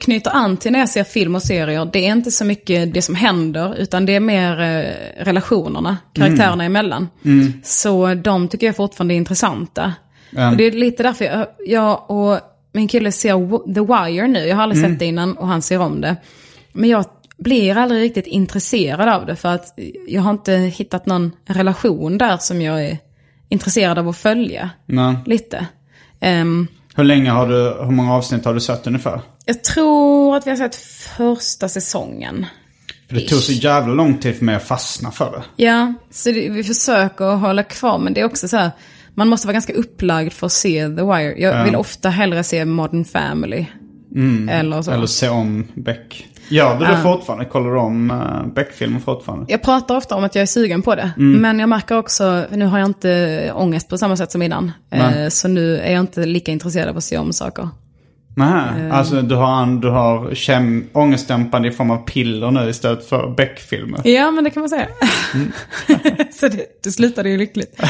knyter 0.00 0.30
an 0.36 0.56
till 0.56 0.72
när 0.72 0.78
jag 0.78 0.88
ser 0.88 1.04
film 1.04 1.34
och 1.34 1.42
serier, 1.42 1.90
det 1.92 2.06
är 2.06 2.12
inte 2.12 2.30
så 2.30 2.44
mycket 2.44 2.94
det 2.94 3.02
som 3.02 3.14
händer, 3.14 3.74
utan 3.78 4.06
det 4.06 4.14
är 4.14 4.20
mer 4.20 4.60
eh, 4.60 5.24
relationerna, 5.24 5.96
karaktärerna 6.12 6.64
emellan. 6.64 7.08
Så 7.62 8.14
de 8.14 8.48
tycker 8.48 8.66
jag 8.66 8.76
fortfarande 8.76 9.14
är 9.14 9.16
intressanta. 9.16 9.92
Och 10.50 10.56
det 10.56 10.64
är 10.64 10.72
lite 10.72 11.02
därför 11.02 11.24
jag, 11.24 11.46
jag 11.66 12.10
och 12.10 12.40
min 12.72 12.88
kille 12.88 13.12
ser 13.12 13.74
The 13.74 13.80
Wire 13.80 14.28
nu. 14.28 14.38
Jag 14.38 14.56
har 14.56 14.62
aldrig 14.62 14.84
sett 14.84 14.98
det 14.98 15.06
innan 15.06 15.36
och 15.36 15.46
han 15.46 15.62
ser 15.62 15.78
om 15.78 16.00
det. 16.00 16.16
Men 16.72 16.90
jag 16.90 17.04
blir 17.38 17.76
aldrig 17.76 18.02
riktigt 18.02 18.26
intresserad 18.26 19.08
av 19.08 19.26
det 19.26 19.36
för 19.36 19.48
att 19.48 19.78
jag 20.08 20.22
har 20.22 20.30
inte 20.30 20.52
hittat 20.52 21.06
någon 21.06 21.32
relation 21.46 22.18
där 22.18 22.36
som 22.36 22.62
jag 22.62 22.84
är 22.84 22.98
intresserad 23.48 23.98
av 23.98 24.08
att 24.08 24.16
följa. 24.16 24.70
Nej. 24.86 25.16
Lite. 25.26 25.66
Ehm, 26.20 26.66
Hur 26.94 27.04
länge 27.04 27.30
har 27.30 27.48
du, 27.48 27.84
hur 27.84 27.90
många 27.90 28.14
avsnitt 28.14 28.44
har 28.44 28.54
du 28.54 28.60
sett 28.60 28.86
ungefär? 28.86 29.20
jag 29.44 29.64
tror 29.64 30.36
att 30.36 30.46
vi 30.46 30.50
har 30.50 30.56
sett 30.56 30.74
första 31.16 31.68
säsongen. 31.68 32.46
För 33.08 33.14
det 33.14 33.20
tog 33.28 33.38
så 33.38 33.52
jävla 33.52 33.94
lång 33.94 34.18
tid 34.18 34.36
för 34.36 34.44
mig 34.44 34.54
att 34.54 34.66
fastna 34.68 35.10
för 35.10 35.30
det. 35.32 35.64
Ja, 35.64 35.94
så 36.10 36.30
det, 36.30 36.48
vi 36.48 36.64
försöker 36.64 37.24
hålla 37.36 37.62
kvar, 37.62 37.98
men 37.98 38.14
det 38.14 38.20
är 38.20 38.24
också 38.24 38.48
så 38.48 38.56
här, 38.56 38.70
man 39.14 39.28
måste 39.28 39.46
vara 39.46 39.52
ganska 39.52 39.72
upplagd 39.72 40.32
för 40.32 40.46
att 40.46 40.52
se 40.52 40.84
The 40.88 41.02
Wire. 41.02 41.34
Jag 41.40 41.64
vill 41.64 41.76
ofta 41.76 42.08
hellre 42.10 42.44
se 42.44 42.64
Modern 42.64 43.04
Family. 43.04 43.66
Eller 44.50 44.82
så. 44.82 44.90
Eller 44.90 45.06
se 45.06 45.28
om 45.28 45.66
Beck. 45.74 46.26
Gör 46.50 46.78
du 46.78 46.86
det 46.86 46.96
fortfarande? 47.02 47.44
Kollar 47.44 47.70
du 47.70 47.78
om 47.78 48.10
uh, 48.10 48.54
Beck-filmer 48.54 49.00
fortfarande? 49.00 49.46
Jag 49.48 49.62
pratar 49.62 49.96
ofta 49.96 50.14
om 50.14 50.24
att 50.24 50.34
jag 50.34 50.42
är 50.42 50.46
sugen 50.46 50.82
på 50.82 50.94
det. 50.94 51.12
Men 51.16 51.58
jag 51.58 51.68
märker 51.68 51.98
också, 51.98 52.44
nu 52.50 52.64
har 52.66 52.78
jag 52.78 52.86
inte 52.86 53.52
ångest 53.54 53.88
på 53.88 53.98
samma 53.98 54.16
sätt 54.16 54.32
som 54.32 54.42
innan. 54.42 54.72
Eh, 54.90 55.28
så 55.28 55.48
nu 55.48 55.78
är 55.78 55.92
jag 55.92 56.00
inte 56.00 56.26
lika 56.26 56.52
intresserad 56.52 56.88
av 56.88 56.96
att 56.96 57.04
se 57.04 57.18
om 57.18 57.32
saker. 57.32 57.68
Nej, 58.36 58.90
alltså 58.90 59.22
du 59.22 59.34
har, 59.34 59.80
du 59.80 59.88
har 59.88 60.34
kem, 60.34 60.88
ångestdämpande 60.92 61.68
i 61.68 61.70
form 61.70 61.90
av 61.90 61.96
piller 61.96 62.50
nu 62.50 62.70
istället 62.70 63.08
för 63.08 63.34
Beck-filmer. 63.36 64.00
Ja, 64.04 64.30
men 64.30 64.44
det 64.44 64.50
kan 64.50 64.60
man 64.60 64.70
säga. 64.70 64.88
så 66.32 66.48
det, 66.48 66.82
det 66.82 66.90
slutade 66.90 67.30
ju 67.30 67.38
lyckligt. 67.38 67.82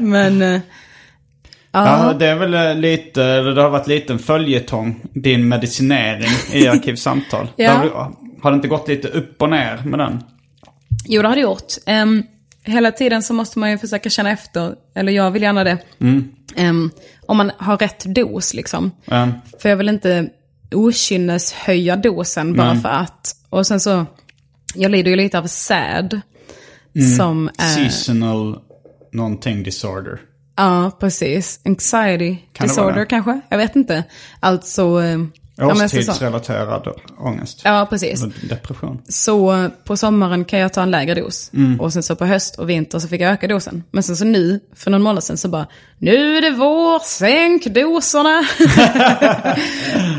men... 0.00 0.60
Ja, 1.72 2.14
det 2.18 2.26
är 2.26 2.34
väl 2.36 2.54
eh, 2.54 2.74
lite, 2.74 3.24
eller 3.24 3.54
det 3.54 3.62
har 3.62 3.70
varit 3.70 3.86
lite 3.86 4.12
en 4.12 4.18
följetong. 4.18 5.00
Din 5.14 5.48
medicinering 5.48 6.30
i 6.52 6.68
Arkivsamtal. 6.68 7.48
Ja. 7.56 7.72
Har, 7.72 8.12
har 8.42 8.50
det 8.50 8.54
inte 8.54 8.68
gått 8.68 8.88
lite 8.88 9.08
upp 9.08 9.42
och 9.42 9.50
ner 9.50 9.82
med 9.84 9.98
den? 9.98 10.22
Jo, 11.04 11.22
det 11.22 11.28
har 11.28 11.34
det 11.34 11.42
gjort. 11.42 11.72
Ehm, 11.86 12.22
hela 12.64 12.92
tiden 12.92 13.22
så 13.22 13.34
måste 13.34 13.58
man 13.58 13.70
ju 13.70 13.78
försöka 13.78 14.10
känna 14.10 14.30
efter, 14.30 14.74
eller 14.94 15.12
jag 15.12 15.30
vill 15.30 15.42
gärna 15.42 15.64
det, 15.64 15.78
Ehm, 16.56 16.90
om 17.26 17.36
man 17.36 17.52
har 17.56 17.78
rätt 17.78 18.04
dos 18.04 18.54
liksom. 18.54 18.90
Ja. 19.04 19.28
För 19.62 19.68
jag 19.68 19.76
vill 19.76 19.88
inte 19.88 20.28
okynnes 20.74 21.52
höja 21.52 21.96
dosen 21.96 22.54
bara 22.54 22.76
för 22.76 22.88
att. 22.88 23.36
Och 23.50 23.66
sen 23.66 23.80
så, 23.80 24.06
jag 24.74 24.90
lider 24.90 25.10
ju 25.10 25.16
lite 25.16 25.38
av 25.38 25.46
SAD. 25.46 26.20
Som 27.16 27.50
är, 27.58 27.74
Seasonal 27.74 28.58
någonting 29.12 29.62
disorder. 29.62 30.20
Ja 30.56 30.90
precis, 31.00 31.60
anxiety 31.64 32.36
Kan 32.52 32.68
disorder 32.68 33.04
kanske, 33.04 33.40
jag 33.48 33.58
vet 33.58 33.76
inte. 33.76 34.04
Alltså, 34.40 34.82
ja, 35.56 35.74
så- 35.74 35.84
Årstidsrelaterad 35.84 36.88
ångest. 37.18 37.60
ja 37.64 37.86
precis. 37.90 38.20
Depression. 38.48 39.02
Så 39.08 39.68
på 39.84 39.96
sommaren 39.96 40.44
kan 40.44 40.58
jag 40.58 40.72
ta 40.72 40.82
en 40.82 40.90
lägre 40.90 41.14
dos. 41.20 41.50
Och 41.80 41.92
sen 41.92 42.02
så 42.02 42.16
på 42.16 42.24
höst 42.26 42.58
och 42.58 42.70
vinter 42.70 42.98
så 42.98 43.08
fick 43.08 43.20
jag 43.20 43.32
öka 43.32 43.48
dosen. 43.48 43.84
Men 43.90 44.02
sen 44.02 44.16
så 44.16 44.24
nu, 44.24 44.60
för 44.76 44.90
någon 44.90 45.02
månad 45.02 45.24
sedan 45.24 45.36
så 45.36 45.48
bara, 45.48 45.66
nu 45.98 46.36
är 46.36 46.40
det 46.42 46.50
vår, 46.50 46.98
sänk 47.04 47.64
doserna. 47.66 48.44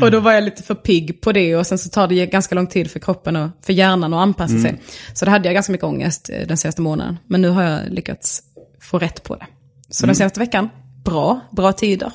och 0.02 0.10
då 0.10 0.20
var 0.20 0.32
jag 0.32 0.44
lite 0.44 0.62
för 0.62 0.74
pigg 0.74 1.20
på 1.20 1.32
det 1.32 1.56
och 1.56 1.66
sen 1.66 1.78
så 1.78 1.88
tar 1.88 2.08
det 2.08 2.26
ganska 2.26 2.54
lång 2.54 2.66
tid 2.66 2.90
för 2.90 2.98
kroppen 3.00 3.36
och 3.36 3.50
för 3.66 3.72
hjärnan 3.72 4.14
att 4.14 4.20
anpassa 4.22 4.54
sig. 4.62 4.80
Så 5.14 5.24
då 5.24 5.30
hade 5.30 5.48
jag 5.48 5.54
ganska 5.54 5.72
mycket 5.72 5.84
ångest 5.84 6.30
eh, 6.32 6.46
den 6.48 6.56
senaste 6.56 6.82
månaden. 6.82 7.18
Men 7.26 7.42
nu 7.42 7.48
har 7.48 7.62
jag 7.62 7.80
lyckats 7.90 8.42
få 8.80 8.98
rätt 8.98 9.22
på 9.22 9.34
det. 9.36 9.46
Så 9.90 10.06
den 10.06 10.14
senaste 10.16 10.40
veckan, 10.40 10.70
bra, 11.04 11.40
bra 11.50 11.72
tider. 11.72 12.12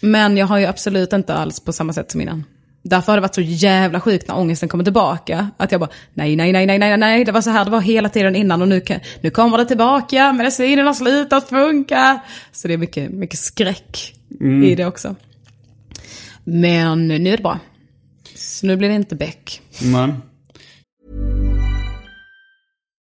Men 0.00 0.36
jag 0.36 0.46
har 0.46 0.58
ju 0.58 0.66
absolut 0.66 1.12
inte 1.12 1.34
alls 1.34 1.60
på 1.60 1.72
samma 1.72 1.92
sätt 1.92 2.10
som 2.10 2.20
innan. 2.20 2.44
Därför 2.82 3.12
har 3.12 3.16
det 3.16 3.22
varit 3.22 3.34
så 3.34 3.40
jävla 3.40 4.00
sjukt 4.00 4.28
när 4.28 4.38
ångesten 4.38 4.68
kommer 4.68 4.84
tillbaka. 4.84 5.50
Att 5.56 5.72
jag 5.72 5.80
bara, 5.80 5.90
nej, 6.14 6.36
nej, 6.36 6.52
nej, 6.52 6.66
nej, 6.66 6.78
nej, 6.78 6.96
nej, 6.96 7.24
det 7.24 7.32
var 7.32 7.40
så 7.40 7.50
här 7.50 7.64
det 7.64 7.70
var 7.70 7.80
hela 7.80 8.08
tiden 8.08 8.36
innan 8.36 8.62
och 8.62 8.68
nu, 8.68 8.82
nu 9.20 9.30
kommer 9.30 9.58
det 9.58 9.64
tillbaka, 9.64 10.32
medicinen 10.32 10.86
har 10.86 10.94
slutat 10.94 11.48
funka. 11.48 12.20
Så 12.52 12.68
det 12.68 12.74
är 12.74 12.78
mycket, 12.78 13.10
mycket 13.10 13.38
skräck 13.38 14.14
i 14.64 14.74
det 14.74 14.86
också. 14.86 15.14
Men 16.44 17.08
nu 17.08 17.14
är 17.14 17.36
det 17.36 17.42
bra. 17.42 17.58
Så 18.34 18.66
nu 18.66 18.76
blir 18.76 18.88
det 18.88 18.94
inte 18.94 19.16
Beck. 19.16 19.60
Men, 19.82 20.22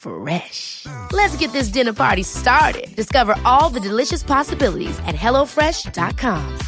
Fresh. 0.00 0.86
Let's 1.12 1.36
get 1.36 1.52
this 1.52 1.68
dinner 1.68 1.92
party 1.92 2.22
started. 2.22 2.94
Discover 2.96 3.36
all 3.44 3.68
the 3.68 3.80
delicious 3.80 4.22
possibilities 4.22 4.98
at 5.06 5.14
hellofresh.com. 5.14 6.58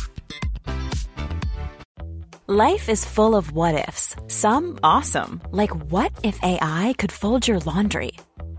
Life 2.49 2.89
is 2.91 3.05
full 3.07 3.35
of 3.35 3.53
what 3.53 3.89
ifs. 3.89 4.15
Some 4.29 4.79
awesome, 4.83 5.41
like 5.53 5.71
what 5.91 6.13
if 6.23 6.39
AI 6.43 6.95
could 6.99 7.13
fold 7.13 7.49
your 7.49 7.61
laundry? 7.61 8.13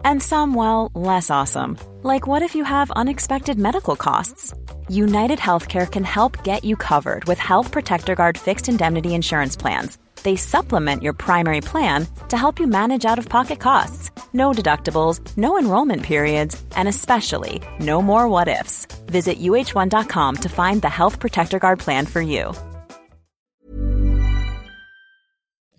And 0.04 0.24
some, 0.24 0.56
well, 0.56 0.90
less 0.96 1.30
awesome, 1.30 1.78
like 2.02 2.26
what 2.26 2.42
if 2.42 2.56
you 2.56 2.64
have 2.64 2.90
unexpected 2.92 3.60
medical 3.60 3.96
costs? 3.96 4.54
United 4.88 5.38
Healthcare 5.38 5.86
can 5.86 6.04
help 6.06 6.44
get 6.44 6.64
you 6.64 6.76
covered 6.76 7.26
with 7.26 7.40
Health 7.40 7.72
Protector 7.72 8.16
Guard 8.16 8.38
fixed 8.38 8.68
indemnity 8.68 9.14
insurance 9.14 9.56
plans. 9.56 9.98
They 10.24 10.38
supplement 10.38 11.04
your 11.04 11.14
primary 11.14 11.62
plan 11.62 12.08
to 12.30 12.38
help 12.38 12.60
you 12.60 12.68
manage 12.68 13.06
out 13.06 13.20
of 13.20 13.30
pocket 13.30 13.60
costs. 13.60 14.12
No 14.34 14.54
deductibles, 14.54 15.20
no 15.38 15.60
enrollment 15.60 16.04
periods, 16.04 16.56
and 16.76 16.88
especially 16.88 17.62
no 17.80 18.02
more 18.02 18.28
what 18.28 18.48
ifs. 18.48 18.88
Visit 19.06 19.40
uh1.com 19.40 20.36
to 20.36 20.50
find 20.50 20.82
the 20.82 20.90
Health 20.90 21.20
Protector 21.20 21.60
Guard 21.60 21.80
plan 21.80 22.06
for 22.06 22.22
you. 22.22 22.54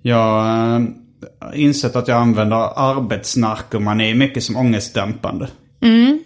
Jag 0.03 0.17
har 0.17 0.77
äh, 0.77 1.63
insett 1.63 1.97
att 1.97 2.09
jag 2.09 2.19
använder 2.19 2.57
arbetsnarkomani 2.77 4.15
mycket 4.15 4.45
som 4.45 4.57
ångestdämpande. 4.57 5.49
Mm. 5.81 6.19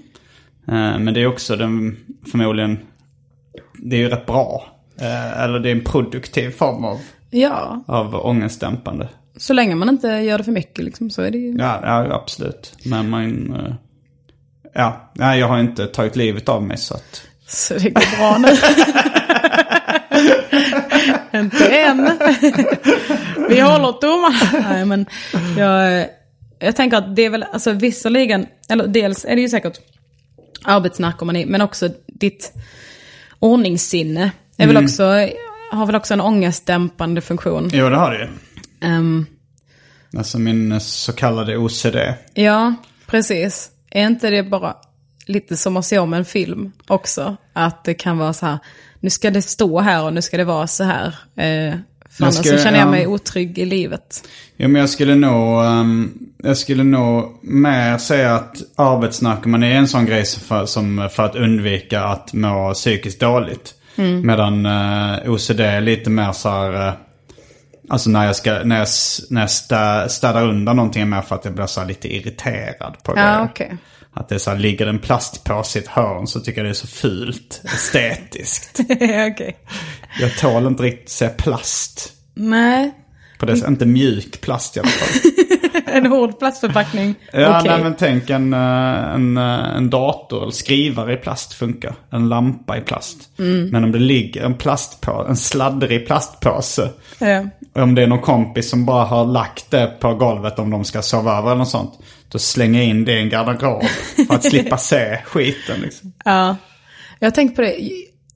Äh, 0.68 0.98
men 0.98 1.14
det 1.14 1.20
är 1.20 1.26
också 1.26 1.56
den 1.56 1.96
förmodligen, 2.30 2.78
det 3.74 3.96
är 3.96 4.00
ju 4.00 4.08
rätt 4.08 4.26
bra. 4.26 4.66
Äh, 5.00 5.42
eller 5.42 5.58
det 5.58 5.68
är 5.70 5.72
en 5.72 5.84
produktiv 5.84 6.50
form 6.50 6.84
av, 6.84 6.98
Ja, 7.30 7.84
av 7.86 8.14
ångestdämpande. 8.14 9.08
Så 9.38 9.52
länge 9.52 9.74
man 9.74 9.88
inte 9.88 10.08
gör 10.08 10.38
det 10.38 10.44
för 10.44 10.52
mycket 10.52 10.84
liksom, 10.84 11.10
så 11.10 11.22
är 11.22 11.30
det 11.30 11.38
ju... 11.38 11.56
Ja, 11.58 11.80
ja 11.82 12.14
absolut. 12.14 12.74
Men 12.84 13.10
man, 13.10 13.54
äh, 13.54 13.74
ja, 14.74 15.10
nej, 15.14 15.40
jag 15.40 15.48
har 15.48 15.60
inte 15.60 15.86
tagit 15.86 16.16
livet 16.16 16.48
av 16.48 16.62
mig 16.62 16.76
så 16.76 16.94
att. 16.94 17.22
Så 17.46 17.74
det 17.74 17.90
går 17.90 18.16
bra 18.16 18.38
nu. 18.38 18.48
inte 21.38 21.68
än. 21.68 22.18
Vi 23.48 23.60
håller 23.60 23.92
tummarna. 23.92 24.68
Nej, 24.70 24.84
men 24.84 25.06
jag, 25.58 26.06
jag 26.58 26.76
tänker 26.76 26.96
att 26.96 27.16
det 27.16 27.22
är 27.22 27.30
väl, 27.30 27.42
alltså 27.52 27.72
visserligen, 27.72 28.46
eller 28.68 28.86
dels 28.86 29.24
är 29.24 29.36
det 29.36 29.42
ju 29.42 29.48
säkert 29.48 29.80
arbetsnarkomani, 30.64 31.46
men 31.46 31.60
också 31.60 31.88
ditt 32.06 32.52
ordningssinne 33.38 34.30
är 34.56 34.66
väl 34.66 34.76
också, 34.76 35.04
har 35.72 35.86
väl 35.86 35.96
också 35.96 36.14
en 36.14 36.20
ångestdämpande 36.20 37.20
funktion. 37.20 37.70
Jo, 37.72 37.88
det 37.88 37.96
har 37.96 38.10
det 38.10 38.18
ju. 38.18 38.28
Ehm, 38.80 39.26
Alltså 40.16 40.38
min 40.38 40.80
så 40.80 41.12
kallade 41.12 41.56
OCD. 41.56 41.96
ja, 42.34 42.74
precis. 43.06 43.70
Är 43.90 44.06
inte 44.06 44.30
det 44.30 44.42
bara 44.42 44.76
lite 45.26 45.56
som 45.56 45.76
att 45.76 45.84
se 45.84 45.98
om 45.98 46.12
en 46.14 46.24
film 46.24 46.72
också? 46.86 47.36
Att 47.52 47.84
det 47.84 47.94
kan 47.94 48.18
vara 48.18 48.32
så 48.32 48.46
här, 48.46 48.58
nu 49.00 49.10
ska 49.10 49.30
det 49.30 49.42
stå 49.42 49.80
här 49.80 50.04
och 50.04 50.12
nu 50.12 50.22
ska 50.22 50.36
det 50.36 50.44
vara 50.44 50.66
så 50.66 50.84
här. 50.84 51.06
Eh, 51.36 51.74
för 52.10 52.24
annars 52.24 52.34
ska- 52.34 52.42
så 52.56 52.58
känner 52.64 52.78
jag 52.78 52.86
ja. 52.86 52.90
mig 52.90 53.06
otrygg 53.06 53.58
i 53.58 53.64
livet. 53.64 54.28
Jo, 54.56 54.68
men 54.68 54.80
jag 54.80 54.90
skulle 54.90 55.14
nog, 55.14 55.64
ehm, 55.64 56.18
jag 56.38 56.58
skulle 56.58 56.84
nog 56.84 57.38
mer 57.42 57.98
säga 57.98 58.34
att 58.34 58.56
arbetsnarkomani 58.76 59.72
är 59.72 59.76
en 59.76 59.88
sån 59.88 60.06
grej 60.06 60.24
för, 60.24 60.66
som 60.66 61.08
för 61.12 61.22
att 61.22 61.36
undvika 61.36 62.04
att 62.04 62.32
må 62.32 62.74
psykiskt 62.74 63.20
dåligt. 63.20 63.74
Medan 64.22 64.66
uh, 64.66 65.30
OCD 65.30 65.60
är 65.60 65.80
lite 65.80 66.10
mer 66.10 66.32
så 66.32 66.48
här, 66.48 66.88
eh, 66.88 66.92
alltså 67.88 68.10
när 68.10 68.26
jag, 68.26 68.36
ska, 68.36 68.52
när 68.64 68.78
jag, 68.78 68.88
när 69.30 69.40
jag 69.40 69.50
stä, 69.50 70.08
städar 70.08 70.48
undan 70.48 70.76
någonting 70.76 71.02
är 71.02 71.06
mer 71.06 71.20
för 71.22 71.34
att 71.34 71.44
jag 71.44 71.54
blir 71.54 71.66
så 71.66 71.84
lite 71.84 72.14
irriterad 72.16 72.96
på 73.02 73.12
Ja, 73.12 73.14
grejer. 73.14 73.44
okej. 73.44 73.76
Att 74.14 74.28
det 74.28 74.38
så 74.38 74.50
här, 74.50 74.58
ligger 74.58 74.84
det 74.84 74.90
en 74.90 74.98
plastpåse 74.98 75.78
i 75.78 75.82
ett 75.82 75.88
hörn 75.88 76.26
så 76.26 76.40
tycker 76.40 76.58
jag 76.60 76.66
det 76.66 76.70
är 76.70 76.74
så 76.74 76.86
fult, 76.86 77.60
estetiskt. 77.64 78.80
Okej. 79.32 79.56
jag 80.20 80.36
tål 80.38 80.66
inte 80.66 80.82
riktigt 80.82 81.08
se 81.10 81.28
plast. 81.28 82.12
Nej, 82.34 82.94
På 83.38 83.46
det, 83.46 83.66
inte 83.68 83.86
mjuk 83.86 84.40
plast 84.40 84.76
i 84.76 84.80
alla 84.80 84.88
fall. 84.88 85.08
en 85.86 86.06
hård 86.06 86.38
plastförpackning. 86.38 87.14
Ja, 87.32 87.58
Okej. 87.60 87.70
nej, 87.72 87.82
men 87.82 87.94
tänk 87.98 88.30
en, 88.30 88.52
eh, 88.52 89.14
en, 89.14 89.36
eh, 89.36 89.76
en 89.76 89.90
dator 89.90 90.42
eller 90.42 90.52
skrivare 90.52 91.12
i 91.12 91.16
plast 91.16 91.52
funkar. 91.54 91.94
En 92.10 92.28
lampa 92.28 92.78
i 92.78 92.80
plast. 92.80 93.18
Mm. 93.38 93.68
Men 93.68 93.84
om 93.84 93.92
det 93.92 93.98
ligger 93.98 94.44
en 94.44 94.54
plastpåse, 94.54 95.28
en 95.28 95.36
sladdrig 95.36 96.06
plastpåse. 96.06 96.90
Ja. 97.18 97.44
Om 97.82 97.94
det 97.94 98.02
är 98.02 98.06
någon 98.06 98.20
kompis 98.20 98.70
som 98.70 98.84
bara 98.84 99.04
har 99.04 99.24
lagt 99.24 99.70
det 99.70 99.86
på 100.00 100.14
golvet 100.14 100.58
om 100.58 100.70
de 100.70 100.84
ska 100.84 101.02
sova 101.02 101.38
över 101.38 101.48
eller 101.48 101.58
något 101.58 101.68
sånt. 101.68 101.98
Då 102.28 102.38
slänger 102.38 102.78
jag 102.78 102.88
in 102.88 103.04
det 103.04 103.12
i 103.12 103.20
en 103.20 103.28
garderob 103.28 103.82
för 104.28 104.34
att 104.34 104.44
slippa 104.44 104.76
se 104.78 105.18
skiten. 105.24 105.80
Liksom. 105.80 106.12
Ja, 106.24 106.56
jag 107.18 107.26
har 107.26 107.30
tänkt 107.30 107.56
på 107.56 107.62
det. 107.62 107.74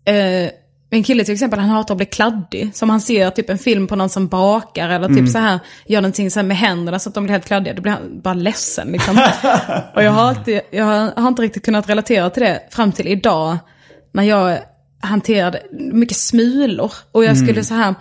Eh, 0.04 0.50
min 0.90 1.02
kille 1.02 1.24
till 1.24 1.34
exempel, 1.34 1.58
han 1.58 1.68
hatar 1.68 1.94
att 1.94 1.96
bli 1.96 2.06
kladdig. 2.06 2.70
Som 2.74 2.90
han 2.90 3.00
ser 3.00 3.30
typ 3.30 3.50
en 3.50 3.58
film 3.58 3.86
på 3.86 3.96
någon 3.96 4.08
som 4.08 4.28
bakar 4.28 4.88
eller 4.88 5.08
typ 5.08 5.28
så 5.28 5.38
här, 5.38 5.60
gör 5.86 6.00
någonting 6.00 6.30
så 6.30 6.38
här 6.38 6.46
med 6.46 6.56
händerna 6.56 6.98
så 6.98 7.08
att 7.08 7.14
de 7.14 7.24
blir 7.24 7.32
helt 7.32 7.46
kladdiga. 7.46 7.74
Då 7.74 7.82
blir 7.82 7.92
han 7.92 8.20
bara 8.20 8.34
ledsen 8.34 8.88
liksom. 8.92 9.18
och 9.94 10.02
jag 10.02 10.10
har, 10.10 10.28
alltid, 10.28 10.60
jag 10.70 10.84
har, 10.84 11.28
inte 11.28 11.42
riktigt 11.42 11.64
kunnat 11.64 11.88
relatera 11.88 12.30
till 12.30 12.42
det 12.42 12.62
fram 12.70 12.92
till 12.92 13.08
idag. 13.08 13.58
När 14.12 14.22
jag 14.22 14.58
hanterade 15.00 15.62
mycket 15.92 16.16
smulor. 16.16 16.92
Och 17.12 17.24
jag 17.24 17.38
skulle 17.38 17.64
så 17.64 17.74
här, 17.74 17.94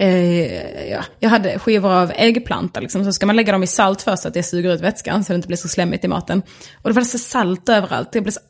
Eh, 0.00 0.90
ja, 0.90 1.04
jag 1.18 1.30
hade 1.30 1.58
skivor 1.58 1.92
av 1.92 2.12
äggplanta, 2.14 2.80
liksom, 2.80 3.04
så 3.04 3.12
ska 3.12 3.26
man 3.26 3.36
lägga 3.36 3.52
dem 3.52 3.62
i 3.62 3.66
salt 3.66 4.02
först 4.02 4.22
så 4.22 4.28
att 4.28 4.34
det 4.34 4.42
suger 4.42 4.74
ut 4.74 4.80
vätskan 4.80 5.24
så 5.24 5.32
det 5.32 5.36
inte 5.36 5.48
blir 5.48 5.56
så 5.56 5.68
slemmigt 5.68 6.04
i 6.04 6.08
maten. 6.08 6.42
Och 6.82 6.90
det 6.90 6.94
var 6.94 7.02
så 7.02 7.18
salt 7.18 7.68
överallt. 7.68 8.08
Jag 8.12 8.22
blev 8.22 8.32
så, 8.32 8.40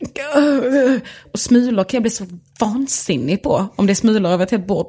och 1.33 1.39
smulor 1.39 1.85
kan 1.85 1.99
jag 1.99 2.03
bli 2.03 2.11
så 2.11 2.27
vansinnig 2.61 3.43
på. 3.43 3.69
Om 3.77 3.87
det 3.87 3.93
är 3.93 3.95
smulor 3.95 4.31
över 4.31 4.45
ett 4.45 4.51
helt 4.51 4.67
bord. 4.67 4.87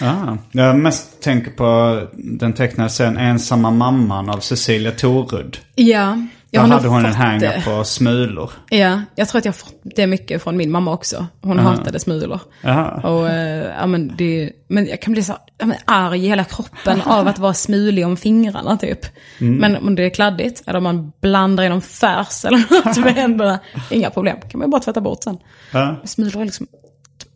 Ah, 0.00 0.36
jag 0.52 0.76
mest 0.76 1.22
tänker 1.22 1.50
på 1.50 2.00
den 2.12 2.52
tecknade 2.52 2.90
serien 2.90 3.16
Ensamma 3.16 3.70
mamman 3.70 4.30
av 4.30 4.38
Cecilia 4.38 4.92
Torud. 4.92 5.58
Ja, 5.74 6.26
jag 6.50 6.60
har 6.60 6.68
hade 6.68 6.88
hon 6.88 7.04
en 7.04 7.40
det. 7.40 7.62
på 7.64 7.84
smulor. 7.84 8.50
Ja, 8.70 9.02
jag 9.14 9.28
tror 9.28 9.38
att 9.38 9.44
jag 9.44 9.56
fått 9.56 9.80
det 9.82 10.06
mycket 10.06 10.42
från 10.42 10.56
min 10.56 10.70
mamma 10.70 10.92
också. 10.92 11.26
Hon 11.40 11.58
hatade 11.58 12.00
smulor. 12.00 12.40
Jaha. 12.60 13.00
Och, 13.10 13.28
eh, 13.28 13.74
ja, 13.78 13.86
men, 13.86 14.16
det, 14.16 14.50
men 14.68 14.86
jag 14.86 15.02
kan 15.02 15.12
bli 15.12 15.22
så 15.22 15.36
ja, 15.58 15.66
men, 15.66 15.76
arg 15.84 16.24
i 16.24 16.28
hela 16.28 16.44
kroppen 16.44 17.00
av 17.06 17.28
att 17.28 17.38
vara 17.38 17.54
smulig 17.54 18.06
om 18.06 18.16
fingrarna 18.16 18.76
typ. 18.76 19.06
Men 19.38 19.76
om 19.76 19.94
det 19.94 20.02
är 20.04 20.10
kladdigt, 20.10 20.62
eller 20.66 20.76
om 20.76 20.84
man 20.84 21.12
blandar 21.20 21.64
i 21.64 21.68
någon 21.68 21.82
färs 21.82 22.44
eller 22.44 22.58
något 22.86 23.04
med 23.04 23.14
händerna, 23.14 23.58
inga 23.90 24.10
problem. 24.10 24.36
kan 24.50 24.60
man 24.60 24.70
bara 24.70 24.80
tvätta 24.80 25.00
bort 25.00 25.24
sen. 25.24 25.38
Ja. 25.72 25.96
Smulor 26.04 26.40
är 26.40 26.44
liksom 26.44 26.66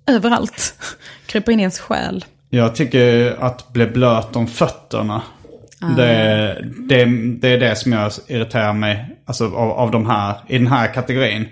överallt. 0.07 0.75
Kryper 1.27 1.53
in 1.53 1.61
i 1.61 1.63
ens 1.63 1.79
själ. 1.81 2.25
Jag 2.51 2.75
tycker 2.75 3.37
att 3.41 3.73
bli 3.73 3.87
blöt 3.87 4.37
om 4.37 4.47
fötterna. 4.47 5.23
Det, 5.97 6.65
det, 6.89 7.05
det 7.41 7.49
är 7.49 7.59
det 7.59 7.77
som 7.77 7.93
jag 7.93 8.13
irriterar 8.29 8.73
mig 8.73 9.17
alltså, 9.27 9.45
av, 9.45 9.71
av 9.71 9.91
de 9.91 10.07
här, 10.07 10.35
i 10.49 10.59
den 10.59 10.67
här 10.67 10.95
kategorin. 10.95 11.49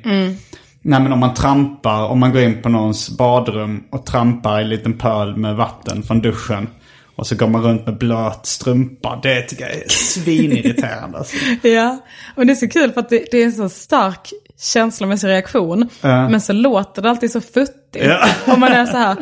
Nej 0.84 1.00
men 1.00 1.12
om 1.12 1.18
man 1.18 1.34
trampar, 1.34 2.06
om 2.06 2.18
man 2.18 2.32
går 2.32 2.42
in 2.42 2.62
på 2.62 2.68
någons 2.68 3.10
badrum 3.18 3.84
och 3.90 4.06
trampar 4.06 4.58
i 4.58 4.62
en 4.62 4.68
liten 4.68 4.98
pöl 4.98 5.36
med 5.36 5.56
vatten 5.56 6.02
från 6.02 6.20
duschen. 6.20 6.68
Och 7.16 7.26
så 7.26 7.36
går 7.36 7.48
man 7.48 7.62
runt 7.62 7.86
med 7.86 7.98
blöt 7.98 8.46
strumpa. 8.46 9.20
Det 9.22 9.42
tycker 9.42 9.64
jag 9.64 9.74
är 9.74 9.88
svinirriterande. 9.88 11.18
Alltså. 11.18 11.36
Ja, 11.68 11.98
men 12.36 12.46
det 12.46 12.52
är 12.52 12.54
så 12.54 12.68
kul 12.68 12.92
för 12.92 13.00
att 13.00 13.08
det, 13.08 13.24
det 13.30 13.38
är 13.38 13.44
en 13.44 13.52
så 13.52 13.68
stark 13.68 14.30
känslomässig 14.60 15.28
reaktion. 15.28 15.88
Men 16.02 16.40
så 16.40 16.52
låter 16.52 17.02
det 17.02 17.10
alltid 17.10 17.30
så 17.30 17.40
futtigt. 17.40 18.04
Ja. 18.04 18.28
Om 18.46 18.60
man 18.60 18.72
är 18.72 18.86
så 18.86 18.96
här, 18.96 19.16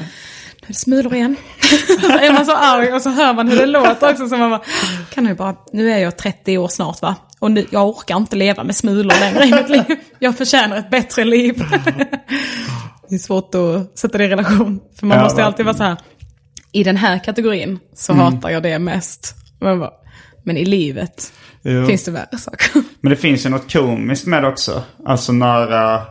smulor 0.73 1.15
igen. 1.15 1.37
så 2.01 2.09
är 2.19 2.33
man 2.33 2.47
så 2.47 2.57
arg 2.57 2.93
och 2.93 3.03
så 3.03 3.11
hör 3.11 3.35
man 3.35 3.49
hur 3.49 3.57
det 3.57 3.67
låter 3.67 4.11
också. 4.11 4.29
Så 4.29 4.37
man 4.37 4.51
bara, 4.51 4.63
kan 5.15 5.25
nu 5.25 5.35
bara, 5.35 5.57
nu 5.73 5.91
är 5.91 5.99
jag 5.99 6.17
30 6.17 6.59
år 6.59 6.69
snart 6.69 7.03
va? 7.03 7.17
Och 7.39 7.51
nu, 7.51 7.67
jag 7.71 7.89
orkar 7.89 8.17
inte 8.17 8.37
leva 8.37 8.65
med 8.65 8.77
smulor 8.77 9.21
längre 9.21 9.45
i 9.45 9.53
mitt 9.55 9.69
liv. 9.69 9.99
Jag 10.19 10.39
förtjänar 10.39 10.77
ett 10.77 10.91
bättre 10.91 11.25
liv. 11.25 11.55
det 13.09 13.15
är 13.15 13.19
svårt 13.19 13.55
att 13.55 13.99
sätta 13.99 14.19
det 14.19 14.25
i 14.25 14.29
relation. 14.29 14.81
För 14.99 15.07
man 15.07 15.19
Ja, 15.19 15.25
måste 15.25 15.41
ju 15.41 15.47
alltid 15.47 15.65
vara 15.67 15.77
så 15.77 15.83
här, 15.83 15.97
i 16.73 16.85
den 16.85 16.97
här 16.97 17.25
kategorin 17.25 17.79
så 17.95 18.13
hatar 18.13 18.51
jag 18.51 18.63
det 18.63 18.79
mest. 18.79 19.35
Men, 19.61 19.79
bara, 19.79 19.91
men 20.45 20.57
i 20.57 20.65
livet 20.65 21.33
Jo. 21.63 21.87
finns 21.87 22.05
det 22.05 22.11
värre 22.11 22.39
saker. 22.39 22.71
Men 23.01 23.11
det 23.11 23.17
finns 23.17 23.47
ju 23.47 23.51
något 23.51 23.73
komiskt 23.73 24.27
med 24.27 24.43
det 24.43 24.49
också. 24.49 24.83
Alltså 25.07 25.33
när, 25.33 25.73
uh, 25.95 26.03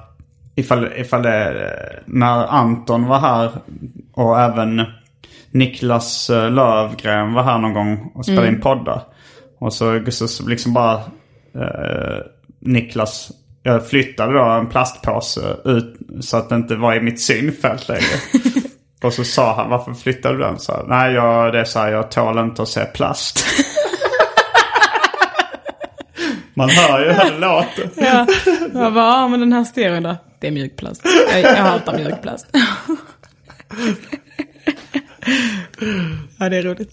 ifall, 0.55 0.93
ifall 0.97 1.21
det, 1.23 2.03
när 2.05 2.47
Anton 2.47 3.05
var 3.05 3.19
här 3.19 3.51
och 4.19 4.39
även 4.39 4.85
Niklas 5.51 6.29
eh, 6.29 6.51
Lövgren 6.51 7.33
var 7.33 7.43
här 7.43 7.57
någon 7.57 7.73
gång 7.73 8.11
och 8.15 8.25
spelade 8.25 8.47
in 8.47 8.61
poddar. 8.61 9.01
Och 9.59 9.73
så, 9.73 10.01
så, 10.11 10.27
så 10.27 10.47
liksom 10.47 10.73
bara 10.73 10.93
eh, 11.55 12.17
Niklas, 12.59 13.31
jag 13.63 13.87
flyttade 13.87 14.33
då 14.33 14.43
en 14.43 14.67
plastpåse 14.67 15.41
ut 15.65 15.97
så 16.21 16.37
att 16.37 16.49
det 16.49 16.55
inte 16.55 16.75
var 16.75 16.95
i 16.95 17.01
mitt 17.01 17.21
synfält 17.21 17.89
längre. 17.89 18.19
och 19.03 19.13
så 19.13 19.23
sa 19.23 19.55
han, 19.55 19.69
varför 19.69 19.93
flyttade 19.93 20.37
du 20.37 20.43
den? 20.43 20.59
Så, 20.59 20.85
Nej, 20.87 21.13
jag, 21.13 21.53
det 21.53 21.59
är 21.59 21.65
så 21.65 21.79
här, 21.79 21.91
jag 21.91 22.11
tål 22.11 22.39
inte 22.39 22.61
att 22.61 22.69
se 22.69 22.85
plast. 22.85 23.45
Man 26.53 26.69
hör 26.69 26.99
ju 26.99 27.11
hur 27.11 27.31
det 27.31 27.37
låter. 27.37 27.89
Ja. 27.95 28.27
Jag 28.73 28.93
bara, 28.93 29.05
ja 29.05 29.27
men 29.27 29.39
den 29.39 29.53
här 29.53 29.63
stereon 29.63 30.03
då? 30.03 30.15
Det 30.39 30.47
är 30.47 30.51
mjukplast. 30.51 31.01
Jag, 31.31 31.41
jag 31.41 31.55
hatar 31.55 31.97
mjukplast. 31.97 32.47
ja, 36.37 36.49
det 36.49 36.57
är 36.57 36.63
roligt. 36.63 36.91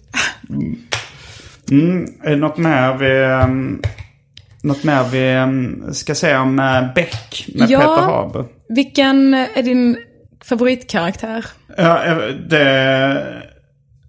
Mm, 1.70 2.07
det 2.24 2.37
något 2.37 2.57
mer 2.59 2.97
vi, 2.97 3.45
um, 3.45 3.83
något 4.62 4.85
mer 4.85 5.05
vi 5.05 5.37
um, 5.37 5.95
ska 5.95 6.14
säga 6.14 6.41
om 6.41 6.59
uh, 6.59 6.95
Beck 6.95 7.49
med 7.55 7.70
Ja. 7.70 7.79
Peter 7.79 8.03
Haber? 8.03 8.45
Vilken 8.68 9.35
är 9.35 9.62
din 9.62 9.97
favoritkaraktär? 10.45 11.45
Ja, 11.77 12.05
eh, 12.05 12.16
det, 12.29 13.43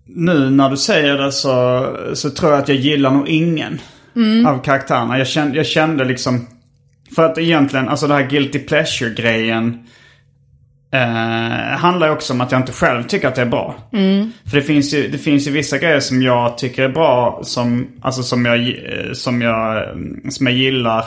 nu 0.06 0.50
när 0.50 0.70
du 0.70 0.78
säger 0.78 1.18
det 1.18 1.32
så, 1.32 1.86
så 2.14 2.30
tror 2.30 2.52
jag 2.52 2.62
att 2.62 2.68
jag 2.68 2.78
gillar 2.78 3.12
nog 3.12 3.28
ingen 3.28 3.80
av 4.48 4.64
karaktärerna. 4.64 5.18
Jag 5.18 5.28
kände, 5.28 5.58
jag 5.58 5.66
kände 5.66 6.06
liksom... 6.06 6.48
För 7.16 7.26
att 7.26 7.38
egentligen, 7.38 7.90
alltså 7.90 8.08
det 8.08 8.14
här 8.14 8.30
guilty 8.30 8.60
pleasure-grejen 8.60 9.88
eh, 10.92 11.78
handlar 11.78 12.10
också 12.10 12.34
om 12.34 12.42
att 12.42 12.52
jag 12.52 12.62
inte 12.62 12.72
själv 12.72 13.04
tycker 13.04 13.28
att 13.28 13.36
det 13.36 13.42
är 13.42 13.46
bra. 13.46 13.76
För 14.50 14.58
det 14.58 14.62
finns, 14.62 14.94
ju, 14.94 15.08
det 15.08 15.18
finns 15.18 15.48
ju 15.48 15.52
vissa 15.52 15.78
grejer 15.78 16.00
som 16.00 16.22
jag 16.22 16.58
tycker 16.58 16.84
är 16.84 16.90
bra, 16.90 17.40
som, 17.44 17.88
alltså 18.02 18.24
som, 18.24 18.46
jag, 18.46 18.60
eh, 18.60 19.14
som, 19.14 19.42
jag, 19.42 19.84
som 20.30 20.48
jag 20.48 20.56
gillar. 20.56 21.06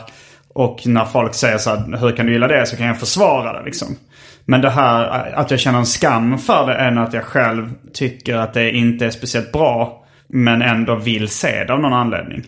Och 0.55 0.87
när 0.87 1.05
folk 1.05 1.35
säger 1.35 1.59
så 1.59 1.71
här, 1.71 1.97
hur 2.01 2.17
kan 2.17 2.27
du 2.27 2.33
gilla 2.33 2.49
det? 2.49 2.67
Så 2.67 2.77
kan 2.77 2.87
jag 2.87 3.01
försvara 3.01 3.59
det 3.59 3.65
liksom. 3.65 3.97
Men 4.45 4.61
det 4.61 4.71
här 4.71 5.33
att 5.35 5.51
jag 5.51 5.61
känner 5.61 5.79
en 5.79 5.87
skam 5.87 6.39
för 6.39 6.67
det 6.67 6.75
än 6.75 6.99
att 6.99 7.13
jag 7.13 7.25
själv 7.25 7.73
tycker 7.93 8.37
att 8.37 8.55
det 8.55 8.71
inte 8.71 9.07
är 9.07 9.11
speciellt 9.11 9.53
bra. 9.53 10.05
Men 10.29 10.63
ändå 10.63 10.95
vill 10.95 11.29
se 11.29 11.65
det 11.65 11.73
av 11.73 11.81
någon 11.81 11.93
anledning. 11.93 12.43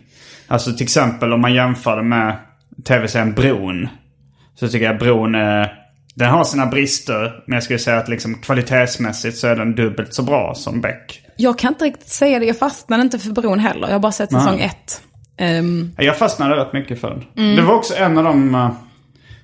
Alltså 0.47 0.73
till 0.73 0.83
exempel 0.83 1.33
om 1.33 1.41
man 1.41 1.55
jämför 1.55 1.97
det 1.97 2.03
med 2.03 2.37
tv-serien 2.85 3.33
Bron. 3.33 3.89
Så 4.55 4.69
tycker 4.69 4.87
jag 4.87 4.99
Bron 4.99 5.35
är... 5.35 5.82
Den 6.15 6.31
har 6.31 6.45
sina 6.45 6.67
brister. 6.67 7.43
Men 7.47 7.55
jag 7.55 7.63
skulle 7.63 7.79
säga 7.79 7.99
att 7.99 8.09
liksom 8.09 8.35
kvalitetsmässigt 8.35 9.37
så 9.39 9.47
är 9.47 9.57
den 9.57 9.75
dubbelt 9.75 10.15
så 10.15 10.23
bra 10.23 10.55
som 10.55 10.81
Beck. 10.81 11.23
Jag 11.37 11.59
kan 11.59 11.73
inte 11.73 11.85
riktigt 11.85 12.09
säga 12.09 12.39
det. 12.39 12.45
Jag 12.47 12.59
fastnade 12.59 13.03
inte 13.03 13.19
för 13.19 13.31
Bron 13.31 13.59
heller. 13.59 13.87
Jag 13.89 13.95
har 13.95 14.01
bara 14.01 14.13
sett 14.13 14.33
säsong 14.33 14.61
ett. 14.61 15.03
Ehm, 15.37 15.91
Jag 15.99 16.19
fastnade 16.19 16.57
rätt 16.57 16.73
mycket 16.73 17.01
för 17.01 17.11
den. 17.35 17.57
Det 17.57 17.63
var 17.63 17.75
också 17.75 17.95
en 17.97 18.19
av 18.19 18.25
de, 18.25 18.55
eh, 18.55 18.71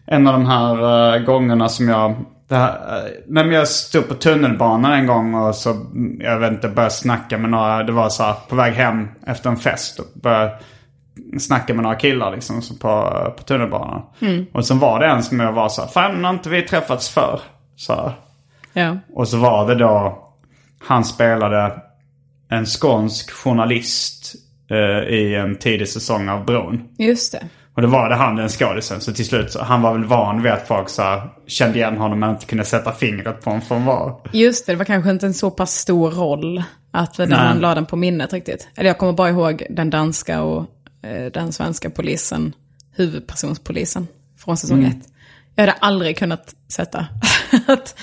en 0.07 0.27
av 0.27 0.33
de 0.33 0.47
här 0.47 1.14
eh, 1.16 1.23
gångerna 1.23 1.69
som 1.69 1.89
jag... 1.89 2.14
Här, 2.51 2.69
eh, 2.69 3.11
när 3.27 3.45
jag 3.45 3.69
stod 3.69 4.09
på 4.09 4.14
tunnelbanan 4.14 4.93
en 4.93 5.07
gång 5.07 5.35
och 5.35 5.55
så, 5.55 5.71
mm, 5.71 6.21
jag 6.21 6.39
vet 6.39 6.53
inte, 6.53 6.69
började 6.69 6.95
snacka 6.95 7.39
med 7.39 7.51
några. 7.51 7.83
Det 7.83 7.93
var 7.93 8.09
så 8.09 8.23
här 8.23 8.35
på 8.49 8.57
väg 8.57 8.73
hem 8.75 9.09
efter 9.27 9.51
en 9.51 9.57
fest. 9.57 9.99
Och 9.99 10.07
började 10.23 10.53
snacka 11.39 11.75
med 11.75 11.83
några 11.83 11.97
killar 11.97 12.33
liksom 12.33 12.62
på, 12.81 13.12
på 13.37 13.43
tunnelbanan. 13.43 14.03
Och 14.53 14.66
så 14.66 14.75
var 14.75 15.01
det 15.01 15.07
en 15.07 15.23
som 15.23 15.41
jag 15.41 15.53
var 15.53 15.69
så 15.69 15.83
här, 15.83 15.89
fan 15.89 16.25
har 16.25 16.31
inte 16.31 16.49
vi 16.49 16.62
träffats 16.62 17.09
för? 17.09 17.41
Så 17.77 17.95
här. 17.95 18.12
ja. 18.73 18.97
Och 19.14 19.29
så 19.29 19.37
var 19.37 19.69
det 19.69 19.75
då, 19.75 20.25
han 20.81 21.05
spelade 21.05 21.83
en 22.49 22.66
skånsk 22.66 23.31
journalist 23.31 24.35
eh, 24.71 25.14
i 25.14 25.35
en 25.35 25.59
tidig 25.59 25.89
säsong 25.89 26.29
av 26.29 26.45
Bron. 26.45 26.89
Just 26.99 27.33
det. 27.33 27.49
Och 27.79 27.83
då 27.83 27.89
var 27.89 28.09
det 28.09 28.14
han 28.14 28.37
den 28.37 28.49
skådisen. 28.49 29.01
Så 29.01 29.12
till 29.12 29.25
slut, 29.25 29.53
så, 29.53 29.62
han 29.62 29.83
var 29.83 29.93
väl 29.93 30.05
van 30.05 30.43
vid 30.43 30.53
att 30.53 30.69
folk 30.69 30.89
så 30.89 31.03
här, 31.03 31.23
kände 31.47 31.79
igen 31.79 31.97
honom 31.97 32.21
men 32.21 32.31
inte 32.31 32.47
kunde 32.47 32.64
sätta 32.64 32.93
fingret 32.93 33.41
på 33.41 33.51
honom 33.51 33.61
för 33.62 33.75
han 33.75 33.85
var. 33.85 34.21
Just 34.33 34.66
det, 34.66 34.73
det 34.73 34.77
var 34.77 34.85
kanske 34.85 35.11
inte 35.11 35.27
en 35.27 35.35
så 35.35 35.51
pass 35.51 35.75
stor 35.75 36.11
roll 36.11 36.62
att 36.91 37.14
den 37.14 37.31
man 37.31 37.59
la 37.59 37.75
den 37.75 37.87
på 37.87 37.97
minnet 37.97 38.33
riktigt. 38.33 38.69
Eller 38.77 38.89
jag 38.89 38.99
kommer 38.99 39.12
bara 39.12 39.29
ihåg 39.29 39.66
den 39.71 39.91
danska 39.91 40.43
och 40.43 40.66
den 41.32 41.53
svenska 41.53 41.90
polisen, 41.90 42.55
huvudpersonspolisen 42.96 44.07
från 44.38 44.57
säsong 44.57 44.78
Mm. 44.78 44.90
ett. 44.90 45.09
Jag 45.55 45.62
hade 45.62 45.72
aldrig 45.72 46.18
kunnat 46.18 46.55
sätta 46.68 47.07
att, 47.66 47.99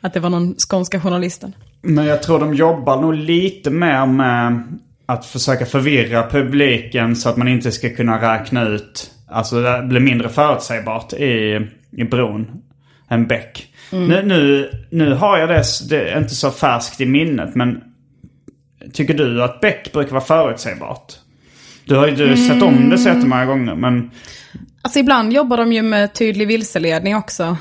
att 0.00 0.14
det 0.14 0.20
var 0.20 0.30
någon 0.30 0.54
skånska 0.54 1.00
journalisten. 1.00 1.54
Men 1.82 2.04
jag 2.04 2.22
tror 2.22 2.38
de 2.38 2.54
jobbar 2.54 3.00
nog 3.00 3.14
lite 3.14 3.70
mer 3.70 4.06
med 4.06 4.62
att 5.06 5.26
försöka 5.26 5.66
förvirra 5.66 6.30
publiken 6.30 7.16
så 7.16 7.28
att 7.28 7.36
man 7.36 7.48
inte 7.48 7.72
ska 7.72 7.90
kunna 7.90 8.34
räkna 8.34 8.68
ut. 8.68 9.10
Alltså 9.28 9.62
det 9.62 9.82
blir 9.82 10.00
mindre 10.00 10.28
förutsägbart 10.28 11.12
i, 11.12 11.60
i 11.90 12.04
bron 12.04 12.62
än 13.08 13.26
Beck. 13.26 13.72
Nu, 13.90 14.22
nu, 14.22 14.70
nu 14.90 15.14
har 15.14 15.38
jag 15.38 15.48
det, 15.48 15.64
det 15.88 16.10
är 16.10 16.18
inte 16.18 16.34
så 16.34 16.50
färskt 16.50 17.00
i 17.00 17.06
minnet 17.06 17.54
men 17.54 17.82
tycker 18.92 19.14
du 19.14 19.42
att 19.42 19.60
Beck 19.60 19.92
brukar 19.92 20.10
vara 20.10 20.24
förutsägbart? 20.24 21.12
Du 21.86 21.94
har 21.96 22.06
ju 22.08 22.14
du 22.14 22.36
sett 22.36 22.62
om 22.62 22.90
det 22.90 22.98
så 22.98 23.08
jättemånga 23.08 23.44
gånger 23.46 23.74
men 23.74 24.10
Alltså 24.82 24.98
ibland 24.98 25.32
jobbar 25.32 25.56
de 25.56 25.72
ju 25.72 25.82
med 25.82 26.12
tydlig 26.14 26.48
vilseledning 26.48 27.16
också. 27.16 27.56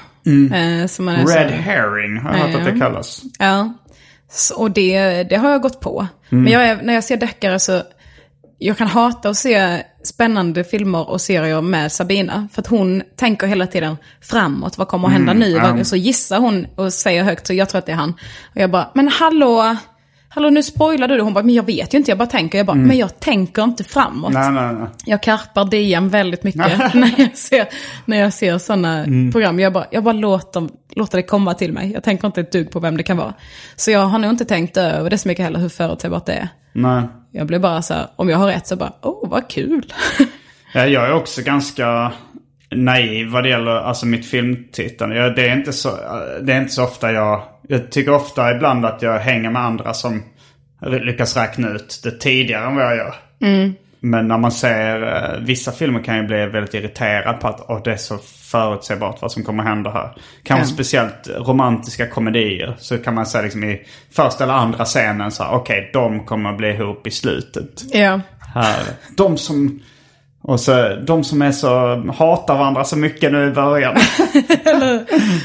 Eh, 0.54 0.88
som 0.88 1.06
man 1.06 1.16
är 1.16 1.26
så- 1.26 1.38
Red 1.40 1.52
herring 1.52 2.18
har 2.18 2.32
jag 2.38 2.40
hört 2.48 2.56
att 2.56 2.66
det 2.74 2.80
kallas. 2.80 3.22
Ja, 3.40 3.74
så, 4.32 4.56
och 4.56 4.72
det, 4.72 5.24
det 5.24 5.36
har 5.36 5.50
jag 5.52 5.62
gått 5.62 5.80
på. 5.82 6.08
Mm. 6.30 6.44
Men 6.44 6.54
jag 6.54 6.66
är, 6.66 6.82
när 6.84 6.94
jag 6.94 7.04
ser 7.04 7.18
deckare 7.18 7.60
så, 7.60 7.82
jag 8.60 8.78
kan 8.78 8.88
hata 8.88 9.30
att 9.30 9.38
se 9.38 9.84
spännande 10.04 10.64
filmer 10.64 11.10
och 11.10 11.22
serier 11.22 11.62
med 11.62 11.92
Sabina. 11.92 12.48
För 12.54 12.62
att 12.62 12.68
hon 12.68 13.02
tänker 13.18 13.48
hela 13.48 13.68
tiden 13.68 13.98
framåt, 14.22 14.78
vad 14.78 14.88
kommer 14.88 15.08
att 15.08 15.14
hända 15.14 15.34
nu? 15.34 15.60
Vad- 15.60 15.88
Så 15.88 15.96
gissar 15.96 16.40
hon 16.40 16.68
och 16.76 16.94
säger 16.94 17.24
högt, 17.24 17.48
så 17.48 17.54
jag 17.54 17.70
tror 17.70 17.80
att 17.80 17.86
det 17.86 17.92
är 17.92 17.96
han. 17.96 18.12
Och 18.56 18.62
jag 18.62 18.72
bara, 18.72 18.92
men 18.96 19.08
hallå, 19.08 19.76
hallå 20.36 20.50
nu 20.50 20.64
spoilar 20.64 21.08
du 21.08 21.16
det. 21.18 21.22
Hon 21.24 21.34
bara, 21.34 21.44
men 21.44 21.56
jag 21.56 21.64
vet 21.66 21.94
ju 21.94 21.98
inte, 21.98 22.12
jag 22.12 22.18
bara 22.18 22.28
tänker. 22.28 22.58
Jag 22.58 22.68
bara, 22.68 22.78
men 22.78 22.98
jag 22.98 23.20
tänker 23.20 23.64
inte 23.64 23.84
framåt. 23.84 24.34
Nej, 24.34 24.52
nej, 24.52 24.74
nej. 24.74 24.88
Jag 25.06 25.24
karpar 25.24 25.66
DM 25.66 26.10
väldigt 26.10 26.44
mycket 26.44 26.62
när 26.94 27.14
jag 27.20 27.38
ser, 27.38 27.68
när 28.06 28.18
jag 28.18 28.34
ser 28.34 28.58
sådana 28.58 28.98
Mm. 29.04 29.32
program. 29.32 29.60
Jag 29.60 29.74
bara, 29.74 29.86
jag 29.92 30.04
bara 30.04 30.14
låter, 30.14 30.70
låter 30.96 31.18
det 31.18 31.24
komma 31.24 31.54
till 31.54 31.74
mig. 31.74 31.92
Jag 31.92 32.04
tänker 32.04 32.28
inte 32.28 32.42
ett 32.42 32.52
dugg 32.52 32.72
på 32.72 32.80
vem 32.80 32.98
det 32.98 33.04
kan 33.04 33.18
vara. 33.18 33.34
Så 33.76 33.92
jag 33.92 34.00
har 34.06 34.20
nog 34.20 34.30
inte 34.32 34.46
tänkt 34.46 34.78
över 34.78 35.10
det 35.10 35.18
så 35.18 35.28
mycket 35.28 35.46
heller, 35.46 35.60
hur 35.60 35.70
förutsägbart 35.70 36.26
det 36.26 36.34
är. 36.34 36.50
nej. 36.74 37.02
Jag 37.32 37.48
blir 37.48 37.60
bara 37.60 37.82
så 37.82 37.94
här, 37.94 38.08
om 38.16 38.30
jag 38.30 38.38
har 38.38 38.48
rätt 38.48 38.68
så 38.68 38.76
bara, 38.76 38.94
åh 39.02 39.30
vad 39.30 39.48
kul. 39.50 39.94
Ja, 40.74 40.86
jag 40.86 41.06
är 41.08 41.14
också 41.14 41.42
ganska 41.42 42.12
naiv 42.72 43.28
vad 43.28 43.44
det 43.44 43.50
gäller 43.50 43.72
alltså 43.72 44.06
mitt 44.06 44.26
filmtittande. 44.26 45.16
Jag, 45.16 45.36
det, 45.36 45.50
är 45.50 45.56
inte 45.56 45.74
så, 45.74 45.90
det 46.42 46.54
är 46.54 46.62
inte 46.62 46.74
så 46.74 46.84
ofta 46.84 47.12
jag... 47.12 47.44
Jag 47.68 47.92
tycker 47.92 48.14
ofta 48.14 48.56
ibland 48.56 48.86
att 48.86 49.02
jag 49.02 49.20
hänger 49.20 49.50
med 49.50 49.62
andra 49.62 49.94
som 49.94 50.24
lyckas 50.82 51.38
räkna 51.38 51.70
ut 51.70 52.00
det 52.04 52.12
tidigare 52.12 52.66
än 52.66 52.76
vad 52.76 52.86
jag 52.86 52.98
gör. 52.98 53.16
Men 54.00 54.28
när 54.28 54.38
man 54.38 54.52
ser 54.52 55.04
eh, 55.04 55.40
vissa 55.40 55.72
filmer 55.72 56.04
kan 56.04 56.18
jag 56.18 56.28
bli 56.28 56.46
väldigt 56.46 56.74
irriterad 56.74 57.40
på 57.40 57.48
att 57.48 57.70
oh, 57.70 57.84
det 57.84 57.92
är 57.92 57.98
så 57.98 58.18
förutsägbart 58.52 59.22
vad 59.22 59.32
som 59.32 59.44
kommer 59.44 59.64
hända 59.64 59.92
här. 59.92 60.16
Kanske 60.44 60.72
Ja. 60.72 60.74
speciellt 60.74 61.28
romantiska 61.28 62.08
komedier. 62.08 62.76
Så 62.80 62.98
kan 62.98 63.14
man 63.16 63.26
säga 63.26 63.42
liksom 63.42 63.64
i 63.64 63.82
första 64.12 64.44
eller 64.44 64.54
andra 64.54 64.86
scenen 64.86 65.32
så 65.32 65.44
här, 65.44 65.52
okej 65.56 65.90
de 65.94 66.26
kommer 66.26 66.50
att 66.50 66.58
bli 66.58 66.70
ihop 66.70 67.08
i 67.08 67.12
slutet. 67.12 67.84
Ja. 67.94 68.22
Här. 68.54 68.84
De 69.18 69.38
som... 69.38 69.82
Och 70.48 70.60
så, 70.60 70.96
de 71.08 71.24
som 71.24 71.42
är 71.42 71.52
så, 71.52 71.68
hatar 72.18 72.58
varandra 72.58 72.84
så 72.84 72.98
mycket 72.98 73.32
nu 73.32 73.48
i 73.48 73.52
början. 73.52 73.96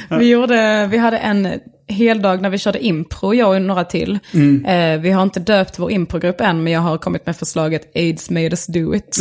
Vi, 0.18 0.28
gjorde, 0.28 0.86
vi 0.90 0.98
hade 0.98 1.18
en 1.18 1.60
hel 1.86 2.22
dag 2.22 2.42
när 2.42 2.50
vi 2.50 2.58
körde 2.58 2.84
impro, 2.84 3.34
jag 3.34 3.50
och 3.50 3.62
några 3.62 3.84
till. 3.84 4.18
Eh, 4.66 5.00
vi 5.00 5.10
har 5.10 5.22
inte 5.22 5.40
döpt 5.40 5.78
vår 5.78 5.90
improgrupp 5.90 6.40
än, 6.40 6.62
men 6.62 6.72
jag 6.72 6.80
har 6.80 6.98
kommit 6.98 7.26
med 7.26 7.36
förslaget 7.36 7.96
AIDS 7.96 8.30
made 8.30 8.46
us 8.46 8.66
do 8.66 8.94
it. 8.94 9.18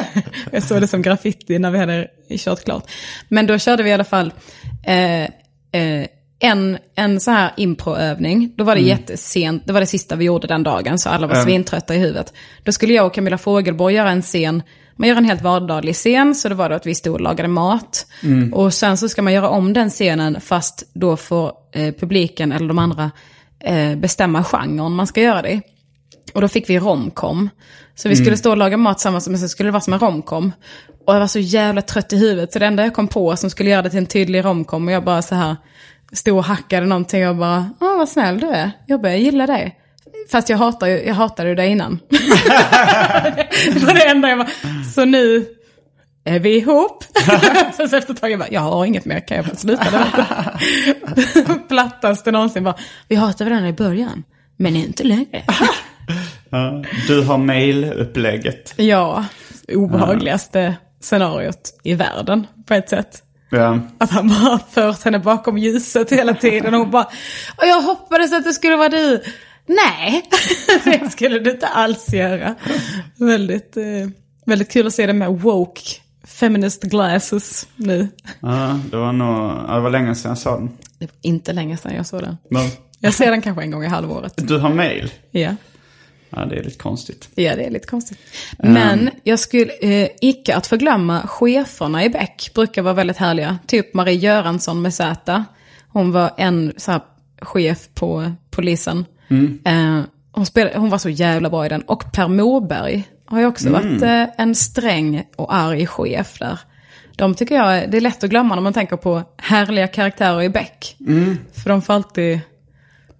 jag 0.50 0.62
såg 0.62 0.80
det 0.80 0.88
som 0.88 1.02
graffiti 1.02 1.58
när 1.58 1.70
vi 1.70 1.78
hade 1.78 2.08
kört 2.38 2.64
klart. 2.64 2.90
Men 3.28 3.46
då 3.46 3.58
körde 3.58 3.82
vi 3.82 3.90
i 3.90 3.92
alla 3.92 4.04
fall 4.04 4.32
eh, 4.86 5.22
eh, 5.22 6.06
en, 6.38 6.78
en 6.94 7.20
så 7.20 7.30
här 7.30 7.50
improövning. 7.56 8.52
Då 8.56 8.64
var 8.64 8.74
det 8.74 8.80
jättesent, 8.80 9.66
det 9.66 9.72
var 9.72 9.80
det 9.80 9.86
sista 9.86 10.16
vi 10.16 10.24
gjorde 10.24 10.46
den 10.46 10.62
dagen, 10.62 10.98
så 10.98 11.08
alla 11.08 11.26
var 11.26 11.34
svintrötta 11.34 11.94
i 11.94 11.98
huvudet. 11.98 12.32
Då 12.62 12.72
skulle 12.72 12.94
jag 12.94 13.06
och 13.06 13.14
Camilla 13.14 13.38
Fogelborg 13.38 13.94
göra 13.94 14.10
en 14.10 14.22
scen 14.22 14.62
man 14.96 15.08
gör 15.08 15.16
en 15.16 15.24
helt 15.24 15.42
vardaglig 15.42 15.94
scen, 15.94 16.34
så 16.34 16.48
det 16.48 16.54
var 16.54 16.68
då 16.68 16.74
att 16.74 16.86
vi 16.86 16.94
stod 16.94 17.14
och 17.14 17.20
lagade 17.20 17.48
mat. 17.48 18.06
Och 18.52 18.74
sen 18.74 18.96
så 18.96 19.08
ska 19.08 19.22
man 19.22 19.32
göra 19.32 19.48
om 19.48 19.72
den 19.72 19.90
scenen, 19.90 20.40
fast 20.40 20.90
då 20.92 21.16
får 21.16 21.52
eh, 21.72 21.94
publiken 21.94 22.52
eller 22.52 22.68
de 22.68 22.78
andra 22.78 23.10
eh, 23.60 23.96
bestämma 23.96 24.44
genren 24.44 24.92
man 24.92 25.06
ska 25.06 25.20
göra 25.20 25.42
det 25.42 25.52
i. 25.52 25.62
Och 26.34 26.40
då 26.40 26.48
fick 26.48 26.70
vi 26.70 26.78
romcom. 26.78 27.48
Så 27.94 28.08
vi 28.08 28.16
skulle 28.16 28.36
stå 28.36 28.50
och 28.50 28.56
laga 28.56 28.76
mat 28.76 28.98
tillsammans, 28.98 29.28
men 29.28 29.38
så 29.38 29.48
skulle 29.48 29.66
det 29.66 29.72
vara 29.72 29.80
som 29.80 29.92
en 29.92 29.98
romcom. 29.98 30.52
Och 31.06 31.14
jag 31.14 31.20
var 31.20 31.26
så 31.26 31.38
jävla 31.38 31.82
trött 31.82 32.12
i 32.12 32.16
huvudet, 32.16 32.52
så 32.52 32.58
det 32.58 32.66
enda 32.66 32.82
jag 32.82 32.94
kom 32.94 33.08
på 33.08 33.36
som 33.36 33.50
skulle 33.50 33.70
göra 33.70 33.82
det 33.82 33.90
till 33.90 33.98
en 33.98 34.06
tydlig 34.06 34.44
romcom, 34.44 34.86
och 34.86 34.92
jag 34.92 35.04
bara 35.04 35.22
så 35.22 35.34
här 35.34 35.56
stod 36.12 36.38
och 36.38 36.44
hackade 36.44 36.86
någonting 36.86 37.28
och 37.28 37.36
bara, 37.36 37.70
åh 37.80 37.98
vad 37.98 38.08
snäll 38.08 38.40
du 38.40 38.46
är. 38.46 38.70
Jag 38.86 39.00
bara, 39.00 39.12
jag 39.12 39.20
gillar 39.20 39.46
dig. 39.46 39.78
Fast 40.30 40.48
jag 40.48 40.58
hatar 40.58 40.86
jag 40.86 41.14
hatade 41.14 41.48
ju 41.48 41.54
det 41.54 41.66
innan. 41.66 42.00
det 43.74 43.84
var 43.86 43.94
det 43.94 44.08
enda 44.08 44.28
jag 44.28 44.36
var, 44.36 44.48
så 44.94 45.04
nu 45.04 45.46
är 46.24 46.38
vi 46.38 46.56
ihop. 46.56 47.04
Sen 47.76 47.88
så 47.88 47.96
efter 47.96 48.12
ett 48.12 48.20
tag 48.20 48.30
jag 48.30 48.38
bara, 48.38 48.48
jag 48.50 48.60
har 48.60 48.84
inget 48.84 49.04
mer, 49.04 49.20
kan 49.20 49.36
jag 49.36 49.46
få 49.46 49.56
sluta 49.56 49.84
det? 49.90 51.58
Plattaste 51.68 52.30
någonsin 52.30 52.64
bara, 52.64 52.76
vi 53.08 53.16
hatade 53.16 53.50
varandra 53.50 53.68
i 53.68 53.72
början, 53.72 54.24
men 54.56 54.76
inte 54.76 55.04
längre. 55.04 55.42
Du 57.06 57.22
har 57.22 57.38
mail-upplägget. 57.38 58.74
ja, 58.76 59.24
obehagligaste 59.68 60.76
scenariot 61.00 61.80
i 61.82 61.94
världen 61.94 62.46
på 62.66 62.74
ett 62.74 62.88
sätt. 62.88 63.22
Ja. 63.50 63.78
Att 63.98 64.10
han 64.10 64.28
bara 64.28 64.58
fört 64.58 65.04
henne 65.04 65.18
bakom 65.18 65.58
ljuset 65.58 66.12
hela 66.12 66.34
tiden. 66.34 66.74
Och 66.74 66.80
hon 66.80 66.90
bara, 66.90 67.06
jag 67.58 67.82
hoppades 67.82 68.32
att 68.32 68.44
det 68.44 68.52
skulle 68.52 68.76
vara 68.76 68.88
du. 68.88 69.22
Nej, 69.66 70.22
det 70.84 71.10
skulle 71.12 71.38
du 71.38 71.50
inte 71.50 71.66
alls 71.66 72.12
göra. 72.12 72.54
Väldigt, 73.16 73.76
eh, 73.76 73.84
väldigt 74.46 74.70
kul 74.70 74.86
att 74.86 74.94
se 74.94 75.06
det 75.06 75.12
med 75.12 75.30
woke 75.30 75.80
feminist 76.24 76.82
glasses 76.82 77.68
nu. 77.76 78.08
Ja, 78.40 78.80
det 78.90 78.96
var 78.96 79.12
nog, 79.12 79.68
det 79.68 79.80
var 79.80 79.90
länge 79.90 80.14
sedan 80.14 80.28
jag 80.28 80.38
såg 80.38 80.60
den. 80.60 80.70
Det 80.98 81.04
var 81.06 81.14
inte 81.22 81.52
länge 81.52 81.76
sedan 81.76 81.94
jag 81.94 82.06
såg 82.06 82.20
den. 82.20 82.36
Men, 82.50 82.68
Jag 82.98 83.14
ser 83.14 83.30
den 83.30 83.42
kanske 83.42 83.62
en 83.62 83.70
gång 83.70 83.84
i 83.84 83.88
halvåret. 83.88 84.32
du 84.48 84.58
har 84.58 84.70
mail? 84.74 85.12
Ja, 85.30 85.54
Ja, 86.36 86.44
det 86.44 86.56
är 86.58 86.62
lite 86.64 86.78
konstigt. 86.78 87.28
ja 87.34 87.56
det 87.56 87.64
är 87.64 87.70
lite 87.70 87.86
konstigt. 87.86 88.18
Men 88.58 89.10
jag 89.22 89.38
skulle, 89.38 89.72
eh, 89.80 90.08
icke 90.20 90.56
att 90.56 90.66
förglömma, 90.66 91.26
cheferna 91.26 92.04
i 92.04 92.10
Beck 92.10 92.50
brukar 92.54 92.82
vara 92.82 92.94
väldigt 92.94 93.16
härliga. 93.16 93.58
Typ 93.66 93.94
Marie 93.94 94.14
Göransson 94.18 94.82
med 94.82 94.94
Z. 94.94 95.44
Hon 95.88 96.12
var 96.12 96.30
en 96.36 96.72
så 96.76 96.90
här, 96.92 97.00
chef 97.42 97.88
på 97.94 98.32
polisen. 98.50 99.04
Eh, 99.64 100.00
hon, 100.32 100.46
spelade, 100.46 100.78
hon 100.78 100.90
var 100.90 100.98
så 100.98 101.08
jävla 101.08 101.50
bra 101.50 101.66
i 101.66 101.68
den. 101.68 101.82
Och 101.82 102.12
Per 102.12 102.28
Morberg 102.28 103.04
har 103.26 103.40
ju 103.40 103.46
också 103.46 103.70
varit 103.70 104.02
eh, 104.02 104.24
en 104.38 104.54
sträng 104.54 105.24
och 105.36 105.54
arg 105.54 105.86
chef 105.86 106.38
där. 106.38 106.58
De 107.16 107.34
tycker 107.34 107.54
jag, 107.54 107.90
det 107.90 107.96
är 107.96 108.00
lätt 108.00 108.24
att 108.24 108.30
glömma 108.30 108.54
när 108.54 108.62
man 108.62 108.72
tänker 108.72 108.96
på 108.96 109.22
härliga 109.38 109.88
karaktärer 109.88 110.42
i 110.42 110.48
Beck. 110.48 110.96
För 111.62 111.70
de 111.70 111.82
får 111.82 111.94
alltid 111.94 112.40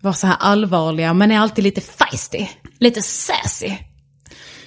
vara 0.01 0.15
så 0.15 0.27
här 0.27 0.37
allvarliga, 0.41 1.15
men 1.15 1.31
är 1.31 1.39
alltid 1.39 1.65
lite 1.65 1.81
feisty. 1.81 2.47
Lite 2.79 3.03
sassy. 3.03 3.73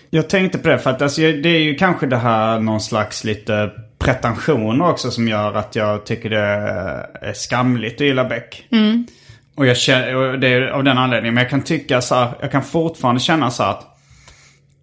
Jag 0.09 0.29
tänkte 0.29 0.57
på 0.57 0.67
det 0.67 0.79
för 0.79 0.89
att 0.89 1.01
alltså, 1.01 1.21
det 1.21 1.49
är 1.49 1.59
ju 1.59 1.75
kanske 1.75 2.05
det 2.07 2.17
här 2.17 2.59
någon 2.59 2.81
slags 2.81 3.23
lite 3.23 3.71
pretensioner 3.99 4.89
också 4.89 5.11
som 5.11 5.27
gör 5.27 5.53
att 5.53 5.75
jag 5.75 6.05
tycker 6.05 6.29
det 6.29 6.39
är 7.21 7.33
skamligt 7.33 8.01
att 8.01 8.07
gilla 8.07 8.25
Beck. 8.25 8.67
Och, 9.57 9.65
jag 9.65 9.77
känner, 9.77 10.15
och 10.15 10.39
det 10.39 10.47
är 10.47 10.61
av 10.61 10.83
den 10.83 10.97
anledningen. 10.97 11.33
Men 11.33 11.41
jag 11.41 11.49
kan 11.49 11.61
tycka 11.61 12.01
så 12.01 12.15
här, 12.15 12.31
jag 12.41 12.51
kan 12.51 12.63
fortfarande 12.63 13.21
känna 13.21 13.51
så 13.51 13.63
här 13.63 13.71
att, 13.71 13.85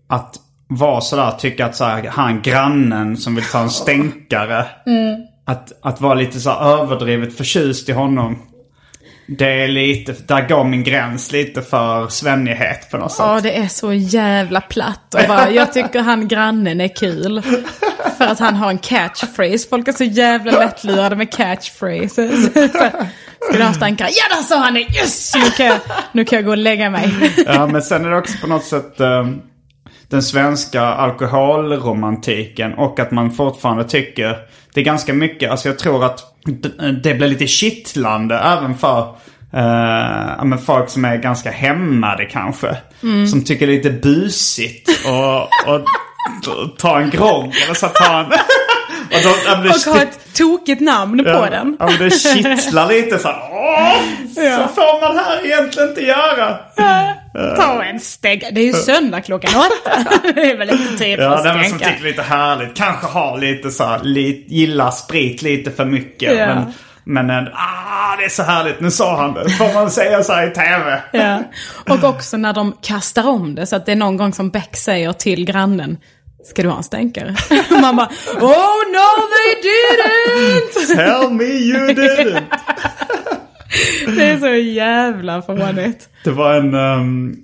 att 0.09 0.37
vara 0.69 1.01
sådär, 1.01 1.31
tycka 1.31 1.67
att 1.67 1.77
så 1.77 1.85
här, 1.85 2.09
han 2.09 2.43
grannen 2.43 3.17
som 3.17 3.35
vill 3.35 3.45
ta 3.45 3.61
en 3.61 3.71
stänkare. 3.71 4.67
Att, 5.45 5.73
att 5.83 6.01
vara 6.01 6.15
lite 6.15 6.41
så 6.41 6.51
här 6.51 6.83
överdrivet 6.83 7.37
förtjust 7.37 7.89
i 7.89 7.93
honom. 7.93 8.43
Det 9.27 9.63
är 9.63 9.69
lite, 9.69 10.15
där 10.27 10.49
går 10.49 10.65
min 10.65 10.85
gräns 10.85 11.33
lite 11.33 11.63
för 11.63 12.09
svennighet 12.09 12.91
på 12.91 12.97
något 12.97 13.13
sätt. 13.13 13.27
Ja, 13.27 13.41
det 13.41 13.59
är 13.59 13.69
så 13.69 13.93
jävla 13.93 14.61
platt. 14.61 15.15
Och 15.15 15.29
bara, 15.29 15.51
jag 15.51 15.73
tycker 15.73 16.01
han 16.01 16.29
grannen 16.29 16.81
är 16.81 16.97
kul. 16.97 17.43
För 18.19 18.25
att 18.25 18.39
han 18.39 18.55
har 18.55 18.71
en 18.71 18.79
catchphrase. 18.79 19.69
Folk 19.69 19.89
är 19.89 19.93
så 19.93 20.05
jävla 20.05 20.53
lättlurade 20.53 21.17
med 21.17 21.33
catchphrases. 21.33 22.51
Stankare? 23.75 24.09
Ja, 24.13 24.37
där 24.37 24.43
sa 24.43 24.59
han 24.59 24.75
det! 24.75 24.81
Yes! 24.81 25.35
Nu 25.35 25.51
kan, 25.51 25.67
jag, 25.67 25.77
nu 26.13 26.25
kan 26.25 26.37
jag 26.37 26.45
gå 26.45 26.51
och 26.51 26.59
lägga 26.59 26.91
mig. 26.91 27.11
Ja, 27.47 27.67
men 27.67 27.83
sen 27.83 28.05
är 28.05 28.11
det 28.11 28.17
också 28.17 28.39
på 28.41 28.47
något 28.47 28.65
sätt 28.65 29.01
eh, 29.01 29.27
den 30.09 30.23
svenska 30.23 30.83
alkoholromantiken 30.83 32.75
och 32.75 33.01
att 33.01 33.11
man 33.11 33.31
fortfarande 33.31 33.85
tycker 33.85 34.37
det 34.75 34.81
är 34.81 34.85
ganska 34.85 35.13
mycket, 35.13 35.51
alltså 35.51 35.69
jag 35.69 35.79
tror 35.79 36.05
att 36.05 36.21
det 37.03 37.15
blir 37.15 37.29
lite 37.29 37.47
kittlande 37.47 38.39
även 38.39 38.75
för 38.79 39.15
ja, 40.39 40.45
men 40.45 40.59
folk 40.59 40.91
som 40.91 41.05
är 41.05 41.17
ganska 41.17 41.51
hämmade 41.51 42.25
kanske. 42.25 42.77
Som 43.31 43.45
tycker 43.45 43.67
det 43.67 43.73
är 43.73 43.77
lite 43.77 43.91
busigt 43.91 44.91
och, 45.07 45.41
och 45.75 45.81
t- 46.45 46.75
ta 46.79 47.01
en 47.01 47.11
grogg 47.11 47.55
eller 47.65 47.75
så 47.75 47.87
ta 47.89 48.21
en... 48.21 48.27
och 49.17 49.23
då, 49.25 49.31
ja, 49.47 49.55
det- 49.55 49.69
Och 49.71 49.95
ha 49.95 50.03
ett 50.03 50.35
tokigt 50.35 50.81
namn 50.81 51.25
på 51.25 51.31
ja, 51.31 51.51
den. 51.51 51.77
Ja, 51.81 51.87
men 51.87 51.99
det 51.99 52.11
kittlar 52.11 52.89
lite 52.89 53.19
så 53.19 53.29
här. 53.29 53.39
Åh, 53.53 53.97
Ja. 54.37 54.57
Så 54.69 54.75
får 54.75 55.01
man 55.01 55.25
här 55.25 55.45
egentligen 55.47 55.89
inte 55.89 56.01
göra. 56.01 56.59
Ta 57.57 57.85
en 57.85 58.01
stänk. 58.01 58.43
Det 58.53 58.61
är 58.61 58.65
ju 58.65 58.73
söndag 58.73 59.21
klockan 59.21 59.51
åtta. 59.57 60.05
Det 60.35 60.51
är 60.51 60.57
väl 60.57 60.71
inte 60.71 60.97
tid 61.05 61.17
för 61.17 61.23
Ja, 61.25 61.35
att 61.35 61.45
den 61.45 61.65
som 61.65 61.79
tycker 61.79 62.03
lite 62.05 62.23
härligt. 62.23 62.77
Kanske 62.77 63.07
har 63.07 63.39
lite 63.39 63.71
så 63.71 63.85
här, 63.85 64.01
lite, 64.03 64.55
gillar 64.55 64.91
sprit 64.91 65.43
lite 65.43 65.71
för 65.71 65.85
mycket. 65.85 66.39
Ja. 66.39 66.47
Men, 66.47 66.73
men 67.05 67.31
en, 67.31 67.49
ah, 67.55 68.17
det 68.19 68.25
är 68.25 68.29
så 68.29 68.43
härligt. 68.43 68.81
Nu 68.81 68.91
sa 68.91 69.17
han 69.17 69.35
det. 69.35 69.51
Får 69.51 69.75
man 69.75 69.91
säga 69.91 70.23
så 70.25 70.43
i 70.43 70.51
tv? 70.51 71.03
Ja. 71.13 71.43
Och 71.95 72.05
också 72.05 72.37
när 72.37 72.53
de 72.53 72.77
kastar 72.83 73.29
om 73.29 73.55
det 73.55 73.67
så 73.67 73.77
att 73.77 73.87
det 73.87 73.93
är 73.93 73.97
någon 73.97 74.17
gång 74.17 74.33
som 74.33 74.51
Beck 74.51 74.77
säger 74.77 75.13
till 75.13 75.45
grannen 75.45 75.97
Ska 76.45 76.63
du 76.63 76.69
ha 76.69 76.77
en 76.77 76.83
stänkare? 76.83 77.35
Och 77.71 77.81
man 77.81 77.97
bara 77.97 78.09
Oh 78.41 78.93
no 78.93 79.09
they 79.35 79.71
didn't! 79.71 80.97
Tell 80.97 81.31
me 81.31 81.45
you 81.45 81.87
didn't. 81.95 82.45
Det 84.17 84.25
är 84.25 84.39
så 84.39 84.55
jävla 84.55 85.43
fånigt. 85.43 86.09
Det 86.25 86.31
var 86.31 86.55
en, 86.55 86.75
ehm, 86.75 87.37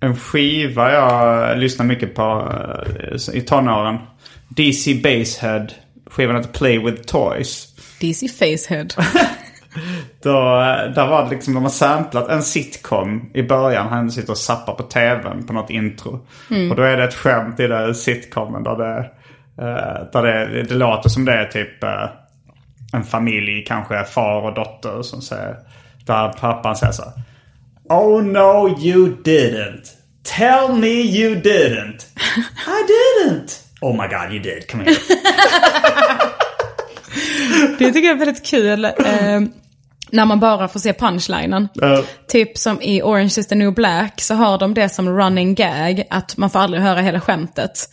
en 0.00 0.16
skiva 0.16 0.92
jag 0.92 1.58
lyssnade 1.58 1.88
mycket 1.88 2.14
på 2.14 2.52
eh, 3.12 3.36
i 3.36 3.40
tonåren. 3.40 3.98
DC 4.48 4.94
Basehead. 4.94 5.66
Skivan 6.10 6.36
heter 6.36 6.52
Play 6.52 6.78
With 6.78 7.02
Toys. 7.02 7.68
DC 8.00 8.28
Facehead. 8.28 8.88
Då, 10.22 10.30
eh, 10.30 10.92
där 10.94 11.06
var 11.06 11.24
det 11.24 11.30
liksom, 11.30 11.54
de 11.54 11.62
har 11.62 11.70
samplat 11.70 12.28
en 12.28 12.42
sitcom 12.42 13.30
i 13.34 13.42
början. 13.42 13.88
Han 13.88 14.10
sitter 14.10 14.30
och 14.30 14.38
zappar 14.38 14.74
på 14.74 14.82
tvn 14.82 15.46
på 15.46 15.52
något 15.52 15.70
intro. 15.70 16.26
Och 16.70 16.76
då 16.76 16.82
är 16.82 16.96
det 16.96 17.04
ett 17.04 17.14
skämt 17.14 17.60
i 17.60 17.66
den 17.66 17.94
sitcomen 17.94 18.62
där 18.62 18.76
det, 18.76 18.98
eh, 19.62 20.10
där 20.12 20.22
det, 20.22 20.62
det 20.62 20.74
låter 20.74 21.08
som 21.08 21.24
det 21.24 21.32
är 21.32 21.44
typ 21.44 21.84
eh, 21.84 22.08
en 22.92 23.04
familj, 23.04 23.64
kanske 23.64 24.04
far 24.04 24.42
och 24.42 24.54
dotter 24.54 25.02
som 25.02 25.22
säger, 25.22 25.56
där 26.06 26.28
pappan 26.28 26.76
säger 26.76 26.92
så 26.92 27.04
Oh 27.88 28.22
no 28.22 28.68
you 28.78 29.16
didn't. 29.24 29.96
Tell 30.22 30.72
me 30.72 31.02
you 31.02 31.34
didn't. 31.34 32.06
I 32.66 32.86
didn't. 32.86 33.62
Oh 33.80 33.92
my 33.92 34.06
god 34.06 34.32
you 34.32 34.38
did. 34.38 34.68
Come 34.68 34.84
here. 34.84 34.96
Det 37.78 37.92
tycker 37.92 38.08
jag 38.08 38.14
är 38.14 38.24
väldigt 38.24 38.46
kul. 38.46 38.86
När 40.12 40.24
man 40.24 40.40
bara 40.40 40.68
får 40.68 40.80
se 40.80 40.92
punchlinen. 40.92 41.68
Ja. 41.74 42.04
Typ 42.28 42.58
som 42.58 42.82
i 42.82 43.02
Orange 43.02 43.34
is 43.38 43.46
the 43.46 43.54
new 43.54 43.74
black 43.74 44.20
så 44.20 44.34
har 44.34 44.58
de 44.58 44.74
det 44.74 44.88
som 44.88 45.08
running 45.08 45.54
gag. 45.54 46.04
Att 46.10 46.36
man 46.36 46.50
får 46.50 46.58
aldrig 46.58 46.82
höra 46.82 47.00
hela 47.00 47.20
skämtet. 47.20 47.90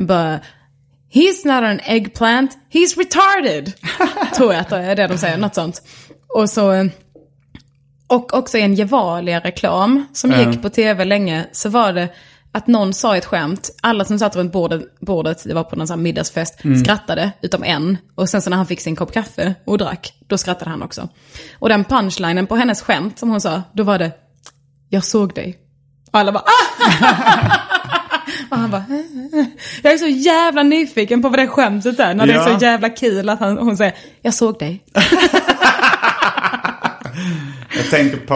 Bara, 0.00 0.40
He's 1.14 1.44
not 1.44 1.62
an 1.64 1.80
eggplant, 1.84 2.58
he's 2.72 2.98
retarded. 2.98 3.72
Tror 4.36 4.52
jag 4.52 4.60
att 4.60 4.68
det 4.68 4.76
är 4.76 4.96
det 4.96 5.06
de 5.06 5.18
säger, 5.18 5.38
något 5.38 5.54
sånt. 5.54 5.82
Och 6.28 6.50
så... 6.50 6.88
Och 8.06 8.34
också 8.34 8.58
i 8.58 8.62
en 8.62 8.74
Gevalia-reklam 8.74 10.06
som 10.12 10.32
gick 10.32 10.62
på 10.62 10.70
tv 10.70 11.04
länge 11.04 11.46
så 11.52 11.68
var 11.68 11.92
det 11.92 12.08
att 12.54 12.66
någon 12.66 12.92
sa 12.94 13.16
ett 13.16 13.24
skämt, 13.24 13.70
alla 13.82 14.04
som 14.04 14.18
satt 14.18 14.36
runt 14.36 14.52
bordet, 14.52 15.00
bordet 15.00 15.44
det 15.44 15.54
var 15.54 15.64
på 15.64 15.76
någon 15.76 15.86
sån 15.86 15.98
här 15.98 16.02
middagsfest, 16.02 16.60
skrattade 16.84 17.30
utom 17.42 17.64
en. 17.64 17.98
Och 18.14 18.28
sen 18.28 18.42
så 18.42 18.50
när 18.50 18.56
han 18.56 18.66
fick 18.66 18.80
sin 18.80 18.96
kopp 18.96 19.12
kaffe 19.12 19.54
och 19.66 19.78
drack, 19.78 20.12
då 20.26 20.38
skrattade 20.38 20.70
han 20.70 20.82
också. 20.82 21.08
Och 21.58 21.68
den 21.68 21.84
punchlinen 21.84 22.46
på 22.46 22.56
hennes 22.56 22.82
skämt 22.82 23.18
som 23.18 23.30
hon 23.30 23.40
sa, 23.40 23.62
då 23.72 23.82
var 23.82 23.98
det, 23.98 24.12
jag 24.88 25.04
såg 25.04 25.34
dig. 25.34 25.58
Och 26.12 26.18
alla 26.18 26.32
bara, 26.32 26.44
ah! 26.44 27.50
Och 28.50 28.56
han 28.56 28.70
bara, 28.70 28.84
jag 29.82 29.92
är 29.92 29.98
så 29.98 30.06
jävla 30.06 30.62
nyfiken 30.62 31.22
på 31.22 31.28
vad 31.28 31.38
det 31.38 31.46
skämtet 31.48 32.00
är. 32.00 32.14
När 32.14 32.26
det 32.26 32.32
är 32.32 32.36
Ja. 32.48 32.58
så 32.58 32.64
jävla 32.64 32.88
kul 32.90 33.28
att 33.28 33.40
han, 33.40 33.58
hon 33.58 33.76
säger, 33.76 33.94
jag 34.22 34.34
såg 34.34 34.58
dig. 34.58 34.84
Jag 37.76 37.90
tänker 37.90 38.16
på 38.16 38.34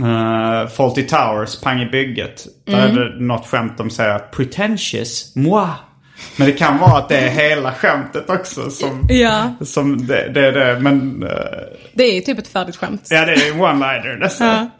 uh, 0.00 0.68
Fawlty 0.68 1.02
Towers, 1.06 1.60
Pang 1.60 1.80
i 1.80 1.86
bygget. 1.86 2.46
Där 2.64 2.88
är 2.88 2.94
det 2.94 3.24
något 3.24 3.46
skämt 3.46 3.72
de 3.78 3.90
säger 3.90 4.18
pretentious, 4.18 5.32
moi. 5.36 5.66
Men 6.36 6.46
det 6.46 6.52
kan 6.52 6.78
vara 6.78 6.98
att 6.98 7.08
det 7.08 7.16
är 7.18 7.28
hela 7.28 7.72
skämtet 7.72 8.30
också 8.30 8.70
som, 8.70 9.06
Ja. 9.08 9.54
som 9.60 10.06
det, 10.06 10.28
det 10.34 10.46
är 10.46 10.52
det. 10.52 10.80
Men 10.80 11.22
uh, 11.22 11.28
Det 11.94 12.04
är 12.04 12.14
ju 12.14 12.20
typ 12.20 12.38
ett 12.38 12.48
färdigt 12.48 12.76
skämt. 12.76 13.08
ja, 13.10 13.24
det 13.24 13.32
är 13.32 13.52
en 13.52 13.60
one-liner 13.60 14.18
nästan. 14.18 14.70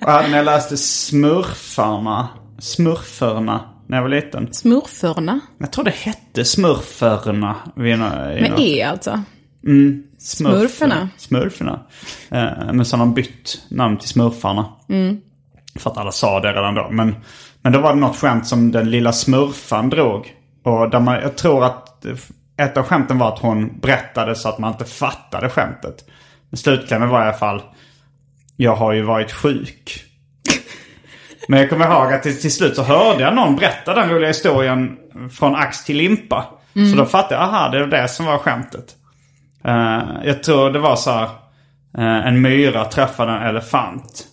Och 0.00 0.12
hade 0.12 0.28
när 0.28 0.36
jag 0.36 0.44
läste 0.44 0.76
Smurfarna, 0.76 2.28
Smurferna 2.58 3.60
när 3.88 3.96
jag 3.96 4.02
var 4.02 4.08
liten. 4.10 4.52
Smurfarna. 4.52 5.40
Jag 5.58 5.72
tror 5.72 5.84
det 5.84 5.94
hette 5.94 6.44
Smurferna. 6.44 7.54
Med 7.76 8.54
E 8.58 8.82
alltså. 8.82 9.22
Smurf- 9.66 10.02
Smurferna. 10.24 11.08
Smurferna. 11.16 11.80
Eh, 12.30 12.72
men 12.72 12.84
så 12.84 12.96
har 12.96 13.04
de 13.04 13.14
bytt 13.14 13.62
namn 13.68 13.98
till 13.98 14.08
Smurfarna. 14.08 14.66
För 15.78 15.90
att 15.90 15.98
alla 15.98 16.12
sa 16.12 16.40
det 16.40 16.52
redan 16.52 16.74
då. 16.74 16.88
Men, 16.90 17.16
men 17.62 17.72
då 17.72 17.80
var 17.80 17.94
det 17.94 18.00
något 18.00 18.16
skämt 18.16 18.46
som 18.46 18.72
den 18.72 18.90
lilla 18.90 19.12
smurfan 19.12 19.90
drog. 19.90 20.34
Och 20.64 20.90
där 20.90 21.00
man, 21.00 21.14
jag 21.14 21.36
tror 21.36 21.64
att 21.64 22.06
ett 22.56 22.76
av 22.76 22.84
skämten 22.84 23.18
var 23.18 23.32
att 23.32 23.38
hon 23.38 23.80
berättade 23.80 24.34
så 24.34 24.48
att 24.48 24.58
man 24.58 24.72
inte 24.72 24.84
fattade 24.84 25.48
skämtet. 25.48 26.04
Men 26.50 26.58
slutklämmen 26.58 27.08
var 27.08 27.20
i 27.20 27.22
alla 27.22 27.32
fall, 27.32 27.62
jag 28.56 28.76
har 28.76 28.92
ju 28.92 29.02
varit 29.02 29.32
sjuk. 29.32 30.04
Men 31.48 31.60
jag 31.60 31.70
kommer 31.70 31.90
ihåg 31.90 32.12
att 32.12 32.22
till, 32.22 32.40
till 32.40 32.52
slut 32.52 32.76
så 32.76 32.82
hörde 32.82 33.22
jag 33.22 33.34
någon 33.34 33.56
berätta 33.56 33.94
den 33.94 34.10
roliga 34.10 34.28
historien 34.28 34.96
från 35.32 35.54
ax 35.54 35.84
till 35.84 35.96
limpa. 35.96 36.44
Så 36.90 36.96
då 36.96 37.06
fattade 37.06 37.34
jag, 37.34 37.42
aha 37.42 37.68
det 37.68 37.78
är 37.78 37.86
det 37.86 38.08
som 38.08 38.26
var 38.26 38.38
skämtet. 38.38 38.96
Eh, 39.64 40.02
jag 40.24 40.42
tror 40.42 40.70
det 40.70 40.78
var 40.78 40.96
så 40.96 41.10
här, 41.10 41.28
eh, 41.98 42.26
en 42.26 42.42
myra 42.42 42.84
träffade 42.84 43.32
en 43.32 43.42
elefant. 43.42 44.26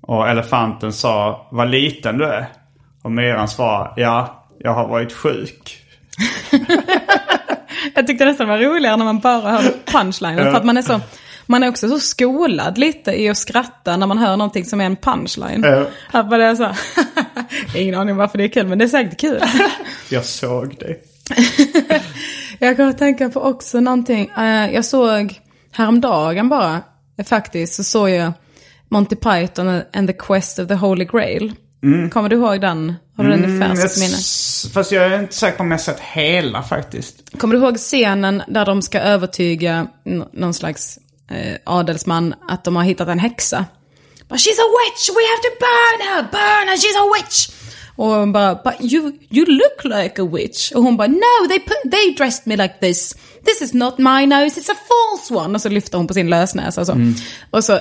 Och 0.00 0.28
elefanten 0.28 0.92
sa, 0.92 1.48
vad 1.50 1.70
liten 1.70 2.18
du 2.18 2.24
är. 2.24 2.46
Och 3.02 3.12
myran 3.12 3.48
svarade, 3.48 4.00
ja, 4.00 4.46
jag 4.58 4.74
har 4.74 4.88
varit 4.88 5.12
sjuk. 5.12 5.84
Jag 7.94 8.06
tyckte 8.06 8.24
nästan 8.24 8.48
det 8.48 8.52
var 8.52 8.64
roligare 8.64 8.96
när 8.96 9.04
man 9.04 9.18
bara 9.18 9.50
hörde 9.50 9.72
punchlinen. 9.84 10.44
För 10.44 10.54
att 10.54 10.64
man 10.64 10.76
är 10.76 10.82
så... 10.82 11.00
Man 11.46 11.62
är 11.62 11.68
också 11.68 11.88
så 11.88 11.98
skolad 11.98 12.78
lite 12.78 13.12
i 13.12 13.28
att 13.28 13.36
skratta 13.36 13.96
när 13.96 14.06
man 14.06 14.18
hör 14.18 14.36
någonting 14.36 14.64
som 14.64 14.80
är 14.80 14.84
en 14.84 14.96
punchline. 14.96 15.62
Ja. 15.62 15.86
Att 16.10 16.30
man 16.30 16.40
är 16.40 16.54
så 16.54 16.70
ingen 17.78 17.94
aning 17.94 18.16
varför 18.16 18.38
det 18.38 18.44
är 18.44 18.48
kul, 18.48 18.66
men 18.66 18.78
det 18.78 18.84
är 18.84 18.88
säkert 18.88 19.20
kul. 19.20 19.40
Jag 20.10 20.24
såg 20.24 20.76
det. 20.78 20.96
Jag 22.58 22.76
kommer 22.76 22.90
att 22.90 22.98
tänka 22.98 23.28
på 23.30 23.40
också 23.40 23.80
någonting. 23.80 24.30
Eh, 24.38 24.74
jag 24.74 24.84
såg 24.84 25.40
häromdagen 25.72 26.48
bara, 26.48 26.82
faktiskt, 27.24 27.74
så 27.74 27.84
såg 27.84 28.10
jag 28.10 28.32
Monty 28.88 29.16
Python 29.16 29.82
and 29.92 30.08
the 30.08 30.12
Quest 30.12 30.58
of 30.58 30.68
the 30.68 30.74
Holy 30.74 31.04
Grail. 31.04 31.54
Kommer 32.12 32.28
du 32.28 32.36
ihåg 32.36 32.60
den? 32.60 32.94
Har 33.16 33.24
du 33.24 33.30
den 33.30 33.40
i 33.40 33.44
Mm, 33.44 33.76
färskt 33.76 33.98
minne? 34.00 34.16
Fast 34.74 34.92
jag 34.92 35.04
är 35.04 35.20
inte 35.20 35.34
säker 35.34 35.56
på 35.56 35.62
om 35.62 35.70
jag 35.70 35.80
sett 35.80 36.00
hela 36.00 36.62
faktiskt. 36.62 37.38
Kommer 37.38 37.54
du 37.54 37.60
ihåg 37.60 37.76
scenen 37.76 38.42
där 38.48 38.66
de 38.66 38.82
ska 38.82 39.00
övertyga 39.00 39.86
någon 40.32 40.54
slags 40.54 40.98
eh, 41.30 41.56
adelsman 41.64 42.34
att 42.48 42.64
de 42.64 42.76
har 42.76 42.82
hittat 42.82 43.08
en 43.08 43.18
häxa? 43.18 43.64
Bara, 44.28 44.36
she's 44.36 44.60
a 44.60 44.68
witch, 44.78 45.08
we 45.08 45.22
have 45.32 45.42
to 45.42 45.52
burn 45.60 46.08
her, 46.08 46.22
burn 46.22 46.68
her, 46.68 46.76
she's 46.76 46.98
a 46.98 47.06
witch! 47.16 47.48
Och 47.98 48.06
hon 48.06 48.32
bara, 48.32 48.54
but 48.54 48.92
you, 48.92 49.12
you 49.30 49.46
look 49.46 49.84
like 49.84 50.22
a 50.22 50.24
witch. 50.32 50.72
Och 50.72 50.82
hon 50.82 50.96
bara, 50.96 51.08
no, 51.08 51.48
they, 51.48 51.58
put, 51.58 51.92
they 51.92 52.14
dressed 52.16 52.46
me 52.46 52.56
like 52.56 52.74
this. 52.80 53.14
This 53.44 53.62
is 53.62 53.74
not 53.74 53.98
my 53.98 54.26
nose, 54.26 54.60
it's 54.60 54.70
a 54.72 54.76
false 54.88 55.34
one. 55.34 55.54
Och 55.54 55.60
så 55.62 55.68
lyfter 55.68 55.98
hon 55.98 56.06
på 56.06 56.14
sin 56.14 56.30
lösnäsa 56.30 56.80
och 56.80 56.86
så. 56.86 56.92
Och, 57.50 57.64
så 57.64 57.78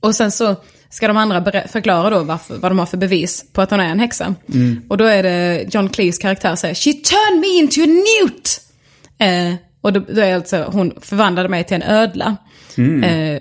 och 0.00 0.14
sen 0.14 0.30
så 0.32 0.56
ska 0.90 1.08
de 1.08 1.16
andra 1.16 1.44
förklara 1.68 2.10
då 2.10 2.22
varför, 2.22 2.56
vad 2.56 2.70
de 2.70 2.78
har 2.78 2.86
för 2.86 2.96
bevis 2.96 3.44
på 3.52 3.62
att 3.62 3.70
hon 3.70 3.80
är 3.80 3.88
en 3.88 4.00
häxa. 4.00 4.34
Och 4.88 4.96
då 4.96 5.04
är 5.04 5.22
det 5.22 5.66
John 5.74 5.88
Cleese 5.88 6.18
karaktär 6.18 6.56
säger, 6.56 6.74
she 6.74 6.92
turned 6.92 7.40
me 7.40 7.58
into 7.58 7.80
a 7.82 7.86
newt! 7.86 8.60
Eh, 9.18 9.54
och 9.80 9.92
då, 9.92 10.00
då 10.00 10.20
är 10.20 10.34
alltså, 10.34 10.64
hon 10.72 10.92
förvandlade 11.00 11.48
mig 11.48 11.64
till 11.64 11.74
en 11.74 11.82
ödla. 11.82 12.36
Eh, 13.04 13.40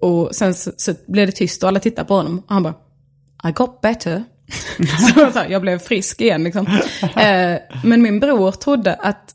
och 0.00 0.34
sen 0.34 0.54
så, 0.54 0.72
så 0.76 0.94
blev 1.08 1.26
det 1.26 1.32
tyst 1.32 1.62
och 1.62 1.68
alla 1.68 1.80
tittar 1.80 2.04
på 2.04 2.14
honom. 2.14 2.38
Och 2.38 2.54
han 2.54 2.62
bara, 2.62 2.74
I 3.48 3.52
got 3.52 3.80
better. 3.80 4.24
så, 5.14 5.30
så 5.32 5.38
här, 5.38 5.48
jag 5.48 5.62
blev 5.62 5.78
frisk 5.78 6.20
igen 6.20 6.44
liksom. 6.44 6.66
Eh, 7.16 7.56
men 7.84 8.02
min 8.02 8.20
bror 8.20 8.52
trodde 8.52 8.94
att, 8.94 9.34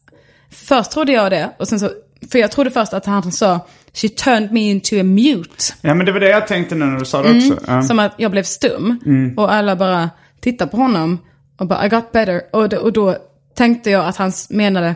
först 0.52 0.92
trodde 0.92 1.12
jag 1.12 1.32
det, 1.32 1.50
och 1.60 1.68
sen 1.68 1.80
så, 1.80 1.90
för 2.32 2.40
jag 2.40 2.52
trodde 2.52 2.72
först 2.72 2.94
att 2.94 3.06
han 3.06 3.32
sa, 3.32 3.60
she 3.94 4.10
turned 4.10 4.52
me 4.52 4.60
into 4.72 5.00
a 5.00 5.04
mute. 5.04 5.64
Ja 5.82 5.94
men 5.94 6.06
det 6.06 6.12
var 6.12 6.20
det 6.20 6.30
jag 6.30 6.48
tänkte 6.48 6.76
nu 6.76 6.86
när 6.86 7.00
du 7.00 7.06
sa 7.06 7.22
det 7.24 7.38
också. 7.38 7.60
Ja. 7.68 7.84
Som 7.84 8.00
att 8.00 8.14
jag 8.18 8.32
blev 8.32 8.44
stum. 8.44 9.00
Och 9.38 9.54
alla 9.54 9.76
bara 9.76 10.10
tittar 10.42 10.66
på 10.66 10.78
honom 10.78 11.18
och 11.58 11.68
bara 11.68 11.86
I 11.86 11.90
got 11.90 12.12
better. 12.12 12.42
Och, 12.52 12.70
då- 12.70 12.78
och 12.78 12.94
då 12.94 13.18
tänkte 13.56 13.90
jag 13.90 14.06
att 14.06 14.18
han 14.18 14.32
menade 14.50 14.96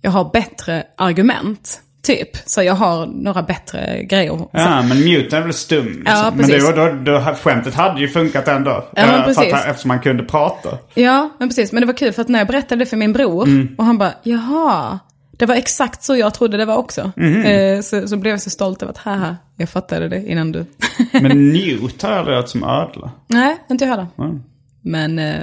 jag 0.00 0.10
har 0.10 0.30
bättre 0.32 0.84
argument. 0.96 1.80
Typ. 2.04 2.28
Så 2.46 2.62
jag 2.62 2.74
har 2.74 3.06
några 3.06 3.42
bättre 3.42 4.02
grejer. 4.02 4.46
Ja, 4.52 4.82
men 4.82 5.04
mute 5.04 5.36
är 5.36 5.40
väl 5.42 5.52
stum. 5.54 5.86
Liksom. 5.86 6.02
Ja, 6.06 6.32
men 6.36 6.46
precis. 6.46 6.64
var 6.64 6.76
då, 7.04 7.12
då, 7.12 7.34
skämtet 7.34 7.74
hade 7.74 8.00
ju 8.00 8.08
funkat 8.08 8.48
ändå. 8.48 8.70
Ja, 8.96 9.06
men 9.06 9.14
Eh, 9.20 9.24
precis. 9.24 9.52
att, 9.54 9.66
eftersom 9.66 9.88
man 9.88 10.00
kunde 10.00 10.22
prata. 10.24 10.78
ja, 10.94 11.30
men 11.38 11.48
precis. 11.48 11.72
Men 11.72 11.80
det 11.80 11.86
var 11.86 11.94
kul 11.94 12.12
för 12.12 12.22
att 12.22 12.28
när 12.28 12.38
jag 12.38 12.46
berättade 12.48 12.84
det 12.84 12.86
för 12.86 12.96
min 12.96 13.12
bror 13.12 13.48
och 13.78 13.84
han 13.84 13.98
bara 13.98 14.12
jaha. 14.22 14.98
Det 15.36 15.46
var 15.46 15.54
exakt 15.54 16.02
så 16.04 16.16
jag 16.16 16.34
trodde 16.34 16.56
det 16.56 16.64
var 16.64 16.76
också. 16.76 17.12
Eh, 17.20 17.80
så, 17.80 18.08
så 18.08 18.16
blev 18.16 18.30
jag 18.32 18.40
så 18.42 18.50
stolt 18.50 18.82
över 18.82 18.92
att 18.92 18.98
haha, 18.98 19.36
jag 19.56 19.68
fattade 19.68 20.08
det 20.08 20.26
innan 20.26 20.52
du. 20.52 20.66
Men 21.12 21.52
Newt 21.52 22.02
har 22.02 22.10
jag 22.10 22.18
aldrig 22.18 22.36
hört 22.36 22.48
som 22.48 22.64
ödla. 22.64 23.10
Nej, 23.26 23.56
inte 23.70 23.84
jag 23.84 23.90
heller. 23.90 24.06
Men 24.82 25.18
eh, 25.18 25.34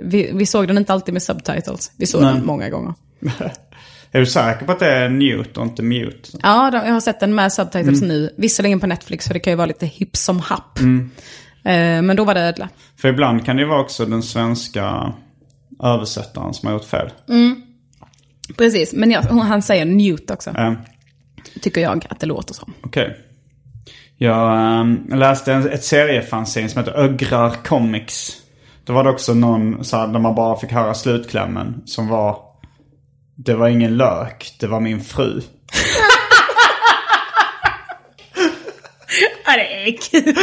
vi, 0.00 0.30
vi 0.34 0.46
såg 0.46 0.68
den 0.68 0.78
inte 0.78 0.92
alltid 0.92 1.12
med 1.12 1.22
subtitles. 1.22 1.92
Vi 1.96 2.06
såg 2.06 2.22
den 2.22 2.46
många 2.46 2.68
gånger. 2.68 2.94
Är 4.12 4.20
du 4.20 4.26
säker 4.26 4.66
på 4.66 4.72
att 4.72 4.78
det 4.78 4.90
är 4.92 5.08
Newt 5.08 5.56
och 5.56 5.64
inte 5.64 5.82
Mute? 5.82 6.38
Ja, 6.42 6.70
jag 6.72 6.92
har 6.92 7.00
sett 7.00 7.20
den 7.20 7.34
med 7.34 7.52
subtitles 7.52 8.02
nu. 8.02 8.34
Visserligen 8.36 8.80
på 8.80 8.86
Netflix, 8.86 9.24
så 9.24 9.32
det 9.32 9.40
kan 9.40 9.52
ju 9.52 9.56
vara 9.56 9.66
lite 9.66 9.86
hipp 9.86 10.16
som 10.16 10.40
happ. 10.40 10.78
Eh, 10.78 12.02
men 12.02 12.16
då 12.16 12.24
var 12.24 12.34
det 12.34 12.40
ödla. 12.40 12.68
För 12.96 13.08
ibland 13.08 13.44
kan 13.44 13.56
det 13.56 13.62
ju 13.62 13.68
vara 13.68 13.80
också 13.80 14.06
den 14.06 14.22
svenska 14.22 15.12
översättaren 15.82 16.54
som 16.54 16.66
har 16.66 16.74
gjort 16.74 16.84
fel. 16.84 17.10
Precis, 18.56 18.94
men 18.94 19.10
jag, 19.10 19.22
han 19.22 19.62
säger 19.62 19.84
Newt 19.84 20.30
också. 20.30 20.50
Eh, 20.50 20.72
Tycker 21.60 21.80
jag 21.80 22.06
att 22.10 22.20
det 22.20 22.26
låter 22.26 22.54
som. 22.54 22.74
Okej. 22.82 23.16
Jag 24.16 24.80
ehm, 24.80 25.08
läste 25.08 25.52
en, 25.52 25.68
ett 25.68 25.84
seriefanzine 25.84 26.68
som 26.68 26.78
heter 26.78 26.92
Ögrar 26.92 27.50
Comics. 27.64 28.32
Då 28.84 28.92
var 28.92 29.04
det 29.04 29.10
också 29.10 29.34
någon 29.34 29.84
så 29.84 29.96
här, 29.96 30.06
där 30.08 30.18
man 30.18 30.34
bara 30.34 30.56
fick 30.56 30.72
höra 30.72 30.94
slutklämmen 30.94 31.82
som 31.84 32.08
var 32.08 32.38
Det 33.36 33.54
var 33.54 33.68
ingen 33.68 33.96
lök, 33.96 34.54
det 34.60 34.66
var 34.66 34.80
min 34.80 35.04
fru. 35.04 35.40
Ja, 39.46 39.52
det 39.56 39.88
är 39.88 39.96
kul. 40.10 40.34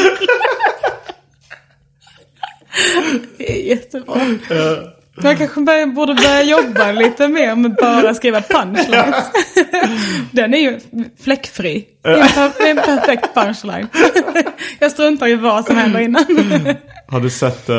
det 3.38 3.52
är 3.52 3.68
jättebra. 3.68 4.16
Man 5.24 5.38
kanske 5.38 5.62
bör- 5.62 5.86
borde 5.96 6.14
börja 6.14 6.44
jobba 6.44 6.92
lite 6.92 7.28
mer 7.28 7.56
med 7.56 7.76
bara 7.76 8.14
skriva 8.14 8.42
punchlines. 8.42 9.16
Den 10.32 10.54
är 10.54 10.58
ju 10.58 10.80
fläckfri. 11.24 11.86
Det 12.02 12.10
är 12.10 12.68
en, 12.70 12.78
perfekt 12.78 13.34
punchline. 13.34 13.88
Jag 14.80 14.92
struntar 14.92 15.28
i 15.28 15.36
vad 15.36 15.66
som 15.66 15.78
händer 15.78 16.00
innan. 16.00 16.26
Har 17.08 17.20
du 17.20 17.30
sett 17.30 17.70
eh, 17.70 17.76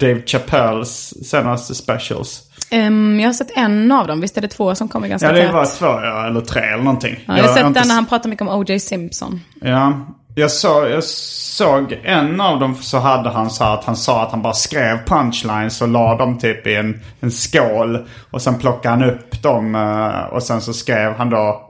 Dave 0.00 0.22
Chappelles 0.26 1.28
senaste 1.30 1.74
specials? 1.74 2.42
Ehm, 2.70 3.20
jag 3.20 3.28
har 3.28 3.32
sett 3.32 3.56
en 3.56 3.92
av 3.92 4.06
dem, 4.06 4.20
visst 4.20 4.36
är 4.36 4.40
det 4.40 4.48
två 4.48 4.74
som 4.74 4.88
kommer 4.88 5.08
ganska 5.08 5.26
Ja, 5.28 5.32
det 5.32 5.44
tätt? 5.44 5.54
var 5.54 5.66
två 5.78 5.86
ja, 5.86 6.26
eller 6.26 6.40
tre 6.40 6.62
eller 6.62 6.82
någonting. 6.84 7.16
Ja, 7.26 7.36
jag 7.36 7.44
har 7.44 7.54
sett 7.54 7.66
inte 7.66 7.80
den 7.80 7.88
när 7.88 7.94
s- 7.94 7.98
han 7.98 8.06
pratar 8.06 8.28
mycket 8.30 8.48
om 8.48 8.60
O.J. 8.60 8.80
Simpson. 8.80 9.40
Ja, 9.60 9.92
jag, 10.34 10.50
så, 10.50 10.68
jag 10.90 11.04
såg 11.04 11.98
en 12.04 12.40
av 12.40 12.60
dem 12.60 12.74
så 12.74 12.98
hade 12.98 13.30
han 13.30 13.50
så 13.50 13.64
att 13.64 13.84
han 13.84 13.96
sa 13.96 14.22
att 14.22 14.30
han 14.30 14.42
bara 14.42 14.52
skrev 14.52 15.04
punchlines 15.06 15.82
och 15.82 15.88
la 15.88 16.16
dem 16.16 16.38
typ 16.38 16.66
i 16.66 16.74
en, 16.74 17.00
en 17.20 17.30
skål. 17.30 18.06
Och 18.30 18.42
sen 18.42 18.58
plockade 18.58 18.88
han 18.94 19.04
upp 19.10 19.42
dem 19.42 19.74
eh, 19.74 20.34
och 20.34 20.42
sen 20.42 20.60
så 20.60 20.72
skrev 20.72 21.12
han 21.16 21.30
då 21.30 21.62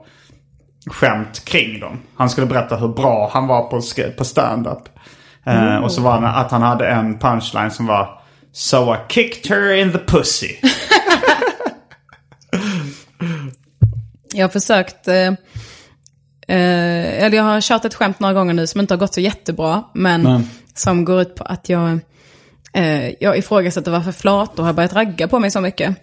skämt 0.91 1.45
kring 1.45 1.79
dem. 1.79 1.99
Han 2.17 2.29
skulle 2.29 2.47
berätta 2.47 2.75
hur 2.75 2.87
bra 2.87 3.29
han 3.33 3.47
var 3.47 3.61
på, 3.61 3.81
på 4.17 4.23
stand-up. 4.25 4.83
Eh, 5.45 5.75
Och 5.77 5.91
så 5.91 6.01
var 6.01 6.21
det 6.21 6.27
att 6.29 6.51
han 6.51 6.61
hade 6.61 6.87
en 6.87 7.19
punchline 7.19 7.71
som 7.71 7.85
var 7.87 8.16
So 8.57 8.93
I 8.93 8.97
kicked 9.07 9.47
her 9.47 9.71
in 9.71 9.91
the 9.91 9.99
pussy. 9.99 10.55
Jag 14.33 14.43
har 14.43 14.49
försökt, 14.49 15.07
eh, 15.07 15.15
eh, 16.47 17.23
eller 17.23 17.37
jag 17.37 17.43
har 17.43 17.61
kört 17.61 17.85
ett 17.85 17.93
skämt 17.93 18.19
några 18.19 18.33
gånger 18.33 18.53
nu 18.53 18.67
som 18.67 18.81
inte 18.81 18.93
har 18.93 18.99
gått 18.99 19.13
så 19.13 19.21
jättebra. 19.21 19.83
Men 19.93 20.23
Nej. 20.23 20.41
som 20.73 21.05
går 21.05 21.21
ut 21.21 21.35
på 21.35 21.43
att 21.43 21.69
jag, 21.69 21.99
eh, 22.73 23.09
jag 23.19 23.37
ifrågasätter 23.37 23.91
varför 23.91 24.11
flator 24.11 24.63
har 24.63 24.73
börjat 24.73 24.93
ragga 24.93 25.27
på 25.27 25.39
mig 25.39 25.51
så 25.51 25.61
mycket. 25.61 25.95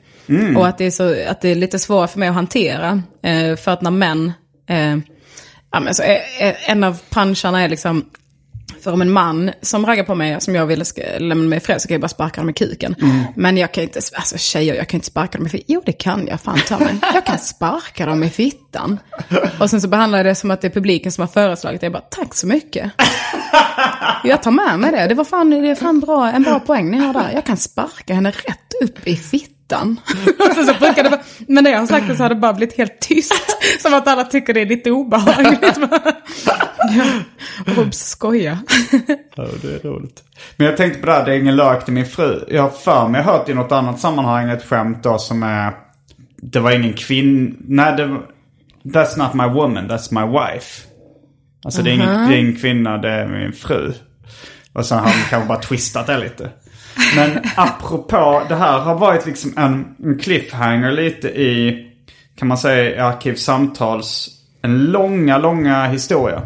Och 0.56 0.66
att 0.66 0.78
det, 0.78 0.84
är 0.84 0.90
så, 0.90 1.28
att 1.28 1.40
det 1.40 1.48
är 1.48 1.54
lite 1.54 1.78
svårt 1.78 2.10
för 2.10 2.18
mig 2.18 2.28
att 2.28 2.34
hantera. 2.34 3.02
Eh, 3.22 3.56
för 3.56 3.70
att 3.70 3.82
när 3.82 3.90
män, 3.90 4.32
eh, 4.68 4.96
ja, 5.72 5.80
men 5.80 5.94
så 5.94 6.02
är, 6.02 6.20
är, 6.40 6.56
en 6.66 6.84
av 6.84 7.00
puncharna 7.10 7.62
är 7.62 7.68
liksom, 7.68 8.04
för 8.84 8.92
om 8.92 9.02
en 9.02 9.12
man 9.12 9.50
som 9.62 9.86
raggar 9.86 10.04
på 10.04 10.14
mig, 10.14 10.40
som 10.40 10.54
jag 10.54 10.66
vill 10.66 10.84
ska 10.84 11.02
lämna 11.18 11.48
mig 11.48 11.56
ifrån, 11.56 11.80
så 11.80 11.88
kan 11.88 11.94
jag 11.94 12.00
bara 12.00 12.08
sparka 12.08 12.40
dem 12.40 12.50
i 12.50 12.52
kuken. 12.52 12.94
Men 13.36 13.56
jag 13.56 13.72
kan 13.74 13.84
inte, 13.84 14.00
alltså 14.14 14.38
tjejer, 14.38 14.74
jag 14.74 14.88
kan 14.88 14.98
inte 14.98 15.06
sparka 15.06 15.38
dem 15.38 15.46
i 15.46 15.50
fittan. 15.50 15.64
Jo, 15.68 15.82
det 15.86 15.92
kan 15.92 16.26
jag, 16.26 16.40
fan 16.40 16.58
ta 16.68 16.78
mig. 16.78 16.94
Jag 17.14 17.26
kan 17.26 17.38
sparka 17.38 18.06
dem 18.06 18.22
i 18.22 18.30
fittan. 18.30 18.98
Och 19.60 19.70
sen 19.70 19.80
så 19.80 19.88
behandlar 19.88 20.18
jag 20.18 20.26
det 20.26 20.34
som 20.34 20.50
att 20.50 20.60
det 20.60 20.66
är 20.68 20.70
publiken 20.70 21.12
som 21.12 21.22
har 21.22 21.28
föreslagit 21.28 21.80
det. 21.80 21.84
Jag 21.84 21.92
bara, 21.92 22.02
tack 22.10 22.34
så 22.34 22.46
mycket. 22.46 22.92
Jag 24.24 24.42
tar 24.42 24.50
med 24.50 24.78
mig 24.78 24.92
det. 24.92 25.06
Det 25.06 25.14
var 25.14 25.24
fan, 25.24 25.50
det 25.50 25.70
är 25.70 25.74
fan 25.74 26.00
bra, 26.00 26.30
en 26.30 26.42
bra 26.42 26.60
poäng 26.60 26.90
ni 26.90 26.98
har 26.98 27.12
där. 27.12 27.30
Jag 27.34 27.44
kan 27.44 27.56
sparka 27.56 28.14
henne 28.14 28.30
rätt 28.30 28.82
upp 28.82 29.06
i 29.06 29.16
fittan. 29.16 29.53
Och 30.38 30.54
sen 30.54 30.66
så 30.66 30.74
brukar 30.74 31.02
det 31.02 31.10
bara, 31.10 31.22
men 31.48 31.64
när 31.64 31.70
jag 31.70 31.78
har 31.78 31.86
sagt 31.86 32.08
det 32.08 32.16
så 32.16 32.22
har 32.22 32.28
det 32.28 32.34
bara 32.34 32.52
blivit 32.52 32.76
helt 32.76 33.00
tyst. 33.00 33.56
Som 33.80 33.94
att 33.94 34.08
alla 34.08 34.24
tycker 34.24 34.54
det 34.54 34.60
är 34.60 34.66
lite 34.66 34.90
obehagligt. 34.90 35.78
Obs, 37.78 37.98
skoja. 37.98 38.58
Ja, 39.34 39.46
det 39.62 39.74
är 39.74 39.88
roligt. 39.88 40.22
Men 40.56 40.66
jag 40.66 40.76
tänkte 40.76 41.00
på 41.00 41.06
det 41.06 41.12
här, 41.12 41.24
det 41.24 41.34
är 41.34 41.38
ingen 41.38 41.56
lök 41.56 41.84
till 41.84 41.94
min 41.94 42.06
fru. 42.06 42.44
Jag 42.48 42.62
har 42.62 42.70
för 42.70 43.08
mig 43.08 43.22
hört 43.22 43.48
i 43.48 43.54
något 43.54 43.72
annat 43.72 44.00
sammanhang 44.00 44.50
ett 44.50 44.64
skämt 44.64 45.02
då 45.02 45.18
som 45.18 45.42
är... 45.42 45.72
Det 46.36 46.60
var 46.60 46.70
ingen 46.70 46.92
kvinna... 46.92 47.56
Nej, 47.60 47.96
det 47.96 48.06
var... 48.06 48.22
That's 48.84 49.18
not 49.18 49.34
my 49.34 49.60
woman, 49.60 49.90
that's 49.90 50.14
my 50.24 50.38
wife. 50.38 50.86
Alltså 51.64 51.82
det, 51.82 51.90
är 51.90 51.94
ingen, 51.94 52.28
det 52.28 52.36
är 52.36 52.38
ingen 52.38 52.56
kvinna, 52.56 52.98
det 52.98 53.10
är 53.10 53.26
min 53.26 53.52
fru. 53.52 53.92
Och 54.72 54.86
sen 54.86 54.98
har 54.98 55.06
de 55.06 55.30
kanske 55.30 55.48
bara 55.48 55.58
twistat 55.58 56.06
det 56.06 56.18
lite. 56.18 56.50
Men 57.16 57.30
apropå, 57.56 58.42
det 58.48 58.54
här 58.54 58.78
har 58.78 58.94
varit 58.94 59.26
liksom 59.26 59.52
en, 59.56 60.18
cliffhanger 60.18 60.92
lite 60.92 61.28
i, 61.28 61.86
kan 62.38 62.48
man 62.48 62.58
säga, 62.58 62.96
i 62.96 62.98
Arkivsamtals, 62.98 64.28
en 64.62 64.84
långa, 64.84 65.38
långa 65.38 65.86
historia. 65.86 66.42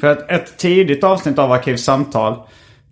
För 0.00 0.06
att 0.06 0.30
ett 0.30 0.56
tidigt 0.56 1.04
avsnitt 1.04 1.38
av 1.38 1.52
Arkivsamtal, 1.52 2.36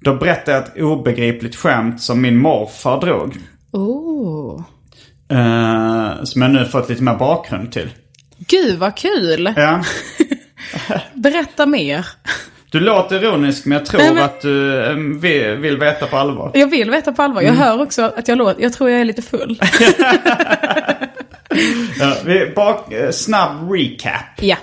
då 0.00 0.14
berättade 0.14 0.56
jag 0.56 0.66
ett 0.66 0.82
obegripligt 0.82 1.56
skämt 1.56 2.02
som 2.02 2.20
min 2.20 2.38
morfar 2.38 3.00
drog. 3.00 3.38
Oh. 3.72 4.62
Eh, 5.30 6.24
som 6.24 6.42
jag 6.42 6.50
nu 6.50 6.64
fått 6.64 6.88
lite 6.88 7.02
mer 7.02 7.14
bakgrund 7.14 7.72
till. 7.72 7.90
Gud 8.38 8.78
vad 8.78 8.96
kul! 8.96 9.52
Ja. 9.56 9.82
Berätta 11.14 11.66
mer. 11.66 12.06
Du 12.70 12.80
låter 12.80 13.22
ironisk 13.24 13.64
men 13.66 13.78
jag 13.78 13.86
tror 13.86 14.00
Nej, 14.00 14.14
men- 14.14 14.24
att 14.24 14.40
du 14.40 14.84
eh, 14.84 14.94
vill, 14.94 15.56
vill 15.56 15.78
veta 15.78 16.06
på 16.06 16.16
allvar. 16.16 16.50
Jag 16.54 16.66
vill 16.70 16.90
veta 16.90 17.12
på 17.12 17.22
allvar. 17.22 17.42
Jag 17.42 17.52
hör 17.52 17.82
också 17.82 18.02
att 18.16 18.28
jag 18.28 18.38
låter, 18.38 18.62
jag 18.62 18.72
tror 18.72 18.90
jag 18.90 19.00
är 19.00 19.04
lite 19.04 19.22
full. 19.22 19.60
Ja, 22.00 22.14
vi, 22.24 22.52
bak, 22.56 22.92
eh, 22.92 23.10
snabb 23.10 23.72
recap. 23.72 24.40
ja. 24.40 24.56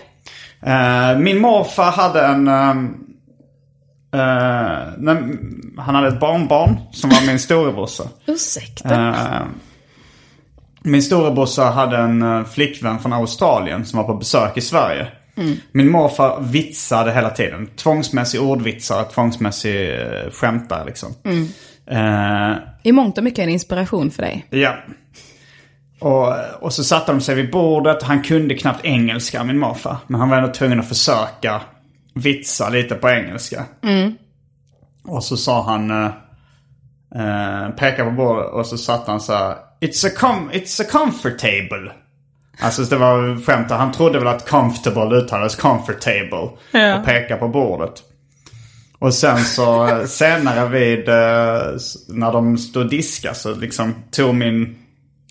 Eh, 0.65 1.17
min 1.17 1.39
morfar 1.41 1.91
hade 1.91 2.25
en... 2.25 2.47
ehm, 2.47 2.85
eh, 4.13 4.87
nej, 4.97 5.17
han 5.77 5.95
hade 5.95 6.07
ett 6.07 6.19
barnbarn 6.19 6.77
som 6.91 7.09
var 7.09 7.27
min 7.27 7.39
storebrorsa. 7.39 8.03
Ursäkta. 8.25 9.07
Eh, 9.09 9.41
min 10.83 11.01
storebrorsa 11.03 11.63
hade 11.63 11.97
en 11.97 12.45
flickvän 12.45 12.99
från 12.99 13.13
Australien 13.13 13.85
som 13.85 13.97
var 13.97 14.03
på 14.07 14.13
besök 14.13 14.57
i 14.57 14.61
Sverige. 14.61 15.07
Min 15.71 15.91
morfar 15.91 16.41
vitsade 16.41 17.13
hela 17.13 17.29
tiden. 17.29 17.67
Tvångsmässig 17.75 18.41
ordvitsare, 18.41 19.03
tvångsmässig 19.03 19.89
uh, 19.89 20.31
skämtare 20.31 20.85
liksom. 20.85 21.13
Eh, 21.87 22.57
I 22.83 22.91
mångt 22.91 23.17
och 23.17 23.23
mycket 23.23 23.39
en 23.43 23.49
inspiration 23.49 24.11
för 24.11 24.21
dig. 24.21 24.45
Ja. 24.49 24.75
Och, 25.99 26.33
och 26.63 26.73
så 26.73 26.83
satte 26.83 27.11
de 27.11 27.21
sig 27.21 27.35
vid 27.35 27.51
bordet. 27.51 28.03
Han 28.03 28.23
kunde 28.23 28.55
knappt 28.55 28.85
engelska, 28.85 29.43
min 29.43 29.59
morfar. 29.59 29.97
Men 30.07 30.19
han 30.19 30.29
var 30.29 30.37
ändå 30.37 30.53
tvungen 30.53 30.79
att 30.79 30.87
försöka 30.87 31.61
vitsa 32.13 32.69
lite 32.69 32.95
på 32.95 33.09
engelska. 33.09 33.65
Och 35.03 35.23
så 35.23 35.37
sa 35.37 35.63
han, 35.63 35.91
eh, 35.91 36.11
eh, 37.15 37.69
pekade 37.69 38.09
på 38.09 38.15
bordet 38.15 38.51
och 38.51 38.65
så 38.65 38.77
satte 38.77 39.11
han 39.11 39.21
så 39.21 39.33
här. 39.33 39.55
It's 39.81 40.07
a, 40.07 40.11
com- 40.17 40.49
it's 40.51 40.81
a 40.81 40.85
comfortable. 40.91 41.91
Alltså 42.59 42.83
det 42.83 42.95
var 42.95 43.45
skämt. 43.45 43.71
Han 43.71 43.91
trodde 43.91 44.19
väl 44.19 44.27
att 44.27 44.49
comfortable 44.49 45.15
uttalades 45.15 45.55
comfortable. 45.55 46.49
Ja. 46.71 46.99
Och 46.99 47.05
pekade 47.05 47.39
på 47.39 47.47
bordet. 47.47 48.03
Och 48.99 49.13
sen 49.13 49.37
så 49.37 49.87
eh, 49.87 50.05
senare 50.05 50.69
vid, 50.69 51.09
eh, 51.09 51.77
när 52.07 52.31
de 52.31 52.57
stod 52.57 52.83
och 52.83 52.89
diskade 52.89 53.35
så 53.35 53.55
liksom 53.55 53.93
tog 54.11 54.35
min 54.35 54.75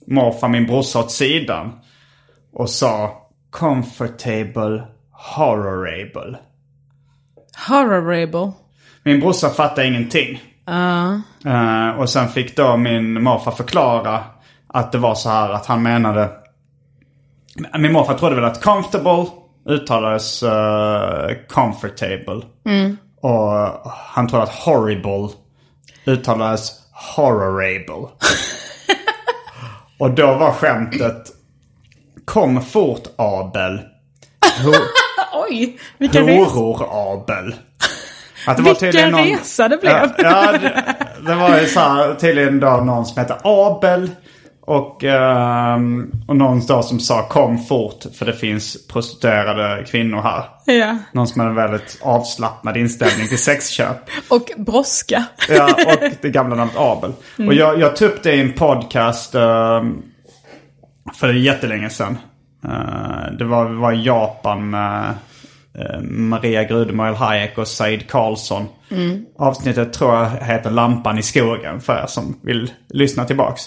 morfar 0.06 0.48
min 0.48 0.66
brorsa 0.66 0.98
åt 0.98 1.12
sidan. 1.12 1.72
Och 2.52 2.70
sa 2.70 3.12
comfortable, 3.50 4.82
horrorable. 5.12 6.38
Horrorable. 7.68 8.52
Min 9.02 9.20
brorsa 9.20 9.50
fattade 9.50 9.86
ingenting. 9.86 10.42
Eh, 11.46 11.98
och 11.98 12.10
sen 12.10 12.28
fick 12.28 12.56
då 12.56 12.76
min 12.76 13.22
morfar 13.22 13.52
förklara 13.52 14.20
att 14.66 14.92
det 14.92 14.98
var 14.98 15.14
så 15.14 15.28
här 15.28 15.50
att 15.50 15.66
han 15.66 15.82
menade... 15.82 16.30
Min 17.78 17.92
morfar 17.92 18.14
trodde 18.14 18.34
väl 18.34 18.44
att 18.44 18.62
comfortable 18.62 19.26
uttalades 19.68 20.42
eh, 20.42 21.30
comfortable. 21.48 22.40
Och 23.20 23.50
han 24.14 24.28
trodde 24.28 24.42
att 24.42 24.54
horrible 24.54 25.28
uttalades 26.06 26.70
horrorable. 27.16 28.08
och 29.98 30.10
då 30.10 30.26
var 30.34 30.52
skämtet 30.52 31.30
Kom 32.24 32.62
fort 32.62 33.02
Abel. 33.16 33.80
Oj, 35.50 35.78
vilken 35.98 36.26
resa. 36.26 36.50
Horror-Abel. 36.50 37.54
Att 38.46 38.56
det 38.56 38.62
var 38.62 38.80
Vilken 38.80 39.10
någon- 39.10 39.24
resa 39.24 39.68
det 39.68 39.76
blev. 39.76 39.92
Ja, 39.92 40.08
ja 40.18 40.52
det, 40.52 40.94
det 41.26 41.34
var 41.34 41.60
ju 41.60 41.66
så 41.66 41.80
här, 41.80 42.14
tydligen 42.14 42.60
då 42.60 42.70
någon 42.70 43.06
som 43.06 43.18
hette 43.18 43.36
Abel. 43.44 44.10
Och, 44.66 45.04
ehm, 45.04 46.12
och 46.28 46.36
någon 46.36 46.66
då 46.66 46.82
som 46.82 47.00
sa 47.00 47.28
kom 47.28 47.58
fort 47.58 48.04
för 48.18 48.26
det 48.26 48.32
finns 48.32 48.86
prostituerade 48.86 49.84
kvinnor 49.84 50.22
här. 50.22 50.44
Ja. 50.66 50.98
Någon 51.12 51.26
som 51.26 51.40
hade 51.40 51.50
en 51.50 51.56
väldigt 51.56 51.98
avslappnad 52.02 52.76
inställning 52.76 53.28
till 53.28 53.38
sexköp. 53.38 53.96
Och 54.28 54.50
brådska. 54.56 55.24
Ja, 55.48 55.74
och 55.86 56.10
det 56.22 56.30
gamla 56.30 56.56
namnet 56.56 56.76
Abel. 56.78 57.12
Och 57.46 57.54
jag, 57.54 57.80
jag 57.80 57.96
tog 57.96 58.08
upp 58.08 58.22
det 58.22 58.32
i 58.32 58.40
en 58.40 58.52
podcast 58.52 59.34
ehm, 59.34 60.02
för 61.14 61.32
jättelänge 61.32 61.90
sedan. 61.90 62.18
Eh, 62.64 63.36
det 63.38 63.44
var, 63.44 63.64
var 63.64 63.92
i 63.92 64.02
Japan 64.02 64.70
med 64.70 65.14
eh, 65.78 66.00
Maria 66.02 66.64
Grudemoil 66.64 67.14
Hayek 67.14 67.58
och 67.58 67.68
Said 67.68 68.10
Karlsson. 68.10 68.66
Avsnittet 69.38 69.92
tror 69.92 70.14
jag 70.14 70.30
heter 70.30 70.70
Lampan 70.70 71.18
i 71.18 71.22
skogen 71.22 71.80
för 71.80 72.02
er 72.02 72.06
som 72.06 72.38
vill 72.42 72.70
lyssna 72.88 73.24
tillbaks. 73.24 73.62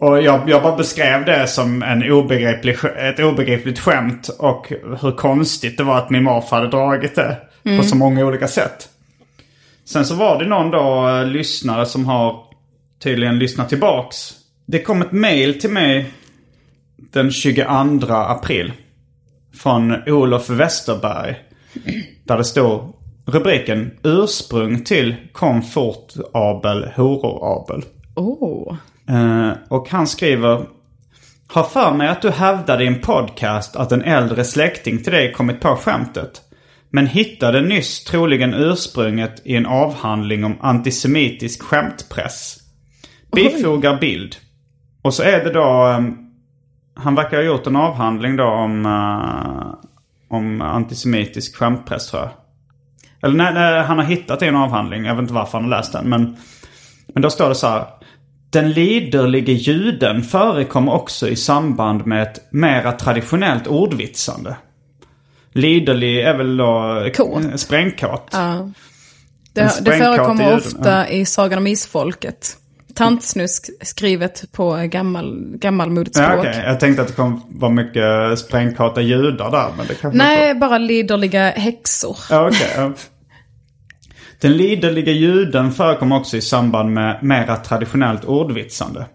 Och 0.00 0.22
jag, 0.22 0.48
jag 0.50 0.62
bara 0.62 0.76
beskrev 0.76 1.24
det 1.24 1.46
som 1.46 1.82
en 1.82 2.10
obegriplig, 2.12 2.76
ett 2.96 3.20
obegripligt 3.20 3.78
skämt 3.78 4.28
och 4.28 4.72
hur 5.00 5.16
konstigt 5.16 5.78
det 5.78 5.84
var 5.84 5.98
att 5.98 6.10
min 6.10 6.22
morfar 6.22 6.56
hade 6.56 6.70
dragit 6.70 7.14
det 7.14 7.36
på 7.76 7.82
så 7.82 7.96
många 7.96 8.26
olika 8.26 8.48
sätt. 8.48 8.88
Sen 9.84 10.04
så 10.04 10.14
var 10.14 10.38
det 10.38 10.48
någon 10.48 10.70
då 10.70 11.08
eh, 11.08 11.26
lyssnare 11.26 11.86
som 11.86 12.06
har 12.06 12.44
tydligen 13.02 13.38
lyssnat 13.38 13.68
tillbaks. 13.68 14.32
Det 14.66 14.82
kom 14.82 15.02
ett 15.02 15.12
mail 15.12 15.60
till 15.60 15.70
mig 15.70 16.12
den 16.96 17.30
22 17.30 18.12
april. 18.12 18.72
Från 19.54 20.08
Olof 20.08 20.50
Westerberg. 20.50 21.36
Där 22.24 22.38
det 22.38 22.44
står 22.44 22.92
rubriken 23.26 23.90
Ursprung 24.02 24.84
till 24.84 25.16
Komfort 25.32 26.12
Abel, 26.32 26.84
Horor 26.96 27.62
Abel. 27.62 27.84
Oh. 28.14 28.76
Eh, 29.08 29.50
och 29.68 29.90
han 29.90 30.06
skriver 30.06 30.66
Har 31.48 31.64
för 31.64 31.94
mig 31.94 32.08
att 32.08 32.22
du 32.22 32.30
hävdade 32.30 32.84
i 32.84 32.86
en 32.86 33.00
podcast 33.00 33.76
att 33.76 33.92
en 33.92 34.02
äldre 34.02 34.44
släkting 34.44 35.02
till 35.02 35.12
dig 35.12 35.32
kommit 35.32 35.60
på 35.60 35.76
skämtet. 35.76 36.42
Men 36.90 37.06
hittade 37.06 37.60
nyss 37.60 38.04
troligen 38.04 38.54
ursprunget 38.54 39.42
i 39.44 39.56
en 39.56 39.66
avhandling 39.66 40.44
om 40.44 40.56
antisemitisk 40.60 41.62
skämtpress. 41.62 42.56
Bifogar 43.32 44.00
bild. 44.00 44.36
Och 45.02 45.14
så 45.14 45.22
är 45.22 45.44
det 45.44 45.52
då... 45.52 45.88
eh, 45.88 46.00
han 46.94 47.14
verkar 47.14 47.36
ha 47.36 47.44
gjort 47.44 47.66
en 47.66 47.76
avhandling 47.76 48.36
då 48.36 48.44
om, 48.44 48.86
eh, 48.86 49.88
om 50.36 50.62
antisemitisk 50.62 51.56
skämtpress 51.56 52.10
tror 52.10 52.22
jag. 52.22 52.30
Eller 53.22 53.36
nej, 53.36 53.54
nej, 53.54 53.82
han 53.82 53.98
har 53.98 54.04
hittat 54.04 54.42
en 54.42 54.56
avhandling. 54.56 55.04
Jag 55.04 55.14
vet 55.14 55.22
inte 55.22 55.34
varför 55.34 55.58
han 55.58 55.70
har 55.70 55.78
läst 55.78 55.92
den. 55.92 56.08
Men, 56.08 56.36
men 57.14 57.22
då 57.22 57.30
står 57.30 57.48
det 57.48 57.54
så 57.54 57.66
här. 57.66 57.84
Den 58.50 58.72
liderlige 58.72 59.52
juden 59.52 60.22
förekommer 60.22 60.92
också 60.92 61.28
i 61.28 61.36
samband 61.36 62.06
med 62.06 62.22
ett 62.22 62.40
mera 62.50 62.92
traditionellt 62.92 63.66
ordvitsande. 63.66 64.56
Liderlig 65.52 66.20
är 66.20 66.36
väl 66.36 66.56
då 66.56 67.04
Kåt. 67.16 67.60
sprängkåt. 67.60 68.28
Ja. 68.32 68.70
Det, 69.52 69.72
det 69.80 69.92
förekommer 69.92 70.56
ofta 70.56 71.08
i 71.08 71.24
Sagan 71.24 71.58
om 71.58 71.66
Isfolket. 71.66 72.56
Tantsnusk 72.94 73.70
skrivet 73.82 74.52
på 74.52 74.76
gammal, 74.84 75.56
gammalmodigt 75.56 76.16
språk. 76.16 76.30
Ja, 76.30 76.38
okej. 76.38 76.62
Jag 76.66 76.80
tänkte 76.80 77.02
att 77.02 77.08
det 77.08 77.14
kommer 77.14 77.40
vara 77.48 77.72
mycket 77.72 78.38
sprängkåta 78.38 79.00
judar 79.00 79.50
där. 79.50 79.68
Men 79.76 79.86
det 79.86 80.12
Nej, 80.12 80.48
inte 80.48 80.60
bara 80.60 80.78
liderliga 80.78 81.50
häxor. 81.50 82.16
Ja, 82.30 82.48
okej. 82.48 82.92
Den 84.40 84.56
liderliga 84.56 85.12
juden 85.12 85.72
förekommer 85.72 86.16
också 86.16 86.36
i 86.36 86.40
samband 86.40 86.90
med 86.90 87.18
mera 87.22 87.56
traditionellt 87.56 88.24
ordvitsande. 88.24 89.06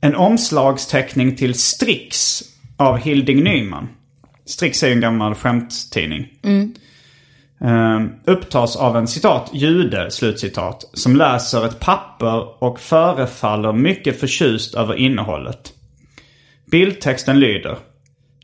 En 0.00 0.14
omslagsteckning 0.14 1.36
till 1.36 1.54
Strix 1.54 2.42
av 2.76 2.98
Hilding 2.98 3.44
Nyman. 3.44 3.88
Strix 4.44 4.82
är 4.82 4.86
ju 4.86 4.92
en 4.92 5.00
gammal 5.00 5.34
skämttidning. 5.34 6.28
Eh, 7.64 8.00
upptas 8.24 8.76
av 8.76 8.96
en 8.96 9.08
citat 9.08 9.50
jude, 9.52 10.10
slutcitat, 10.10 10.90
som 10.92 11.16
läser 11.16 11.66
ett 11.66 11.80
papper 11.80 12.64
och 12.64 12.80
förefaller 12.80 13.72
mycket 13.72 14.20
förtjust 14.20 14.74
över 14.74 14.94
innehållet. 14.94 15.72
Bildtexten 16.70 17.40
lyder 17.40 17.78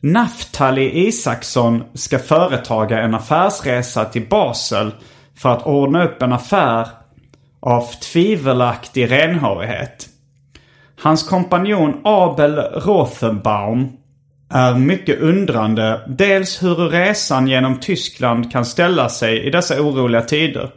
Naftali 0.00 1.06
Isaksson 1.08 1.84
ska 1.94 2.18
företaga 2.18 3.00
en 3.00 3.14
affärsresa 3.14 4.04
till 4.04 4.26
Basel 4.28 4.90
för 5.38 5.48
att 5.48 5.66
ordna 5.66 6.04
upp 6.04 6.22
en 6.22 6.32
affär 6.32 6.88
av 7.60 7.86
tvivelaktig 8.12 9.10
renhårighet. 9.10 10.08
Hans 11.00 11.28
kompanjon 11.28 12.00
Abel 12.04 12.54
Rothenbaum 12.58 13.88
är 14.50 14.74
mycket 14.74 15.20
undrande 15.20 16.00
dels 16.08 16.62
hur 16.62 16.74
resan 16.74 17.48
genom 17.48 17.80
Tyskland 17.80 18.52
kan 18.52 18.64
ställa 18.64 19.08
sig 19.08 19.46
i 19.46 19.50
dessa 19.50 19.82
oroliga 19.82 20.22
tider. 20.22 20.70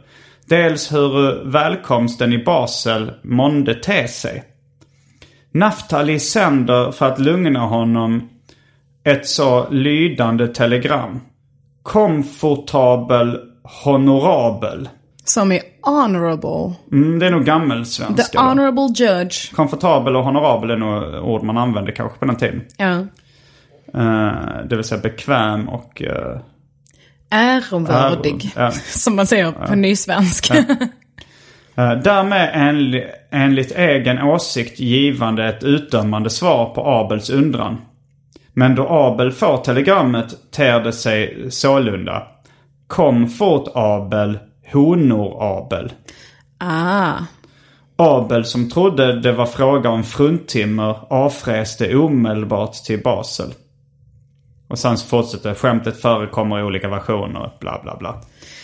Dels 0.46 0.92
hur 0.92 1.44
välkomsten 1.44 2.32
i 2.32 2.38
Basel 2.38 3.12
månde 3.22 3.74
te 3.74 4.08
sig. 4.08 4.44
Naftali 5.52 6.18
sänder 6.18 6.92
för 6.92 7.06
att 7.06 7.18
lugna 7.18 7.60
honom 7.60 8.28
ett 9.04 9.26
så 9.26 9.70
lydande 9.70 10.48
telegram. 10.48 11.20
Komfortabel 11.82 13.51
honorabel. 13.62 14.88
Som 15.24 15.52
är 15.52 15.60
honorable. 15.82 16.74
Mm, 16.92 17.18
det 17.18 17.26
är 17.26 17.30
nog 17.30 17.40
The 17.40 17.46
gammelsvenska. 17.46 18.38
då. 18.38 18.48
honorable 18.48 18.88
judge. 18.96 19.54
Komfortabel 19.54 20.16
och 20.16 20.24
honorabel 20.24 20.70
är 20.70 20.76
nog 20.76 21.24
ord 21.24 21.42
man 21.42 21.58
använde 21.58 21.92
kanske 21.92 22.18
på 22.18 22.24
den 22.24 22.36
tiden. 22.36 22.62
Ja. 22.76 23.06
Eh, 23.94 24.66
det 24.68 24.76
vill 24.76 24.84
säga 24.84 25.00
bekväm 25.00 25.68
och... 25.68 26.02
Uh, 26.02 26.40
Ärevördig. 27.30 28.52
Ja. 28.56 28.70
Som 28.86 29.16
man 29.16 29.26
säger 29.26 29.52
på 29.52 29.74
nysvenska. 29.74 30.54
Uh, 31.78 31.92
därmed 32.04 32.50
enli, 32.54 33.06
enligt 33.30 33.72
egen 33.72 34.22
åsikt 34.22 34.80
givande 34.80 35.48
ett 35.48 35.64
utdömande 35.64 36.30
svar 36.30 36.74
på 36.74 36.86
Abels 36.86 37.30
undran. 37.30 37.80
Men 38.52 38.74
då 38.74 38.88
Abel 38.88 39.32
får 39.32 39.56
telegrammet 39.56 40.52
ter 40.52 40.80
det 40.80 40.92
sig 40.92 41.46
sålunda. 41.50 42.22
Kom 42.92 43.28
fort 43.28 43.68
Abel, 43.74 44.38
honor 44.72 45.42
Abel. 45.42 45.92
ah. 46.58 47.12
Abel 47.96 48.44
som 48.44 48.70
trodde 48.70 49.20
det 49.20 49.32
var 49.32 49.46
fråga 49.46 49.90
om 49.90 50.04
fruntimmer 50.04 51.12
avfräste 51.12 51.96
omedelbart 51.96 52.74
till 52.74 53.02
Basel. 53.02 53.54
Och 54.68 54.78
sen 54.78 54.98
så 54.98 55.06
fortsätter 55.06 55.54
skämtet 55.54 56.00
förekommer 56.00 56.60
i 56.60 56.62
olika 56.62 56.88
versioner, 56.88 57.52
bla 57.60 57.80
bla 57.82 57.96
bla. 57.96 58.20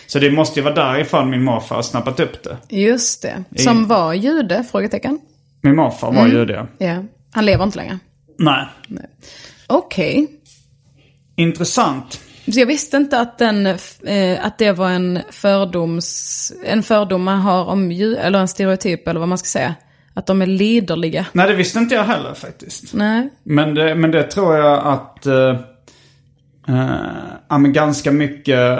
Så 0.06 0.18
det 0.18 0.30
måste 0.30 0.60
ju 0.60 0.64
vara 0.64 0.74
därifrån 0.74 1.30
min 1.30 1.44
morfar 1.44 1.76
har 1.76 1.82
snappat 1.82 2.20
upp 2.20 2.42
det. 2.42 2.76
Just 2.76 3.22
det. 3.22 3.44
Som 3.56 3.86
var 3.86 4.14
jude? 4.14 4.64
Frågetecken. 4.70 5.20
Min 5.60 5.76
morfar 5.76 6.12
var 6.12 6.26
ju 6.26 6.44
det. 6.44 6.66
Ja. 6.78 7.04
Han 7.32 7.46
lever 7.46 7.64
inte 7.64 7.76
längre. 7.76 7.98
Nej. 8.38 8.66
Okej. 9.66 10.26
Intressant. 11.36 12.20
Så 12.52 12.60
jag 12.60 12.66
visste 12.66 12.96
inte 12.96 13.20
att, 13.20 13.38
den, 13.38 13.66
eh, 13.66 14.46
att 14.46 14.58
det 14.58 14.72
var 14.72 14.90
en 14.90 15.18
fördoms... 15.30 16.52
En 16.64 16.82
fördom 16.82 17.22
man 17.22 17.40
har 17.40 17.64
om 17.64 17.92
ju, 17.92 18.16
eller 18.16 18.38
en 18.38 18.48
stereotyp 18.48 19.08
eller 19.08 19.20
vad 19.20 19.28
man 19.28 19.38
ska 19.38 19.46
säga. 19.46 19.74
Att 20.14 20.26
de 20.26 20.42
är 20.42 20.46
liderliga. 20.46 21.26
Nej, 21.32 21.48
det 21.48 21.54
visste 21.54 21.78
inte 21.78 21.94
jag 21.94 22.04
heller 22.04 22.34
faktiskt. 22.34 22.94
Nej. 22.94 23.28
Men 23.42 23.74
det, 23.74 23.94
men 23.94 24.10
det 24.10 24.22
tror 24.22 24.56
jag 24.56 24.86
att... 24.86 25.26
Ja, 27.48 27.58
men 27.58 27.72
ganska 27.72 28.12
mycket... 28.12 28.78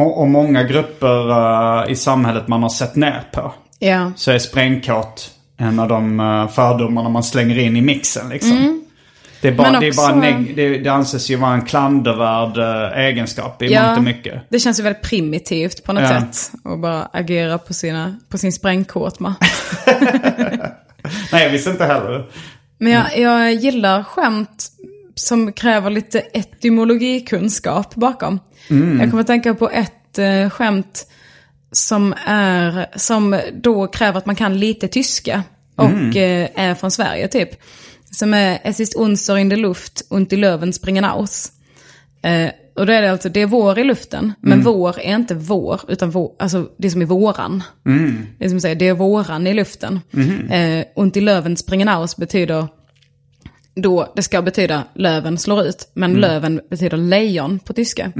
Och 0.00 0.28
många 0.28 0.62
grupper 0.62 1.30
eh, 1.30 1.92
i 1.92 1.96
samhället 1.96 2.48
man 2.48 2.62
har 2.62 2.70
sett 2.70 2.96
ner 2.96 3.22
på. 3.32 3.54
Ja. 3.78 4.12
Så 4.16 4.30
är 4.30 4.38
sprängkåt 4.38 5.30
en 5.56 5.78
av 5.80 5.88
de 5.88 6.20
uh, 6.20 6.48
fördomarna 6.48 7.08
man 7.08 7.22
slänger 7.22 7.58
in 7.58 7.76
i 7.76 7.80
mixen 7.80 8.28
liksom. 8.28 8.81
Det, 9.42 9.48
är 9.48 9.52
bara, 9.52 9.68
Mm. 9.68 9.80
Det, 9.80 9.86
är 9.88 9.96
bara 9.96 10.14
neg- 10.14 10.52
det, 10.56 10.78
det 10.78 10.88
anses 10.92 11.30
ju 11.30 11.36
vara 11.36 11.52
en 11.54 11.64
klandervärd 11.64 12.58
uh, 12.58 12.98
egenskap 12.98 13.62
i 13.62 13.78
mångt 13.80 13.98
och 13.98 14.04
mycket. 14.04 14.42
Det 14.48 14.58
känns 14.60 14.78
ju 14.78 14.82
väldigt 14.82 15.02
primitivt 15.02 15.84
på 15.84 15.92
något 15.92 16.02
Ja. 16.02 16.08
sätt. 16.20 16.50
Att 16.64 16.78
bara 16.80 17.02
agera 17.12 17.58
på, 17.58 17.74
sina, 17.74 18.16
på 18.28 18.38
sin 18.38 18.52
sprängkåtma. 18.52 19.34
Nej, 21.32 21.42
jag 21.42 21.50
visste 21.50 21.70
inte 21.70 21.84
heller. 21.84 22.26
Men 22.78 22.92
jag, 22.92 23.18
jag 23.18 23.52
gillar 23.54 24.02
skämt 24.02 24.68
som 25.14 25.52
kräver 25.52 25.90
lite 25.90 26.20
etymologikunskap 26.20 27.94
bakom. 27.94 28.40
Jag 29.00 29.10
kommer 29.10 29.20
att 29.20 29.26
tänka 29.26 29.54
på 29.54 29.70
ett 29.70 30.18
eh, 30.18 30.50
skämt 30.50 31.06
som, 31.72 32.14
är, 32.26 32.86
som 32.98 33.40
då 33.52 33.86
kräver 33.86 34.18
att 34.18 34.26
man 34.26 34.36
kan 34.36 34.58
lite 34.58 34.88
tyska 34.88 35.42
och 35.76 36.16
eh, 36.16 36.48
är 36.54 36.74
från 36.74 36.90
Sverige 36.90 37.28
typ. 37.28 37.50
Som 38.14 38.34
är 38.34 38.58
Es 38.64 38.80
ist 38.80 38.96
unser 38.96 39.36
in 39.36 39.48
der 39.48 39.56
Luft 39.56 40.02
und 40.10 40.30
die 40.30 40.36
Löwen 40.36 40.72
springen 40.72 41.04
aus. 41.04 41.52
Eh, 42.22 42.50
och 42.76 42.86
då 42.86 42.92
är 42.92 43.02
det 43.02 43.10
alltså, 43.10 43.28
det 43.28 43.40
är 43.40 43.46
vår 43.46 43.78
i 43.78 43.84
luften, 43.84 44.32
men 44.40 44.62
vår 44.62 45.00
är 45.00 45.14
inte 45.14 45.34
vår, 45.34 45.80
utan 45.88 46.10
vår, 46.10 46.32
alltså 46.38 46.68
det 46.78 46.90
som 46.90 47.02
är 47.02 47.06
våran. 47.06 47.62
Det 48.38 48.44
är 48.44 48.48
som 48.48 48.60
säger, 48.60 48.74
det 48.76 48.88
är 48.88 48.94
våran 48.94 49.46
i 49.46 49.54
luften. 49.54 50.00
Eh, 50.50 50.84
und 50.96 51.12
die 51.14 51.20
Löwen 51.20 51.56
springen 51.56 51.88
aus 51.88 52.16
betyder 52.16 52.68
då 53.74 54.12
det 54.16 54.22
ska 54.22 54.42
betyda 54.42 54.82
löven 54.94 55.38
slår 55.38 55.62
ut, 55.62 55.88
men 55.94 56.12
löven 56.20 56.60
betyder 56.70 56.96
lejon 56.96 57.58
på 57.58 57.72
tyska. 57.72 58.12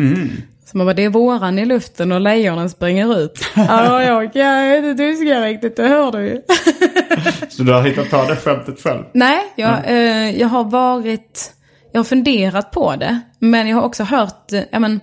Så 0.65 0.77
man 0.79 0.87
bara, 0.87 0.95
det 0.95 1.05
är 1.05 1.09
våran 1.09 1.59
i 1.59 1.65
luften 1.65 2.13
och 2.13 2.21
lejonen 2.21 2.71
springer 2.71 3.19
ut. 3.19 3.39
Ja, 3.57 4.03
jag 4.03 4.33
kan 4.33 4.75
inte 4.75 5.03
tyska 5.03 5.45
riktigt, 5.45 5.77
det 5.77 5.89
hör 5.89 6.13
du 6.13 6.27
ju. 6.27 6.41
Så 7.57 7.63
du 7.63 7.73
har 7.73 7.83
hittat 7.83 8.11
på 8.11 8.25
det 8.29 8.37
skämtet 8.37 8.81
själv? 8.83 9.03
Nej, 9.13 9.53
jag, 9.57 9.79
eh, 9.87 10.31
jag 10.41 10.49
har 10.49 10.65
varit, 10.65 11.53
jag 11.93 11.99
har 11.99 12.05
funderat 12.05 12.71
på 12.71 12.97
det, 12.97 13.21
men 13.39 13.69
jag 13.69 13.77
har 13.77 13.83
också 13.83 14.05
hört, 14.05 14.53
eh, 14.53 14.81
men, 14.81 15.01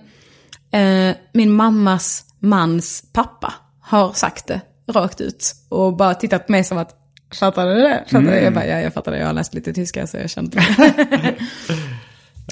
eh, 0.72 1.16
min 1.32 1.50
mammas 1.52 2.24
mans 2.38 3.02
pappa 3.12 3.52
har 3.82 4.12
sagt 4.12 4.46
det 4.46 4.60
rakt 4.92 5.20
ut. 5.20 5.54
Och 5.68 5.96
bara 5.96 6.14
tittat 6.14 6.46
på 6.46 6.52
mig 6.52 6.64
som 6.64 6.78
att, 6.78 6.94
fattade 7.40 7.74
du 7.74 7.80
det? 7.80 8.04
Fattade 8.06 8.30
du? 8.30 8.36
Jag 8.40 8.54
bara, 8.54 8.66
ja 8.66 8.80
jag 8.80 8.94
fattade 8.94 9.16
det, 9.16 9.20
jag 9.20 9.26
har 9.26 9.34
läst 9.34 9.54
lite 9.54 9.72
tyska 9.72 10.06
så 10.06 10.16
jag 10.16 10.30
kände 10.30 10.56
det. 10.56 11.34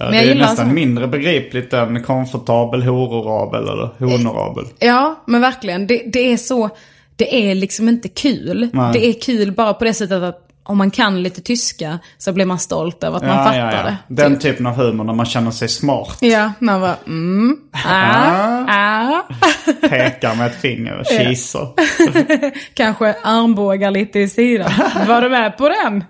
Ja, 0.01 0.11
det 0.11 0.19
är 0.19 0.35
nästan 0.35 0.57
så- 0.69 0.75
mindre 0.75 1.07
begripligt 1.09 1.73
än 1.73 2.03
komfortabel 2.03 2.83
hororabel 2.83 3.63
eller 3.63 3.91
honorabel. 3.99 4.65
Ja, 4.79 5.25
men 5.27 5.41
verkligen. 5.41 5.87
Det, 5.87 6.03
det 6.13 6.33
är 6.33 6.37
så, 6.37 6.71
det 7.19 7.51
är 7.51 7.55
liksom 7.55 7.89
inte 7.89 8.09
kul. 8.09 8.71
Nej. 8.73 8.93
Det 8.93 9.07
är 9.07 9.21
kul 9.21 9.53
bara 9.53 9.75
på 9.75 9.85
det 9.85 9.95
sättet 9.95 10.23
att 10.23 10.45
om 10.62 10.79
man 10.79 10.91
kan 10.91 11.23
lite 11.23 11.41
tyska 11.41 11.99
så 12.19 12.33
blir 12.33 12.45
man 12.45 12.59
stolt 12.59 13.05
över 13.05 13.16
att 13.16 13.23
man 13.23 13.45
fattar 13.45 13.85
det. 13.85 13.97
Den 14.09 14.33
typ. 14.33 14.43
typen 14.43 14.66
av 14.66 14.75
humor 14.75 15.05
när 15.05 15.14
man 15.14 15.27
känner 15.27 15.51
sig 15.51 15.69
smart. 15.69 16.19
Ja, 16.21 16.53
man 16.59 16.81
bara 16.81 16.97
mm, 17.07 17.57
ah, 17.73 18.64
ah. 18.69 19.23
Pekar 19.89 20.35
med 20.35 20.47
ett 20.47 20.61
finger 20.61 20.99
och 20.99 21.07
kisar. 21.07 21.69
Kanske 22.75 23.14
armbågar 23.23 23.91
lite 23.91 24.19
i 24.19 24.29
sidan. 24.29 24.73
Var 25.09 25.23
du 25.23 25.29
med 25.29 25.59
på 25.59 25.69
den? 25.69 26.05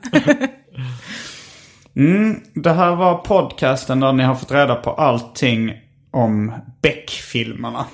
Det 2.55 2.73
här 2.73 2.97
var 2.97 3.15
podcasten 3.15 4.01
där 4.01 4.13
ni 4.13 4.23
har 4.23 4.35
fått 4.35 4.53
reda 4.53 4.75
på 4.75 4.91
allting 4.91 5.73
om 6.11 6.55
Beck-filmerna. 6.83 7.87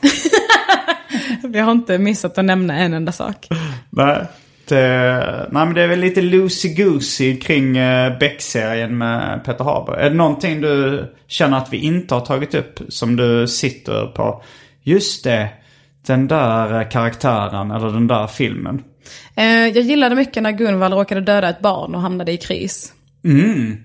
Vi 1.48 1.58
har 1.58 1.72
inte 1.72 1.98
missat 1.98 2.38
att 2.38 2.44
nämna 2.44 2.78
en 2.78 2.94
enda 2.94 3.12
sak. 3.12 3.48
nej, 3.90 4.26
det, 4.68 5.48
nej, 5.50 5.66
men 5.66 5.74
det 5.74 5.82
är 5.82 5.88
väl 5.88 6.00
lite 6.00 6.20
loosey-goosey 6.20 7.40
kring 7.40 7.78
uh, 7.78 8.18
Beck-serien 8.18 8.98
med 8.98 9.44
Peter 9.44 9.64
Haber. 9.64 9.92
Är 9.92 10.10
det 10.10 10.16
någonting 10.16 10.60
du 10.60 11.04
känner 11.26 11.56
att 11.56 11.72
vi 11.72 11.76
inte 11.76 12.14
har 12.14 12.20
tagit 12.20 12.54
upp 12.54 12.80
som 12.88 13.16
du 13.16 13.48
sitter 13.48 14.06
på? 14.06 14.42
Just 14.82 15.24
det, 15.24 15.48
den 16.06 16.28
där 16.28 16.80
eh, 16.80 16.88
karaktären 16.88 17.70
eller 17.70 17.86
den 17.86 18.06
där 18.06 18.26
filmen. 18.26 18.82
Eh, 19.36 19.44
jag 19.46 19.84
gillade 19.84 20.14
mycket 20.14 20.42
när 20.42 20.52
Gunvald 20.52 20.94
råkade 20.94 21.20
döda 21.20 21.48
ett 21.48 21.60
barn 21.60 21.94
och 21.94 22.00
hamnade 22.00 22.32
i 22.32 22.36
kris. 22.36 22.92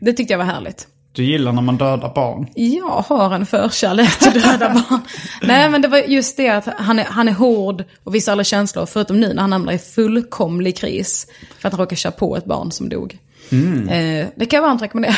Det 0.01 0.13
tyckte 0.13 0.34
jag 0.34 0.38
var 0.38 0.45
härligt. 0.45 0.88
Du 1.11 1.23
gillar 1.23 1.52
när 1.52 1.61
man 1.61 1.77
dödar 1.77 2.14
barn. 2.15 2.48
Jag 2.56 2.90
har 3.07 3.36
en 3.36 3.45
förkärlek 3.45 4.19
till 4.19 4.41
döda 4.41 4.69
barn. 4.90 4.99
Nej 5.41 5.69
men 5.69 5.81
det 5.81 5.88
var 5.88 5.98
just 5.98 6.38
det 6.38 6.49
att 6.49 6.65
han 6.77 6.99
är, 6.99 7.03
han 7.06 7.27
är 7.27 7.31
hård 7.34 7.84
och 8.03 8.15
visar 8.15 8.31
alla 8.31 8.44
känslor. 8.44 8.86
Förutom 8.86 9.19
nu 9.19 9.34
när 9.34 9.41
han 9.41 9.52
hamnar 9.52 9.73
i 9.73 9.77
fullkomlig 9.77 10.77
kris. 10.77 11.27
För 11.60 11.68
att 11.68 11.73
han 11.73 11.80
råkar 11.81 11.95
köra 11.95 12.11
på 12.11 12.38
ett 12.38 12.45
barn 12.45 12.72
som 12.72 12.90
dog. 12.90 13.18
Eh, 13.52 14.27
det 14.36 14.45
kan 14.45 14.57
jag 14.57 14.61
varmt 14.61 14.81
rekommendera. 14.81 15.15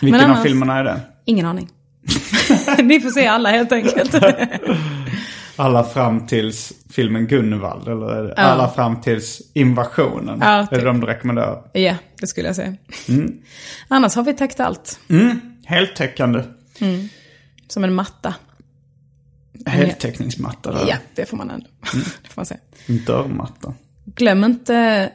Vilken 0.00 0.20
Men 0.20 0.30
av 0.30 0.36
annars- 0.36 0.46
filmerna 0.46 0.78
är 0.78 0.84
det? 0.84 1.00
Ingen 1.24 1.46
aning. 1.46 1.68
Ni 2.82 3.00
får 3.00 3.10
se 3.10 3.26
alla 3.26 3.50
helt 3.50 3.72
enkelt. 3.72 4.14
Alla 5.56 5.84
fram 5.84 6.26
tills 6.26 6.72
filmen 6.90 7.26
Gunvald? 7.26 7.88
Eller 7.88 8.22
det 8.22 8.34
alla 8.34 8.68
fram 8.70 9.00
tills 9.00 9.42
invasionen? 9.54 10.38
Ja, 10.40 10.46
Är 10.46 10.60
det 10.70 10.76
typ. 10.76 10.84
de 10.84 11.00
du 11.00 11.06
rekommenderar? 11.06 11.62
Ja, 11.72 11.94
det 12.20 12.26
skulle 12.26 12.46
jag 12.46 12.56
säga. 12.56 12.74
Annars 13.88 14.14
har 14.16 14.22
vi 14.22 14.34
täckt 14.34 14.60
allt. 14.60 15.00
Heltäckande. 15.66 16.42
Som 17.68 17.84
en 17.84 17.94
matta. 17.94 18.34
Heltäckningsmatta 19.66 20.72
där. 20.72 20.84
Ja, 20.88 20.96
det 21.14 21.26
får 21.26 21.36
man 21.36 21.50
ändå. 21.50 21.66
Det 22.22 22.28
får 22.28 22.36
man 22.36 22.46
säga. 22.46 22.60
En 22.86 23.04
dörrmatta. 23.04 23.74
Glöm 24.04 24.44
inte 24.44 25.10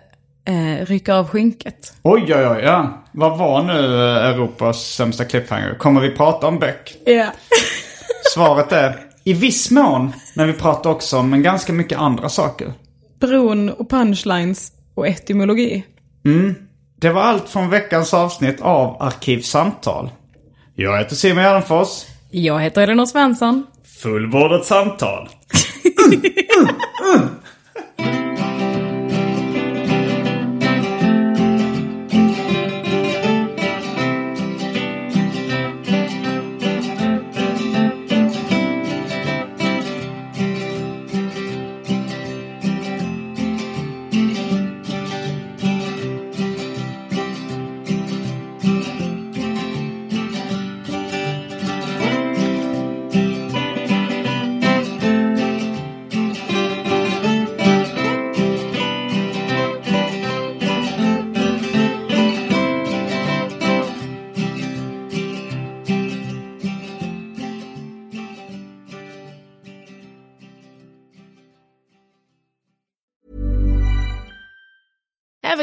eh, 0.46 0.86
rycker 0.86 1.14
av 1.14 1.28
skynket. 1.28 1.94
Oj, 2.02 2.22
oj, 2.36 2.48
oj. 2.48 2.62
Ja. 2.64 3.04
Vad 3.12 3.38
var 3.38 3.64
nu 3.64 3.96
eh, 3.96 4.26
Europas 4.30 4.82
sämsta 4.86 5.26
cliffhanger? 5.26 5.76
Kommer 5.76 6.02
vi 6.02 6.10
prata 6.12 6.48
om 6.48 6.60
Beck? 6.60 6.98
Ja. 7.06 7.26
Svaret 8.34 8.72
är 8.72 9.00
i 9.24 9.34
viss 9.34 9.72
mån. 9.72 10.14
Men 10.34 10.48
vi 10.48 10.54
pratar 10.54 10.90
också 10.90 11.18
om 11.18 11.34
en 11.34 11.44
ganska 11.44 11.74
mycket 11.74 11.98
andra 11.98 12.30
saker. 12.30 12.74
Bron 13.20 13.70
och 13.70 13.90
punchlines 13.90 14.72
och 14.96 15.08
etymologi. 15.08 15.84
Det 17.00 17.10
var 17.10 17.22
allt 17.22 17.50
från 17.50 17.70
veckans 17.70 18.14
avsnitt 18.14 18.62
av 18.62 19.02
Arkivsamtal. 19.02 20.10
Jag 20.76 20.98
heter 20.98 21.16
Simon 21.16 21.44
Gärdenfors. 21.44 22.06
Jag 22.32 22.60
heter 22.60 22.82
Elinor 22.82 23.06
Svensson. 23.06 23.66
Fullbordat 24.02 24.66
samtal. 24.66 25.30